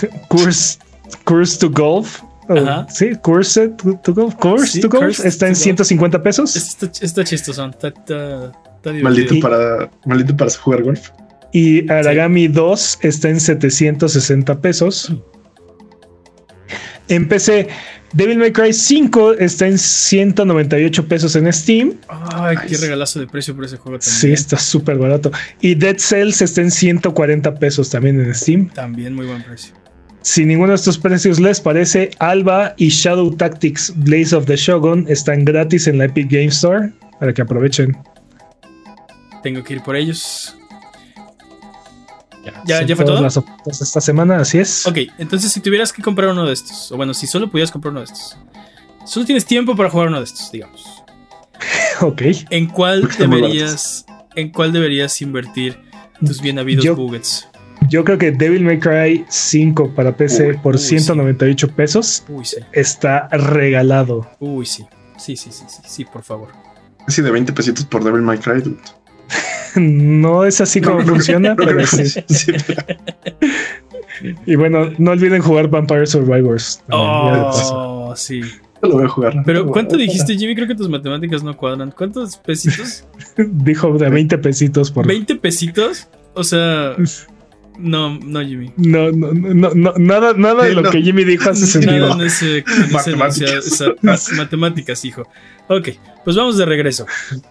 [0.28, 0.78] Curse,
[1.24, 2.22] Curse to Golf.
[2.48, 2.86] O- Ajá.
[2.90, 4.34] Sí, Curse to, to Golf.
[4.36, 5.62] Curse Sí, to Golf Curse está to en Golf.
[5.62, 6.56] 150 pesos.
[6.56, 7.64] Está, está chistoso.
[7.66, 8.46] Está, está,
[8.76, 9.02] está divertido.
[9.02, 11.08] Maldito para, maldito para jugar golf.
[11.52, 15.12] Y Aragami 2 está en 760 pesos.
[17.08, 17.68] En PC,
[18.14, 21.94] Devil May Cry 5 está en 198 pesos en Steam.
[22.08, 24.20] Ay, qué regalazo de precio por ese juego también.
[24.20, 25.30] Sí, está súper barato.
[25.60, 28.68] Y Dead Cells está en 140 pesos también en Steam.
[28.70, 29.74] También muy buen precio.
[30.24, 35.04] Si ninguno de estos precios les parece, Alba y Shadow Tactics Blaze of the Shogun
[35.06, 36.90] están gratis en la Epic Game Store
[37.20, 37.94] para que aprovechen.
[39.42, 40.56] Tengo que ir por ellos.
[42.64, 43.20] ¿Ya, ya fue todo?
[43.20, 44.86] las ofertas esta semana, así es.
[44.86, 47.90] Ok, entonces si tuvieras que comprar uno de estos, o bueno, si solo pudieras comprar
[47.90, 48.38] uno de estos,
[49.04, 51.02] solo tienes tiempo para jugar uno de estos, digamos.
[52.00, 52.22] Ok.
[52.50, 55.78] ¿En cuál deberías, en cuál deberías invertir
[56.24, 57.46] tus bien habidos Yo- buggets?
[57.88, 60.88] Yo creo que Devil May Cry 5 para PC Uy, por uy, sí.
[60.98, 62.56] 198 pesos Uy, sí.
[62.72, 64.28] está regalado.
[64.40, 64.84] Uy, sí.
[65.16, 66.48] Sí, sí, sí, sí, sí, por favor.
[67.06, 68.76] Así de 20 pesitos por Devil May Cry, dude.
[69.76, 72.04] No es así como No, funciona, no, pero no, sí.
[72.28, 72.84] sí, pero-
[74.46, 76.80] Y bueno, no olviden jugar Vampire Survivors.
[76.90, 78.40] Oh, sí.
[78.80, 79.42] Lo voy a jugar.
[79.44, 80.54] Pero ¿cuánto dijiste, Jimmy?
[80.54, 81.90] Creo que tus matemáticas no cuadran.
[81.90, 83.04] ¿Cuántos pesitos?
[83.36, 85.06] Dijo de 20 pesitos por.
[85.06, 86.06] ¿20 pesitos?
[86.34, 86.94] O sea.
[87.78, 88.72] No, no, Jimmy.
[88.76, 90.90] No, no, no, no nada, nada de lo no.
[90.90, 92.08] que Jimmy dijo hace sentido.
[92.08, 93.50] Nada en ese, en ese Matemáticas.
[93.50, 93.94] enunciado.
[94.02, 95.28] Esa- matemáticas, hijo.
[95.68, 95.88] Ok,
[96.24, 97.06] pues vamos de regreso.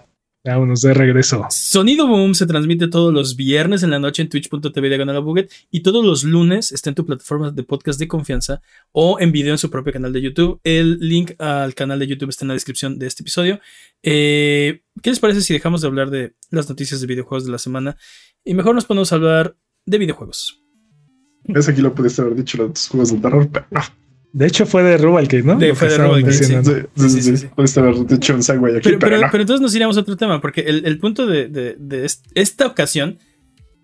[0.46, 1.46] Vámonos de regreso.
[1.52, 5.50] Sonido Boom se transmite todos los viernes en la noche en twitch.tv diagonal a Buget
[5.72, 9.54] y todos los lunes está en tu plataforma de podcast de confianza o en video
[9.54, 10.60] en su propio canal de YouTube.
[10.66, 13.62] El link al canal de YouTube está en la descripción de este episodio.
[14.04, 17.58] Eh, ¿Qué les parece si dejamos de hablar de las noticias de videojuegos de la
[17.58, 17.96] semana
[18.44, 19.56] y mejor nos ponemos a hablar
[19.86, 20.60] de videojuegos?
[21.46, 23.82] Es aquí lo pudiste haber dicho los juegos de terror, pero no.
[24.32, 25.56] De hecho, fue de Rubalcade, ¿no?
[25.60, 26.46] De- fue de estaban Rubalcade, sí.
[26.46, 27.48] Sí, sí, Sí, sí, sí, sí.
[27.56, 29.28] Pudiste haber dicho un segue aquí, Pero, pero, pero- no.
[29.32, 32.26] pero entonces nos iríamos a otro tema, porque el, el punto de, de- de est-
[32.34, 33.20] esta ocasión,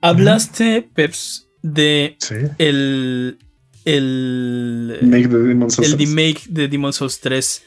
[0.02, 2.36] hablaste, Peps, de Sí.
[2.58, 3.38] el,
[3.86, 5.30] el, Make
[5.70, 6.00] Souls el 3.
[6.00, 7.64] remake de Demon's Souls 3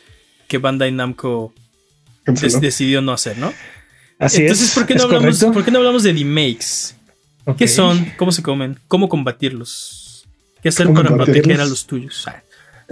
[0.49, 1.53] que Bandai Namco
[2.27, 3.53] des- decidió no hacer, ¿no?
[4.19, 4.75] Así Entonces, es.
[4.75, 5.53] ¿por, qué no ¿es hablamos, correcto?
[5.53, 6.97] ¿por qué no hablamos de remakes?
[7.57, 8.13] ¿Qué son?
[8.17, 8.79] ¿Cómo se comen?
[8.89, 10.27] ¿Cómo combatirlos?
[10.63, 11.43] ¿Qué hacer ¿Cómo para combatirlos?
[11.43, 12.25] proteger a los tuyos?
[12.29, 12.43] Ah,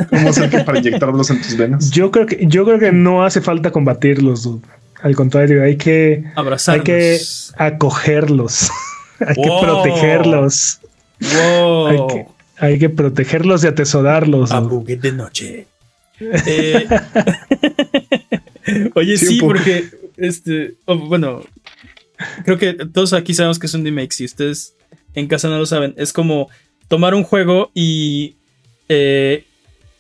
[0.09, 1.91] ¿Cómo hacer que para inyectarlos en tus venas?
[1.91, 4.67] Yo creo que, yo creo que no hace falta combatirlos, dude.
[5.03, 6.85] Al contrario, hay que, hay abrazarlos.
[6.85, 7.21] que
[7.57, 8.71] acogerlos.
[9.21, 10.81] hay que protegerlos.
[11.21, 11.87] Wow.
[11.87, 12.27] Hay que,
[12.59, 14.53] hay que protegerlos y atesorarlos.
[14.53, 14.97] A dude.
[14.97, 15.67] De noche.
[16.23, 16.87] Eh,
[18.95, 21.43] Oye, Sí, porque este, oh, bueno,
[22.45, 24.13] creo que todos aquí sabemos que es un remake.
[24.13, 24.75] Si ustedes
[25.15, 26.49] en casa no lo saben, es como
[26.89, 28.37] tomar un juego y
[28.89, 29.45] eh,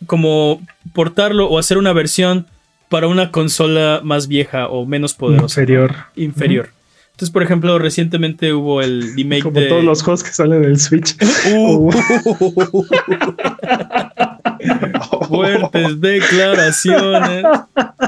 [0.06, 0.60] como
[0.92, 2.46] portarlo o hacer una versión
[2.88, 5.60] para una consola más vieja o menos poderosa.
[5.60, 5.94] Inferior.
[6.16, 6.70] Inferior.
[7.12, 9.66] Entonces, por ejemplo, recientemente hubo el remake Como de.
[9.66, 11.16] todos los juegos que salen del Switch.
[11.52, 12.84] Uh, Oh,
[15.28, 17.44] Fuertes declaraciones.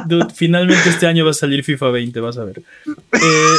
[0.06, 2.62] Dude, finalmente este año va a salir FIFA 20, vas a ver.
[3.12, 3.56] Eh,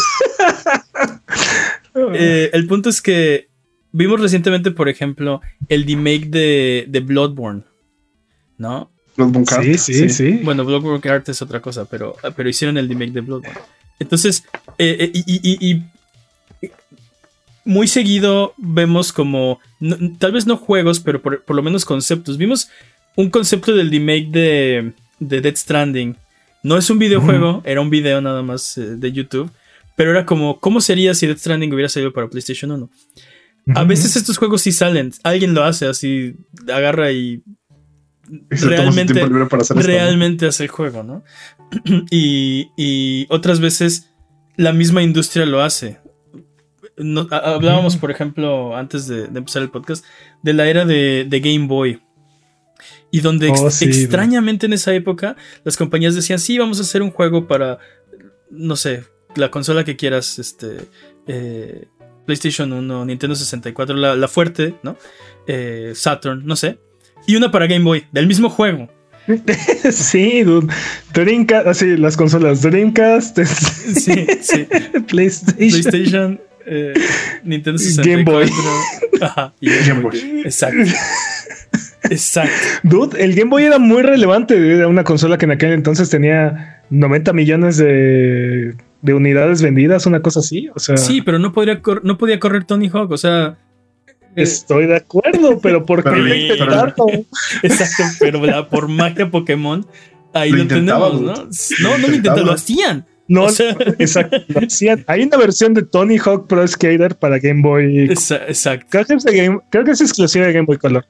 [2.14, 3.48] eh, el punto es que
[3.92, 7.64] vimos recientemente, por ejemplo, el remake de, de Bloodborne.
[8.58, 8.90] ¿No?
[9.16, 10.40] Bloodborne Card, sí, sí, sí.
[10.44, 13.60] Bueno, Bloodborne Art es otra cosa, pero, pero hicieron el remake de Bloodborne.
[14.00, 14.44] Entonces,
[14.78, 15.84] eh, eh, y, y- y- y
[17.66, 22.38] muy seguido vemos como, no- tal vez no juegos, pero por, por lo menos conceptos.
[22.38, 22.70] Vimos
[23.16, 26.16] un concepto del remake de, de Dead Stranding.
[26.64, 29.52] No es un videojuego, era un video nada más eh, de YouTube.
[29.96, 32.90] Pero era como, ¿cómo sería si Dead Stranding hubiera salido para PlayStation 1?
[33.76, 35.12] A veces estos juegos sí salen.
[35.24, 36.36] Alguien lo hace así,
[36.68, 37.44] agarra y
[38.50, 39.14] realmente,
[39.50, 39.82] para hacer esto, ¿no?
[39.82, 41.24] realmente hace el juego, ¿no?
[42.12, 44.10] y, y otras veces
[44.58, 46.00] la misma industria lo hace.
[46.98, 50.06] No- hablábamos, por ejemplo, antes de, de empezar el podcast,
[50.42, 52.02] de la era de, de Game Boy.
[53.12, 56.82] Y donde ex- Oh, sí, extrañamente en esa época las compañías decían, sí, vamos a
[56.82, 57.78] hacer un juego para,
[58.52, 59.04] no sé,
[59.36, 60.78] la consola que quieras, este,
[61.28, 61.88] eh,
[62.26, 64.98] PlayStation 1, Nintendo 64, la, la fuerte, ¿no?
[65.48, 66.80] Eh, Saturn, no sé.
[67.28, 68.90] Y una para Game Boy, del mismo juego.
[69.92, 70.68] sí, dude.
[71.14, 74.68] Dreamcast, así las consolas Dreamcast, Sí, sí.
[75.08, 75.56] PlayStation.
[75.58, 76.94] PlayStation, eh,
[77.44, 78.12] Nintendo 64.
[78.12, 78.50] Game Boy.
[79.22, 80.42] Ajá, y Game Boy.
[80.46, 80.92] Exacto.
[82.10, 82.54] Exacto.
[82.84, 84.56] Dude, el Game Boy era muy relevante.
[84.76, 90.22] Era una consola que en aquel entonces tenía 90 millones de, de unidades vendidas, una
[90.22, 90.70] cosa así.
[90.76, 93.58] O sea, Sí, pero no, podría cor- no podía correr Tony Hawk, o sea.
[94.08, 96.94] eh, estoy de acuerdo, pero ¿por qué Pero- lo intentaron?
[97.64, 99.86] Exacto, pero la- por magia Pokémon,
[100.34, 101.34] ahí Lo lo, tenemos, ¿no?
[101.34, 102.46] No, no lo intentaban.
[102.46, 103.06] lo hacían.
[103.34, 104.38] No, O sea- exacto.
[105.08, 108.04] Hay una versión de Tony Hawk Pro Skater para Game Boy.
[108.12, 108.86] Exacto.
[108.90, 111.06] Creo que, es de Game- creo que es exclusiva de Game Boy Color.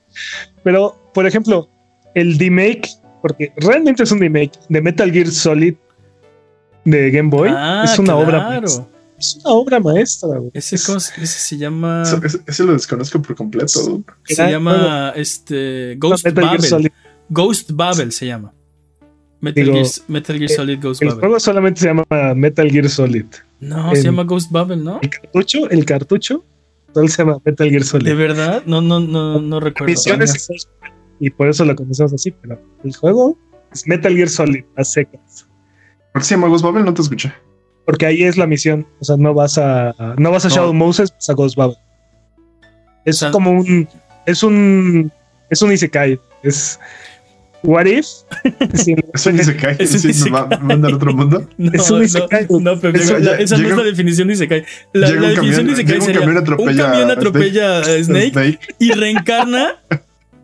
[0.63, 1.69] Pero, por ejemplo,
[2.15, 2.87] el remake,
[3.21, 5.75] porque realmente es un remake de Metal Gear Solid
[6.85, 8.61] de Game Boy, Ah, es una obra claro.
[8.61, 8.85] maestra.
[9.19, 10.29] Es una obra maestra.
[10.37, 10.51] güey.
[10.53, 12.03] Ese, Es- ¿cómo se- ese se llama.
[12.03, 14.03] Ese- ese lo desconozco por completo.
[14.25, 16.91] Se llama este Ghost Babel.
[17.29, 18.53] Ghost Babel se llama.
[19.43, 21.19] Metal, Digo, Gear, Metal Gear eh, Solid Ghost El Babel.
[21.21, 22.05] juego solamente se llama
[22.35, 23.25] Metal Gear Solid.
[23.59, 24.99] No, se llama Ghost Babel, ¿no?
[25.01, 26.43] El cartucho, el cartucho,
[26.93, 28.05] solo se llama Metal Gear Solid.
[28.05, 28.63] ¿De verdad?
[28.65, 29.91] No, no, no, no recuerdo.
[29.91, 30.47] Misiones
[31.19, 33.37] y por eso lo conocemos así, pero el juego
[33.73, 35.47] es Metal Gear Solid a secas.
[36.13, 36.85] ¿Por qué se llama Ghost Babel?
[36.85, 37.33] No te escuché.
[37.85, 38.87] Porque ahí es la misión.
[39.01, 39.93] O sea, no vas a.
[40.17, 40.55] No vas a No.
[40.55, 41.75] Shadow Moses, vas a Ghost Babel.
[43.03, 43.89] Es O sea- como un.
[44.25, 45.11] Es un.
[45.49, 46.17] Es un Isekai.
[46.43, 46.79] Es.
[47.63, 48.05] What if?
[48.73, 49.75] Sí, eso ni se cae.
[49.79, 51.47] Eso Sí, ni se nos va a mandar a otro mundo.
[51.57, 52.45] No, Eso ni se no, cae.
[52.49, 54.65] no, Pepe, Eso la- esa no llega es la un- definición de Isekai.
[54.93, 57.13] La, la un definición camión- de Isekai llega un sería camión un atropella camión a
[57.13, 58.59] atropella a Snake, Snake.
[58.79, 59.75] y reencarna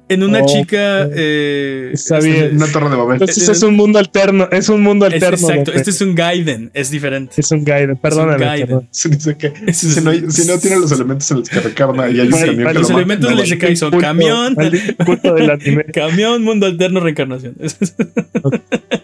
[0.09, 1.07] en una Oh, chica.
[1.15, 2.55] eh, Está este, bien.
[2.57, 3.13] Una torre de Babel.
[3.21, 5.37] Entonces es un mundo alterno, es un mundo es- alterno.
[5.49, 7.35] exacto, este es un Gaiden, es diferente.
[7.37, 8.43] Es un perdóname.
[8.43, 8.67] Gaiden.
[8.67, 8.87] perdón.
[8.91, 12.09] Sí, dice que Es- si, no, si no tiene los elementos en los que recarga
[12.09, 13.43] y hay un Vale, camión vale, que los lo elementos vale.
[13.45, 15.85] Isekai son Culto- camión, del anime.
[15.93, 17.55] camión, mundo alterno, reencarnación.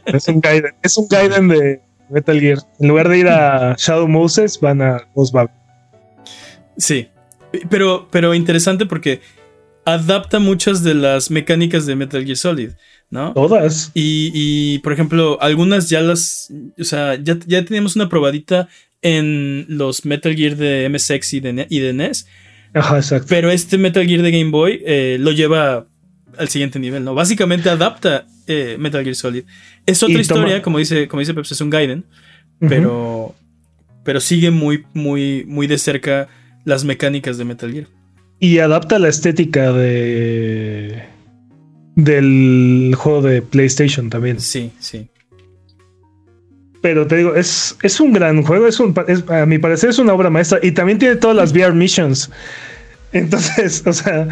[0.05, 2.59] Es un Gaiden, es un Gaiden de Metal Gear.
[2.79, 5.49] En lugar de ir a Shadow Moses, van a Osbab.
[6.77, 7.07] Sí,
[7.69, 9.21] pero, pero interesante porque
[9.85, 12.69] adapta muchas de las mecánicas de Metal Gear Solid,
[13.09, 13.33] ¿no?
[13.33, 13.91] Todas.
[13.93, 16.51] Y, y, por ejemplo, algunas ya las.
[16.79, 18.67] O sea, ya, ya teníamos una probadita
[19.01, 22.27] en los Metal Gear de MSX y de, Ne- y de NES.
[22.73, 23.27] Ajá, exacto.
[23.29, 25.87] Pero este Metal Gear de Game Boy eh, lo lleva
[26.37, 27.13] al siguiente nivel, ¿no?
[27.13, 29.43] Básicamente adapta eh, Metal Gear Solid.
[29.85, 32.03] Es otra Y historia, toma- como dice, como dice Peps, es un Gaiden,
[32.59, 33.35] pero,
[34.03, 36.27] pero sigue muy, muy, muy de cerca
[36.65, 37.87] las mecánicas de Metal Gear.
[38.45, 41.03] Y adapta la estética de
[41.95, 44.39] del juego de PlayStation también.
[44.39, 45.07] Sí, sí.
[46.81, 49.97] Pero te digo, es, es un gran juego, es un, es- a mi parecer es
[49.97, 52.29] una obra maestra y también tiene todas las VR missions.
[53.13, 54.27] Entonces, o sea,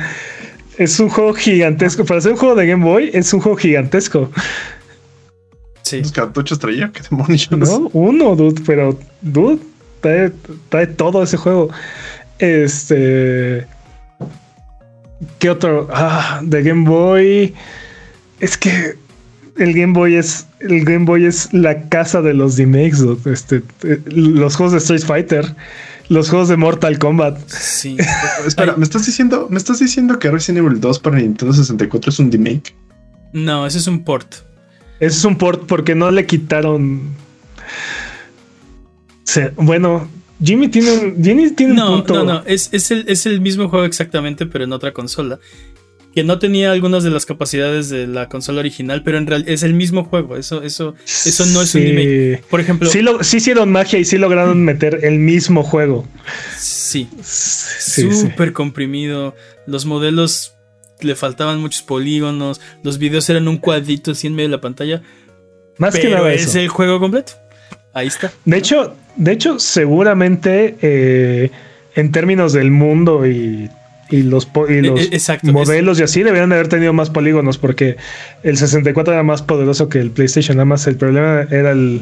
[0.78, 2.06] es un juego gigantesco.
[2.06, 4.30] Para ser un juego de Game Boy, es un juego gigantesco.
[5.82, 6.02] Sí.
[6.02, 7.50] Los cartuchos traía, qué demonios.
[7.52, 7.90] ¿No?
[7.94, 9.58] Uno, dude, pero dude,
[10.02, 10.32] trae,
[10.70, 11.70] trae todo ese juego.
[12.38, 13.66] Este.
[15.40, 15.88] ¿Qué otro?
[15.94, 17.54] Ah, de Game Boy.
[18.40, 18.96] Es que
[19.58, 20.48] el Game Boy es.
[20.60, 23.04] El Game Boy es la casa de los remakes.
[23.26, 25.56] Este, eh, los juegos de Street Fighter.
[26.10, 27.40] Los juegos de Mortal Kombat.
[27.50, 27.96] Sí.
[28.48, 28.78] Espera, Ay.
[28.78, 32.32] ¿me estás diciendo, me estás diciendo que Resident Evil 2 para Nintendo 64 es un
[32.32, 32.76] remake?
[33.32, 34.36] No, ese es un port.
[35.00, 37.02] Ese es un port porque no le quitaron.
[39.24, 40.08] Se- bueno,
[40.44, 42.14] Jimmy tiene un, Jimmy tiene un No, punto.
[42.16, 42.44] no, no.
[42.46, 45.40] Es, es, el, es el mismo juego exactamente, pero en otra consola.
[46.14, 49.64] Que no tenía algunas de las capacidades de la consola original, pero en realidad es
[49.64, 50.38] el mismo juego.
[50.38, 52.44] Eso, eso, eso no es un remake.
[52.52, 56.08] Por ejemplo, Sí, lo- sí hicieron magia y sí lograron meter el mismo juego.
[56.56, 57.08] sí.
[57.24, 59.36] Súper comprimido.
[59.66, 60.54] Los modelos
[61.02, 62.62] le faltaban muchos polígonos.
[62.84, 65.02] Los videos eran un cuadrito así en medio de la pantalla.
[65.80, 66.60] Más que nada es eso.
[66.60, 67.34] el juego completo.
[67.94, 68.32] Ahí está.
[68.46, 71.52] De hecho, de hecho, seguramente eh,
[71.96, 73.70] en términos del mundo y,
[74.10, 76.92] y los, po- y los E- e- exacto, modelos y así deberían de haber tenido
[76.94, 77.98] más polígonos porque
[78.44, 80.58] el 64 era más poderoso que el PlayStation.
[80.58, 82.02] Nada más el problema era el,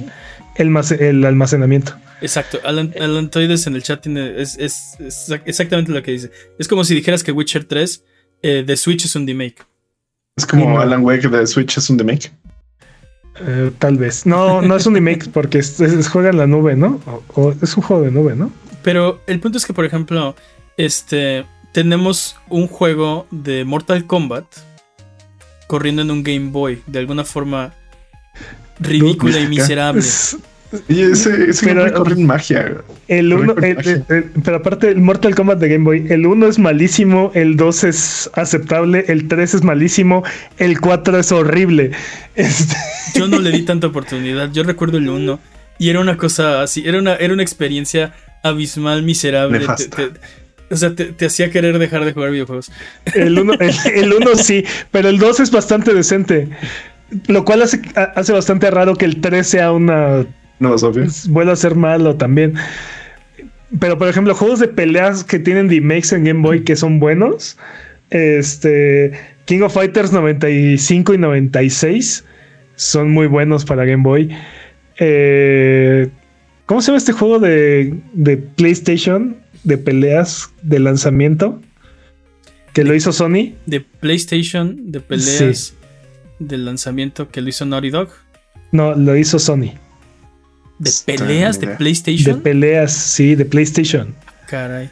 [0.56, 1.94] el, mas- el almacenamiento.
[2.22, 2.60] Exacto.
[2.64, 4.40] Alan, Alan Toides en el chat tiene.
[4.42, 6.32] Es, es- es exactamente lo que dice.
[6.58, 8.04] Es como si dijeras que Witcher 3
[8.44, 9.66] eh, de Switch es un remake.
[10.38, 10.80] Es como no.
[10.80, 12.32] Alan Wake de Switch es un remake.
[13.40, 14.26] Eh, tal vez.
[14.26, 17.00] No, no es un remake porque es, es- juega en la nube, ¿no?
[17.06, 18.52] O, o es un juego de nube, ¿no?
[18.84, 20.36] Pero el punto es que, por ejemplo,
[20.78, 21.46] este.
[21.72, 24.44] Tenemos un juego de Mortal Kombat
[25.68, 26.82] corriendo en un Game Boy.
[26.86, 27.74] De alguna forma
[28.80, 30.02] ridícula y miserable.
[30.88, 32.76] Y ese, ese Pero- Game Boy corre en magia.
[33.08, 33.92] El uno, el- magia.
[33.94, 37.58] el- el- pero aparte el Mortal Kombat de Game Boy, el 1 es malísimo, el
[37.58, 40.24] 2 es aceptable, el 3 es malísimo,
[40.58, 41.92] el 4 es horrible.
[42.36, 42.76] Este,
[43.16, 44.52] Yo no le di tanta oportunidad.
[44.54, 45.40] Yo recuerdo el 1
[45.78, 46.84] y era una cosa así.
[46.88, 49.60] Era una, era una experiencia abismal, miserable.
[49.60, 49.96] Te- Nefasta.
[49.98, 50.12] te-
[50.74, 52.72] o sea, te, te hacía querer dejar de jugar videojuegos.
[53.14, 56.48] el 1 el, el uno sí, pero el 2 es bastante decente.
[57.28, 60.26] Lo cual hace, ha- hace bastante raro que el 3 sea una
[60.62, 61.04] No, es obvio.
[61.06, 62.54] pues, vuelve a ser malo también.
[63.80, 67.58] Pero por ejemplo, juegos de peleas que tienen remakes en Game Boy que son buenos.
[68.12, 69.12] Este
[69.46, 72.24] King of Fighters 95 y 96
[72.76, 74.30] son muy buenos para Game Boy.
[75.00, 76.10] Eh,
[76.68, 81.60] ¿Cómo se llama este juego de, de PlayStation de peleas de lanzamiento?
[82.74, 83.56] Que lo hizo Sony.
[83.66, 85.74] De PlayStation, de peleas,
[86.38, 88.10] del lanzamiento que lo hizo Naughty Dog.
[88.72, 89.74] No, lo hizo Sony.
[90.84, 91.72] De peleas de bien.
[91.72, 92.42] De PlayStation.
[92.42, 94.14] peleas, sí, de PlayStation.
[94.50, 94.90] Caray.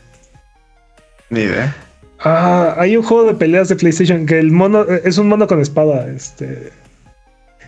[1.29, 1.75] Ni idea.
[2.23, 5.47] Ah, hay un juego de peleas de PlayStation que el mono eh, es un mono
[5.47, 6.07] con espada.
[6.09, 6.71] Este.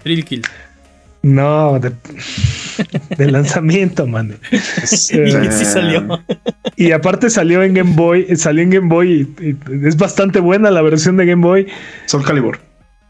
[0.04, 0.44] Thrill Kill.
[1.24, 1.92] No, de,
[3.18, 4.36] de lanzamiento, man.
[4.52, 6.22] Es- Eh, Y sí salió.
[6.76, 10.72] Y aparte salió en Game Boy, salió en Game Boy y, y es bastante buena
[10.72, 11.68] la versión de Game Boy.
[12.08, 12.60] Soul Calibur.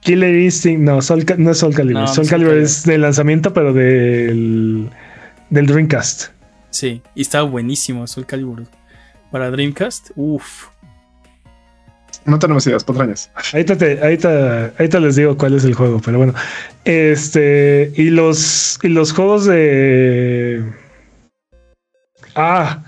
[0.02, 2.02] Killer Instinct, no, Soul no es Soul Calibur.
[2.02, 2.66] No, Soul Soul Calibur Calibur.
[2.66, 4.90] es de lanzamiento, pero del,
[5.52, 6.32] del Dreamcast.
[6.72, 8.64] Sí, y estaba buenísimo Soul Calibur.
[9.32, 10.68] Para Dreamcast, uff.
[12.26, 13.32] No tenemos ideas, patrañas.
[13.54, 16.34] Ahorita, te, ahorita, ahorita les digo cuál es el juego, pero bueno.
[16.86, 20.64] Este, y los, y los juegos de.
[22.36, 22.84] Ah,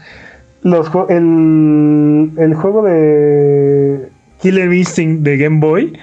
[0.62, 4.10] los, el, el juego de
[4.42, 6.00] Killer Instinct de Game Boy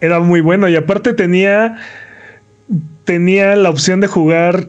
[0.00, 1.76] era muy bueno y aparte tenía
[3.04, 4.68] tenía la opción de jugar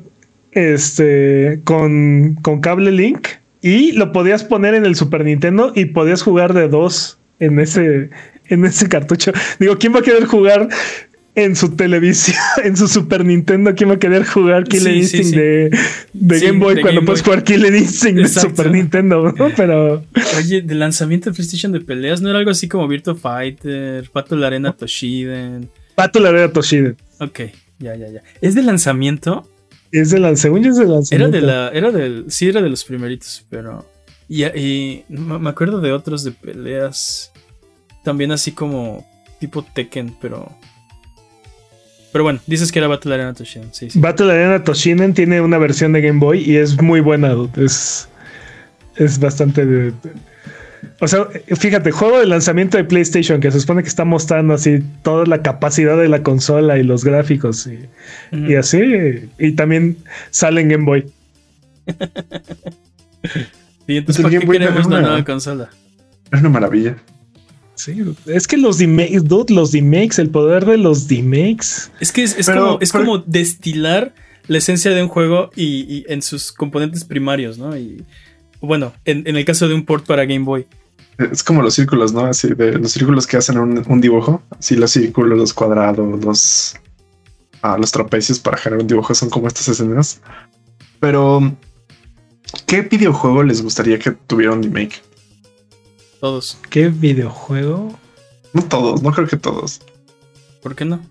[0.51, 3.27] este con, con cable link
[3.61, 8.09] y lo podías poner en el Super Nintendo y podías jugar de dos en ese
[8.47, 9.31] en ese cartucho.
[9.59, 10.69] Digo, ¿quién va a querer jugar
[11.35, 13.75] en su televisión, en su Super Nintendo?
[13.75, 15.35] ¿Quién va a querer jugar Killer Sí, Instinct sí.
[15.35, 15.77] de,
[16.13, 17.25] de Game Boy de cuando Game puedes Boy.
[17.33, 18.27] jugar Killer Instinct de.
[18.27, 19.31] Super Nintendo?
[19.37, 19.49] ¿no?
[19.55, 20.03] Pero
[20.37, 24.45] Oye, del lanzamiento de PlayStation de peleas, ¿no era algo así como Virtua Fighter, Battle
[24.45, 25.69] Arena Toshiden?
[25.95, 27.41] Battle Arena Toshiden Ok,
[27.79, 28.23] ya, ya, ya.
[28.41, 29.47] ¿Es de lanzamiento?
[29.91, 32.69] Es de la según yo es de Era de la, era del, sí, era de
[32.69, 33.85] los primeritos, pero.
[34.27, 37.31] Y, y me acuerdo de otros de peleas.
[38.03, 39.05] También así como
[39.39, 40.51] tipo Tekken, pero.
[42.11, 43.99] Pero bueno, dices que era Battle Arena Toshiden, sí, sí.
[43.99, 47.35] Battle Arena Toshinen tiene una versión de Game Boy y es muy buena.
[47.55, 48.07] Es,
[48.95, 49.65] es bastante.
[49.65, 49.93] de-
[50.99, 51.27] o sea,
[51.57, 55.41] fíjate, juego de lanzamiento de PlayStation que se supone que está mostrando así toda la
[55.41, 58.81] capacidad de la consola y los gráficos y, así.
[59.37, 59.97] Y también
[60.31, 61.05] sale en Game Boy.
[63.87, 65.69] Y entonces, El ¿para Game qué queremos una una- nueva consola?
[66.31, 66.95] Es una maravilla.
[67.75, 71.89] Sí, es que los remakes, dude, los remakes, el poder de los remakes.
[71.99, 74.13] Es que es, es Pero- como, es pero- como destilar
[74.47, 77.75] la esencia de un juego y, y en sus componentes primarios, ¿no?
[77.77, 78.03] Y
[78.61, 80.65] bueno, en, en el caso de un port para Game Boy.
[81.17, 82.25] Es como los círculos, ¿no?
[82.25, 84.41] Así de los círculos que hacen un, un dibujo.
[84.57, 86.75] Así los círculos, los cuadrados, los,
[87.61, 90.21] ah, los trapecios para generar un dibujo son como estas escenas.
[91.01, 91.53] Pero,
[92.65, 95.01] ¿qué videojuego les gustaría que tuviera un remake?
[96.21, 96.57] Todos.
[96.69, 97.97] ¿Qué videojuego?
[98.53, 99.81] No todos, no creo que todos.
[100.61, 101.01] ¿Por qué no?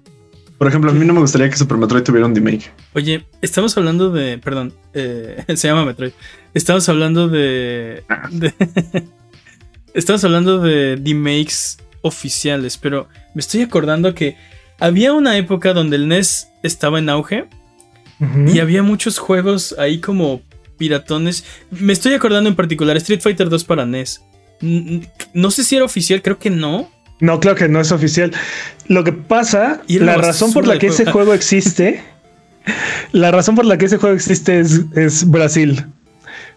[0.59, 2.71] Por ejemplo, a mí no me gustaría que Super Metroid tuviera un remake.
[2.95, 4.39] Oye, estamos hablando de.
[4.39, 6.13] Perdón, eh, se llama Metroid.
[6.55, 8.03] Estamos hablando de.
[8.31, 8.55] de-
[9.95, 14.37] estamos hablando de remakes oficiales, pero me estoy acordando que
[14.81, 17.47] había una época donde el NES estaba en auge
[18.53, 20.43] y había muchos juegos ahí como
[20.77, 21.45] piratones.
[21.71, 24.23] Me estoy acordando en particular Street Fighter 2 para NES.
[24.61, 26.91] No sé si era oficial, creo que no.
[27.21, 28.33] No, claro que no es oficial.
[28.87, 31.35] Lo que pasa, Y la razón por la que ese juego.
[31.35, 32.03] existe,
[33.13, 35.85] la razón por la que ese juego existe es, es Brasil.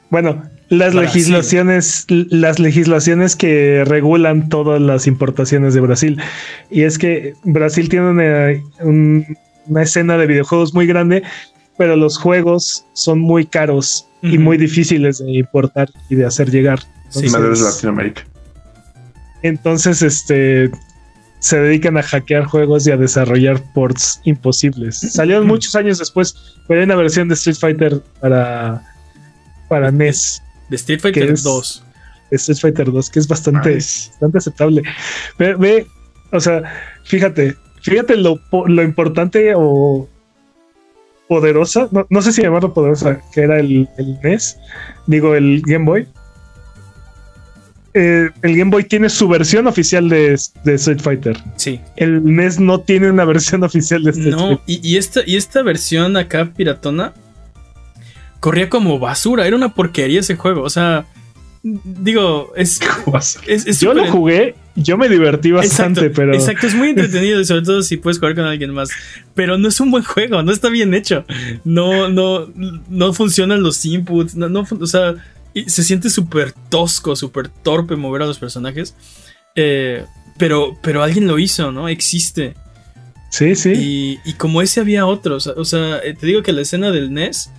[0.09, 1.01] Bueno, las Brasil.
[1.21, 6.21] legislaciones, las legislaciones que regulan todas las importaciones de Brasil.
[6.69, 8.47] Y es que Brasil tiene una,
[8.81, 9.25] un-
[9.67, 11.23] una escena de videojuegos muy grande,
[11.77, 16.79] pero los juegos son muy caros y muy difíciles de importar y de hacer llegar.
[17.09, 18.23] Sí, Y madres de Entonces- Latinoamérica.
[19.41, 20.71] Entonces, este
[21.41, 24.99] se dedican a hackear juegos y a desarrollar ports imposibles.
[24.99, 26.35] Salieron muchos años después,
[26.67, 28.83] pero hay una versión de Street Fighter para,
[29.67, 31.41] para NES, De Street Fighter ¿Qué es?
[31.41, 31.83] 2.
[32.29, 34.11] de Street Fighter 2, que es bastante, Nice.
[34.11, 34.83] bastante aceptable.
[35.39, 35.87] Ve, ve,
[36.31, 36.61] o sea,
[37.05, 40.07] fíjate, fíjate lo, lo importante o
[41.27, 44.59] poderosa, no, no sé si llamarlo poderosa, que era el, el NES,
[45.07, 46.07] digo el Game Boy.
[47.93, 51.37] Eh, el Game Boy tiene su versión oficial de, de Street Fighter.
[51.57, 51.79] Sí.
[51.97, 54.63] El NES no tiene una versión oficial de Street No, Fighter.
[54.67, 57.13] y, y esta, y esta versión acá piratona
[58.39, 59.47] corría como basura.
[59.47, 60.63] Era una porquería ese juego.
[60.63, 61.05] O sea,
[61.63, 62.81] digo, es.
[63.47, 67.39] es, es Yo lo jugué, yo me divertí bastante, exacto, pero Exacto, es muy entretenido,
[67.39, 68.89] y sobre todo si puedes jugar con alguien más.
[69.35, 71.23] Pero no es un buen juego, no está bien hecho.
[71.63, 72.51] No, no,
[72.89, 74.35] no funcionan los inputs.
[74.35, 75.15] No, no o sea,
[75.53, 78.95] y se siente súper tosco, súper torpe mover a los personajes.
[79.55, 80.05] Eh,
[80.37, 81.89] pero, pero alguien lo hizo, ¿no?
[81.89, 82.53] Existe.
[83.29, 83.71] sí, sí.
[83.73, 85.47] Y, y como ese había otros.
[85.47, 87.49] O sea, eh, te digo que la escena del NES.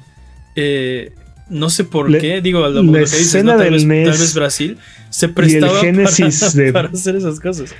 [0.56, 1.12] eh,
[1.48, 2.40] no sé por Le- qué.
[2.40, 3.58] Digo, lo, la lo que dices, escena ¿no?
[3.58, 4.78] tal, del vez, NES tal vez Brasil
[5.10, 7.74] se prestaba Génesis para, de- para hacer esas cosas.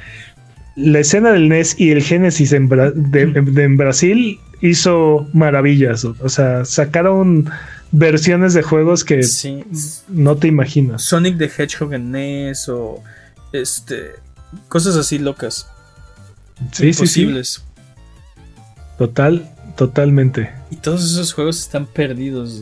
[0.76, 6.04] La escena del NES y el Genesis en, Bra- de- de- en Brasil hizo maravillas.
[6.04, 7.48] O sea, sacaron
[7.92, 9.64] versiones de juegos que Sí.
[10.08, 11.02] no te imaginas.
[11.04, 13.02] Sonic the Hedgehog en NES o
[13.52, 14.12] este
[14.68, 15.68] cosas así locas.
[16.72, 17.22] Sí, sí, sí.
[17.22, 17.62] imposibles.
[18.98, 20.52] Total, totalmente.
[20.70, 22.60] Y todos esos juegos están perdidos.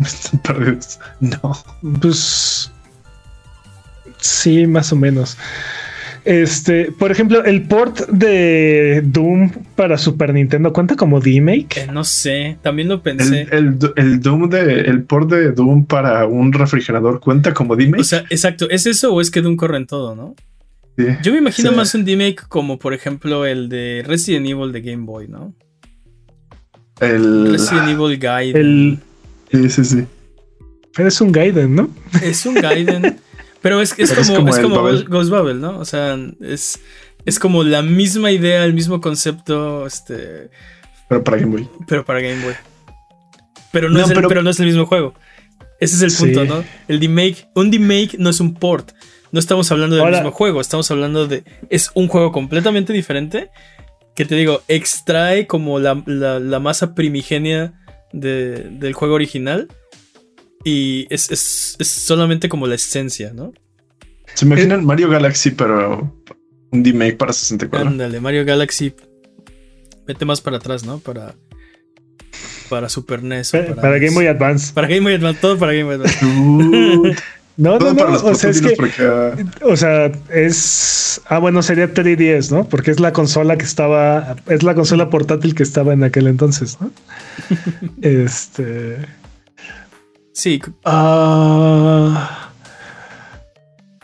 [0.00, 0.98] Están perdidos.
[1.20, 1.56] No.
[2.00, 2.70] Pues
[4.18, 5.36] sí, más o menos.
[6.24, 11.78] Este, por ejemplo, el port de Doom para Super Nintendo cuenta como remake.
[11.78, 13.42] Eh, no sé, también lo pensé.
[13.50, 18.00] El, el, el, Doom de el port de Doom para un refrigerador cuenta como remake.
[18.00, 20.34] O sea, exacto, ¿es eso o es que Doom corre en todo, no?
[20.96, 21.76] Sí, Yo me imagino sí.
[21.76, 25.54] más un remake como por ejemplo el de Resident Evil de Game Boy, ¿no?
[27.00, 28.60] El, Resident Evil Guide.
[28.60, 28.98] El,
[29.50, 30.04] sí, sí, sí.
[30.94, 31.88] pero es un Gaiden, ¿no?
[32.22, 33.16] Es un Gaiden.
[33.62, 34.76] pero es, es Pero es como, como es como.
[35.08, 35.78] Ghost- Babel, ¿no?
[35.78, 36.80] O sea, es,
[37.24, 40.50] es como la misma idea, el mismo concepto, este,
[41.08, 41.68] Pero para Game Boy.
[41.86, 42.54] pero para Game Boy.
[43.72, 45.14] Pero no, No, es, el, pero- pero no es el mismo juego.
[45.80, 46.24] Ese es el Sí.
[46.26, 46.64] punto, ¿no?
[46.88, 48.92] El remake, un remake no es un port.
[49.32, 51.44] No estamos hablando del Ahora- mismo juego, estamos hablando de.
[51.70, 53.50] Es un juego completamente diferente.
[54.16, 57.72] Que te digo, extrae como la, la- la masa primigenia
[58.12, 59.68] de- del juego original.
[60.64, 63.52] Y es, es- es solamente como la esencia, ¿no?
[64.34, 66.14] ¿Se imaginan Mario Galaxy, pero
[66.70, 67.88] un remake para 64?
[67.88, 68.94] Ándale, Mario Galaxy.
[70.06, 70.98] Vete más para atrás, ¿no?
[70.98, 71.34] Para.
[72.68, 73.50] Para Super NES.
[73.50, 74.14] Para, para Game.
[74.14, 74.72] Boy Advance.
[74.72, 77.16] Para Game Boy Advance, todo para Game Boy Advance.
[77.56, 78.04] No, no, no.
[78.24, 81.20] O sea, es que, porque ah, o sea, es.
[81.26, 82.66] Ah, bueno, sería 3DS, ¿no?
[82.66, 84.36] Porque es la consola que estaba.
[84.46, 86.90] Es la consola portátil que estaba en aquel entonces, ¿no?
[88.00, 88.96] este.
[90.40, 92.50] Sí, Ah.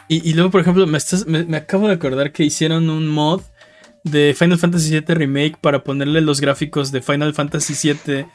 [0.09, 3.09] Y, y luego, por ejemplo, me, estás- me, me acabo de acordar que hicieron un
[3.09, 3.41] mod
[4.05, 7.75] de Final Fantasy VII Remake para ponerle los gráficos de Final Fantasy
[8.07, 8.27] VII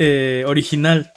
[0.00, 1.12] eh, original.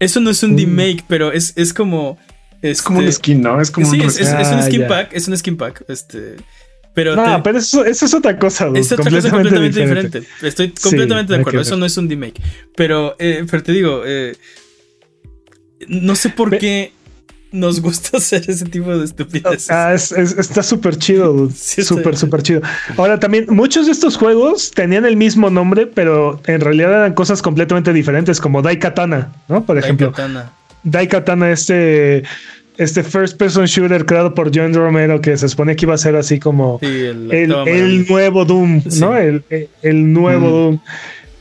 [0.00, 0.56] Eso no es un Mm.
[0.56, 2.18] remake, pero es, es como.
[2.62, 3.60] es como un skin, ¿no?
[3.60, 5.12] Es como sí, un es, es- es un Ah, skin pack.
[5.12, 5.84] Es un skin pack.
[5.88, 6.36] Este.
[6.94, 7.14] Pero.
[7.14, 8.66] No, te- pero eso, eso es otra cosa.
[8.66, 10.22] dude, es otra cosa completamente diferente.
[10.42, 11.60] Estoy completamente de acuerdo.
[11.60, 12.40] Eso no es un remake.
[12.76, 14.34] Pero, eh, pero te digo, eh,
[15.88, 16.92] no sé por qué
[17.52, 19.70] nos gusta hacer ese tipo de estupideces.
[19.70, 21.48] Ah, es- es- está súper chido.
[21.54, 22.62] Sí, súper, súper chido.
[22.96, 27.42] Ahora también, muchos de estos juegos tenían el mismo nombre, pero en realidad eran cosas
[27.42, 29.64] completamente diferentes, como Daikatana, ¿no?
[29.64, 30.52] Por ejemplo, Daikatana.
[30.82, 32.24] Daikatana, este,
[32.76, 36.16] este first person shooter creado por John Romero, que se supone que iba a ser
[36.16, 39.00] así como Sí, el, nuevo Doom, Sí.
[39.00, 39.16] ¿no?
[39.16, 40.50] El, el- el nuevo Mm.
[40.50, 40.78] Doom.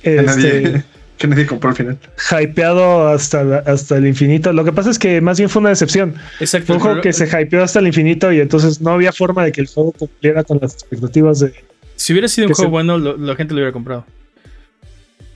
[0.03, 0.83] Este,
[1.23, 1.97] que nadie compró al final.
[2.41, 4.51] hypeado hasta, la- hasta el infinito.
[4.51, 6.15] Lo que pasa es que más bien fue una decepción.
[6.39, 6.67] Exacto.
[6.67, 9.51] Fue un juego que se hypeó hasta el infinito y entonces no había forma de
[9.53, 11.53] que el juego cumpliera con las expectativas de.
[11.95, 14.05] Si hubiera sido un juego se- bueno, lo- la gente lo hubiera comprado.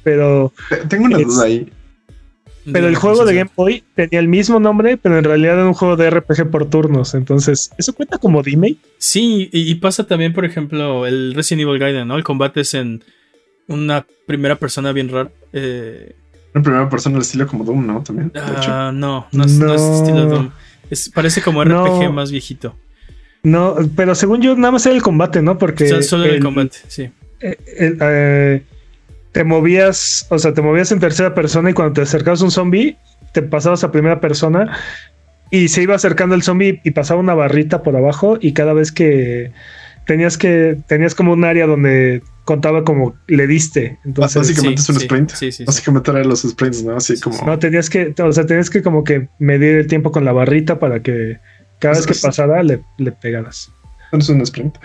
[0.03, 0.53] Pero,
[0.89, 1.71] Tengo una Es- duda ahí.
[2.71, 5.73] pero el juego de Game Boy tenía el mismo nombre, pero en realidad era un
[5.73, 7.13] juego de RPG por turnos.
[7.13, 8.77] Entonces, ¿eso cuenta como remake?
[8.97, 12.17] Sí, y, y pasa también, por ejemplo, el Resident Evil Gaiden, ¿no?
[12.17, 13.03] El combate es en
[13.67, 15.29] una primera persona bien rara.
[15.53, 16.15] Eh,
[16.53, 18.03] En primera persona el estilo como Doom, ¿no?
[18.03, 18.31] También.
[18.35, 19.95] ah, no, no es, no es No.
[19.95, 20.49] estilo Doom.
[20.89, 22.11] Es- parece como RPG No.
[22.13, 22.75] más viejito.
[23.43, 25.57] No, pero según yo, nada más era el combate, ¿no?
[25.57, 25.85] Porque.
[25.85, 27.09] O sea, solo el, el- combate, sí.
[27.39, 28.63] eh, el, eh,
[29.31, 32.51] te movías, o sea, te movías en tercera persona y cuando te acercabas a un
[32.51, 32.97] zombie,
[33.33, 34.75] te pasabas a primera persona
[35.51, 38.91] y se iba acercando el zombie y pasaba una barrita por abajo y cada vez
[38.91, 39.51] que
[40.05, 44.95] tenías que tenías como un área donde contaba como le diste, entonces Básicamente es un
[44.95, 45.29] sí, sprint.
[45.31, 45.63] Sí, sí, sí.
[45.65, 46.95] Básicamente era los sprints, ¿no?
[46.95, 47.45] Así como.
[47.45, 50.79] no tenías que, o sea, tenías que como que medir el tiempo con la barrita
[50.79, 51.39] para que
[51.79, 53.69] cada vez que pasara le, le pegaras.
[54.13, 54.77] No es un sprint.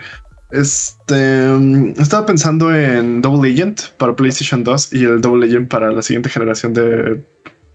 [0.51, 1.47] Este.
[1.47, 6.01] mm, Estaba pensando en Double Legend para PlayStation 2 y el Double Legend para la
[6.01, 7.23] siguiente generación de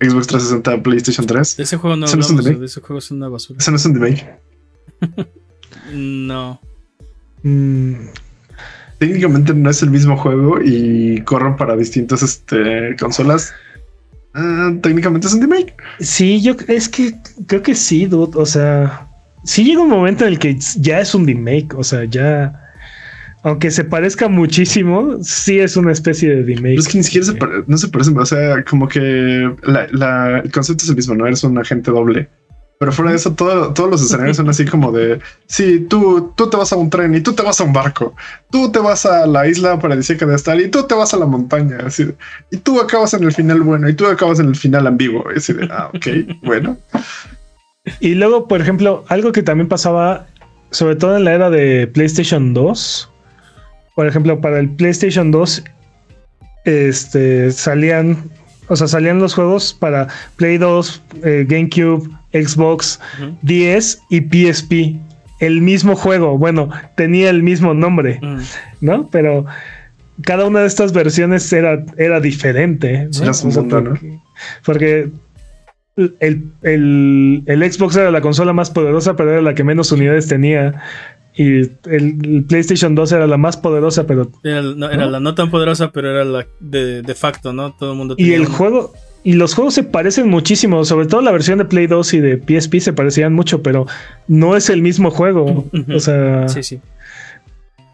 [0.00, 1.56] Xbox 360 PlayStation 3.
[1.56, 3.58] De ese juego no ¿Ese no es un hablamos, de ese juego es una basura.
[3.58, 4.26] Ese no es un remake.
[5.92, 6.60] No.
[7.42, 8.08] Mm,
[8.98, 13.52] Técnicamente no es el mismo juego y corren para distintas este, consolas.
[14.34, 15.74] Ah, técnicamente es un remake.
[16.00, 17.14] Sí, yo es que
[17.46, 18.32] creo que sí, dude.
[18.36, 19.06] O sea,
[19.44, 21.74] sí llega un momento en el que ya es un remake.
[21.76, 22.60] O sea, ya.
[23.44, 26.62] Aunque se parezca muchísimo, sí es una especie de remake.
[26.74, 27.38] Pero es que ni siquiera se
[27.68, 28.18] no se parecen.
[28.18, 31.92] O sea, como que la- la- el concepto es el mismo, no eres un agente
[31.92, 32.28] doble.
[32.80, 36.48] Pero fuera de eso, todo- todos los escenarios son así como de: sí, tú, tú
[36.48, 38.14] te vas a un tren y tú te vas a un barco.
[38.50, 41.26] Tú te vas a la isla paradisíaca de Astal y tú te vas a la
[41.26, 41.78] montaña.
[42.52, 45.24] Y tú acabas en el final bueno y tú acabas en el final ambiguo.
[45.36, 46.06] Así de, ah, ok,
[46.44, 46.76] bueno.
[48.00, 50.26] Y luego, por ejemplo, algo que también pasaba,
[50.70, 53.10] sobre todo en la era de PlayStation 2.
[53.96, 55.64] Por ejemplo, para el PlayStation 2,
[56.64, 58.30] este salían,
[58.68, 63.36] o sea, salían los juegos para Play 2, eh, GameCube, Xbox, Ujú.
[63.42, 64.96] 10 y PSP.
[65.40, 68.20] El mismo juego, bueno, tenía el mismo nombre.
[68.80, 69.08] ¿no?
[69.08, 69.46] Pero
[70.22, 73.04] cada una de estas versiones era, era diferente.
[73.06, 73.12] ¿no?
[73.12, 73.98] Sí, era su O sea, mundo, ¿no?
[74.64, 75.10] porque,
[76.20, 80.28] el, el- el Xbox era la consola más poderosa, pero era la que menos unidades
[80.28, 80.82] tenía.
[81.36, 84.30] Y el, el PlayStation 2 era la más poderosa, pero.
[84.42, 85.10] Era, no, era ¿No?
[85.12, 87.74] la no tan poderosa, pero era la de, de facto, ¿no?
[87.74, 88.50] Todo el mundo Y tenía el una.
[88.56, 88.92] juego.
[89.24, 92.36] Y los juegos se parecen muchísimo, sobre todo la versión de Play 2 y de
[92.38, 93.86] PSP se parecían mucho, pero
[94.28, 95.68] no es el mismo juego.
[95.94, 96.80] O sea, Sí, sí.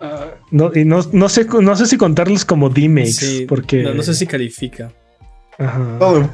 [0.01, 3.83] ah, no, y no, no sé, no sé si contarlos como D-Makes, Sí, porque.
[3.83, 4.93] no, no sé si califica.
[5.59, 5.97] Ajá.
[5.99, 6.31] Todo,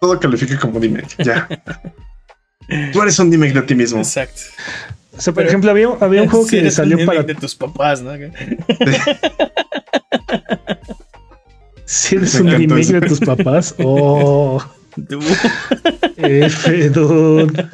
[0.00, 1.14] todo califica como remake.
[1.24, 1.48] Ya.
[2.92, 3.98] Tú eres un remake de ti mismo.
[3.98, 4.40] Exacto.
[5.16, 7.22] O sea, por Pero- ejemplo, había, había un juego Sí, que salió para.
[7.22, 8.12] de tus papás, ¿no?
[11.94, 12.92] Si eres un remake eso.
[12.94, 13.74] de tus papás.
[13.84, 14.62] Oh,
[15.08, 15.20] Tú-
[16.16, 17.68] F, dude.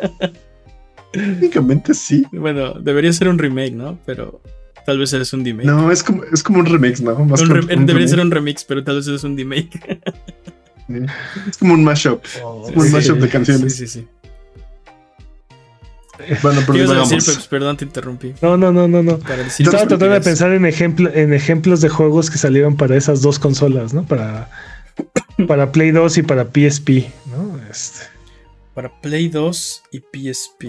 [1.12, 2.24] Técnicamente sí.
[2.32, 3.98] Bueno, debería ser un remake, ¿no?
[4.06, 4.40] Pero
[4.84, 5.66] tal vez eres un remake.
[5.66, 7.14] No, es como, es como un remix, ¿no?
[7.24, 8.08] Más Un que re- un debería remake.
[8.08, 10.00] ser un remix, pero tal vez eres un remake.
[11.48, 12.24] Es como un mashup.
[12.42, 12.90] Oh, Un sí.
[12.92, 13.76] mashup de Sí, canciones.
[13.76, 14.06] sí, sí.
[16.42, 17.04] Bueno, pero.
[17.48, 18.34] Perdón, te interrumpí.
[18.42, 19.18] No, no, no, no, no.
[19.18, 22.96] Para decir Estaba tratando de pensar en, ejemplo, en ejemplos de juegos que salieron para
[22.96, 24.04] esas dos consolas, ¿no?
[24.04, 24.50] Para,
[25.46, 27.60] para Play 2 y para PSP, ¿no?
[27.70, 28.06] Este,
[28.74, 30.64] Para Play 2 y PSP.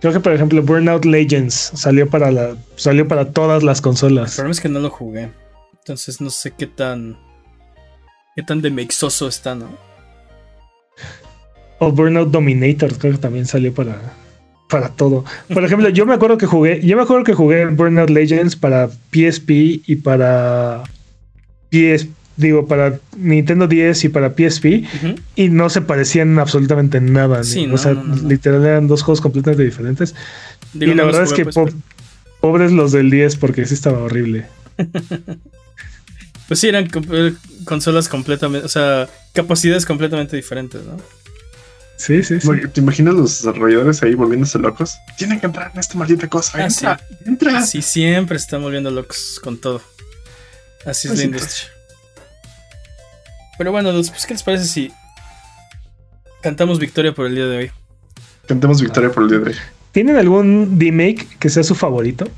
[0.00, 4.34] creo que, por ejemplo, Burnout Legends salió para, la, salió para todas las El consolas.
[4.34, 5.30] problema es que no lo jugué.
[5.78, 7.18] Entonces no sé qué tan.
[8.36, 9.68] qué tan demexoso está, ¿no?
[11.78, 14.00] O Burnout Dominator, creo que también salió para,
[14.68, 15.24] para todo.
[15.52, 18.88] Por ejemplo, yo me acuerdo que jugué, yo me acuerdo que jugué Burnout Legends para
[18.88, 19.50] PSP
[19.86, 20.82] y para
[21.70, 24.84] PS, digo, para Nintendo 10 y para PSP.
[25.36, 27.38] Y no se parecían absolutamente en nada.
[27.38, 30.14] ni- Sí, o no, sea, no, literal eran dos juegos completamente diferentes.
[30.72, 31.68] Digo, y la verdad es que pues, po-
[32.40, 34.46] pobres los del 10 porque sí estaba horrible.
[36.46, 37.32] Pues sí, eran eh,
[37.64, 38.66] consolas completamente.
[38.66, 40.98] O sea, capacidades completamente diferentes, ¿no?
[41.96, 42.48] Sí, sí, sí.
[42.72, 44.96] ¿Te imaginas los desarrolladores ahí volviéndose locos?
[45.16, 46.58] Tienen que entrar en esta maldita cosa.
[46.58, 47.62] Ah, Entra, entra.
[47.66, 49.80] Sí, siempre están volviendo locos con todo.
[50.84, 51.68] Así es Pues la industria.
[53.56, 54.92] Pero bueno, pues, ¿qué les parece si
[56.42, 57.70] cantamos victoria por el día de hoy?
[58.46, 59.56] Cantemos victoria por el día de hoy.
[59.92, 62.28] ¿Tienen algún remake que sea su favorito?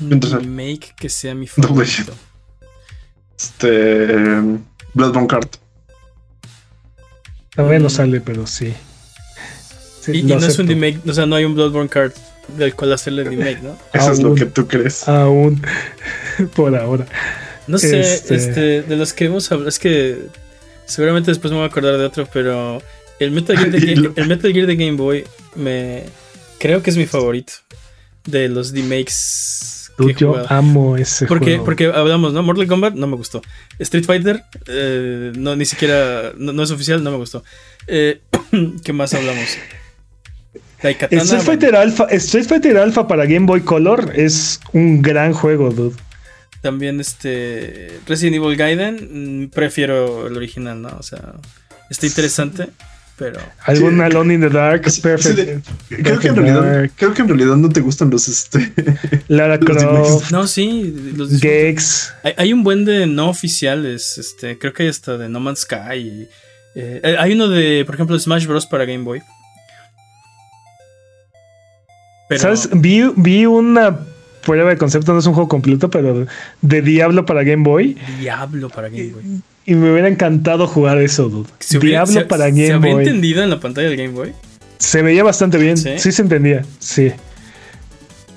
[0.00, 2.14] Un remake que sea mi favorito.
[3.38, 4.06] Este.
[4.94, 5.56] Bloodborne Kart.
[7.58, 8.72] Todavía no sale, pero sí.
[10.00, 12.12] Sí, Y, no es un remake, o sea, no hay un Bloodborne card
[12.56, 13.76] del cual hacerle remake, ¿no?
[13.92, 15.06] Eso es lo que tú crees.
[15.08, 15.60] Aún.
[16.54, 17.06] Por ahora.
[17.66, 20.18] No sé, Este- este, de los que hemos hablado, es que
[20.86, 22.80] seguramente después me voy a acordar de otro, pero
[23.18, 25.24] el Metal Gear de, Ga- el Metal Gear de Game Boy
[25.56, 26.04] me
[26.58, 27.52] creo que es mi favorito
[28.24, 31.64] de los remakes Dude, yo amo ese Porque, juego.
[31.64, 32.42] porque hablamos, ¿no?
[32.42, 33.42] Mortal Kombat no me gustó.
[33.80, 37.42] Street Fighter, eh, no, ni siquiera, no, no es oficial, no me gustó.
[37.88, 38.20] Eh,
[38.84, 39.58] ¿Qué más hablamos?
[40.82, 45.32] Daikatana, Street bueno, Fighter Alpha, Street Fighter Alpha para Game Boy Color es un gran
[45.32, 45.96] juego, dude.
[46.62, 50.90] También este Resident Evil Gaiden, mm, prefiero el original, ¿no?
[50.98, 51.34] O sea,
[51.90, 52.68] está interesante,
[53.18, 54.00] pero Algún Sí.
[54.02, 55.36] Alone in the Dark, Sí, sí, perfect.
[55.36, 55.60] de-
[56.02, 58.72] Creo que, en realidad, Dark, creo que en realidad no te gustan los este.
[59.28, 61.40] Lara Croft, no, sí, los.
[61.40, 62.14] Gex.
[62.22, 65.60] Hay, hay un buen de no oficiales, este, creo que hay hasta de No Man's
[65.60, 65.96] Sky.
[65.98, 66.28] y,
[66.76, 69.20] eh, eh, hay uno de, por ejemplo, Smash Bros para Game Boy.
[72.28, 72.68] Pero, ¿Sabes?
[72.72, 73.98] Vi, vi una
[74.44, 76.26] prueba de concepto, no es un juego completo, pero
[76.60, 77.96] de Diablo para Game Boy.
[78.20, 79.40] Diablo para Game Boy.
[79.70, 81.48] Y me hubiera encantado jugar eso, dude.
[81.58, 83.04] ¿Se hubiera- Diablo se- para ¿Se Game habría Boy.
[83.04, 84.32] entendido en la pantalla del Game Boy?
[84.78, 85.76] Se veía bastante bien.
[85.76, 85.90] ¿Sí?
[85.98, 86.10] ¿Sí?
[86.10, 86.64] se entendía.
[86.78, 87.12] Sí.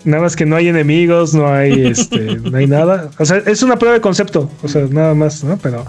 [0.04, 2.20] Nada más que no hay enemigos, no hay este,
[2.52, 3.12] no hay nada.
[3.18, 4.52] O sea, es una prueba de concepto.
[4.62, 5.58] O sea, nada más, ¿no?
[5.58, 5.86] Pero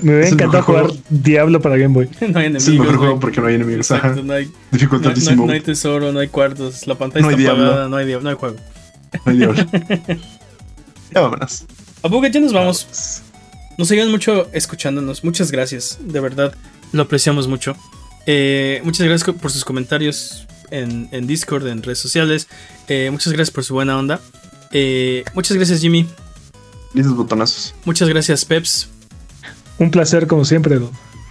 [0.00, 0.98] me hubiera encantado jugar juego.
[1.10, 2.08] Diablo para Game Boy.
[2.20, 2.62] no hay enemigos.
[2.62, 3.90] Es el mejor juego porque no hay enemigos.
[3.90, 5.46] Exacto, no hay, no, hay- Dificultadísimo.
[5.46, 7.64] no hay tesoro, no hay cuartos, la pantalla No hay está diablo.
[7.66, 8.56] apagada, no hay diablo, no hay juego.
[9.26, 9.64] No hay diablo.
[11.14, 11.64] ya vámonos.
[12.02, 13.22] A Buget, ya nos vamos.
[13.76, 15.24] Nos siguen mucho escuchándonos.
[15.24, 15.98] Muchas gracias.
[16.00, 16.54] De verdad,
[16.92, 17.76] lo apreciamos mucho.
[18.26, 22.48] Eh, muchas gracias por sus comentarios en, en Discord, en redes sociales.
[22.88, 24.20] Eh, muchas gracias por su buena onda.
[24.72, 26.06] Eh, muchas gracias, Jimmy.
[26.92, 27.74] Dices botonazos.
[27.84, 28.88] Muchas gracias, Peps.
[29.78, 30.80] Un placer, como siempre.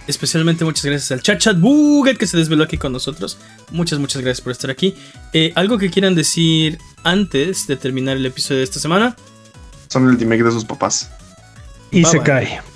[0.06, 3.38] Especialmente muchas gracias al chat chat Buget que se desveló aquí con nosotros.
[3.70, 4.94] Muchas, muchas gracias por estar aquí.
[5.32, 9.16] Eh, ¿Algo que quieran decir antes de terminar el episodio de esta semana?
[9.88, 11.10] Son el remake de sus papás.
[11.94, 12.24] Y Bye, se bye.
[12.26, 12.73] cae.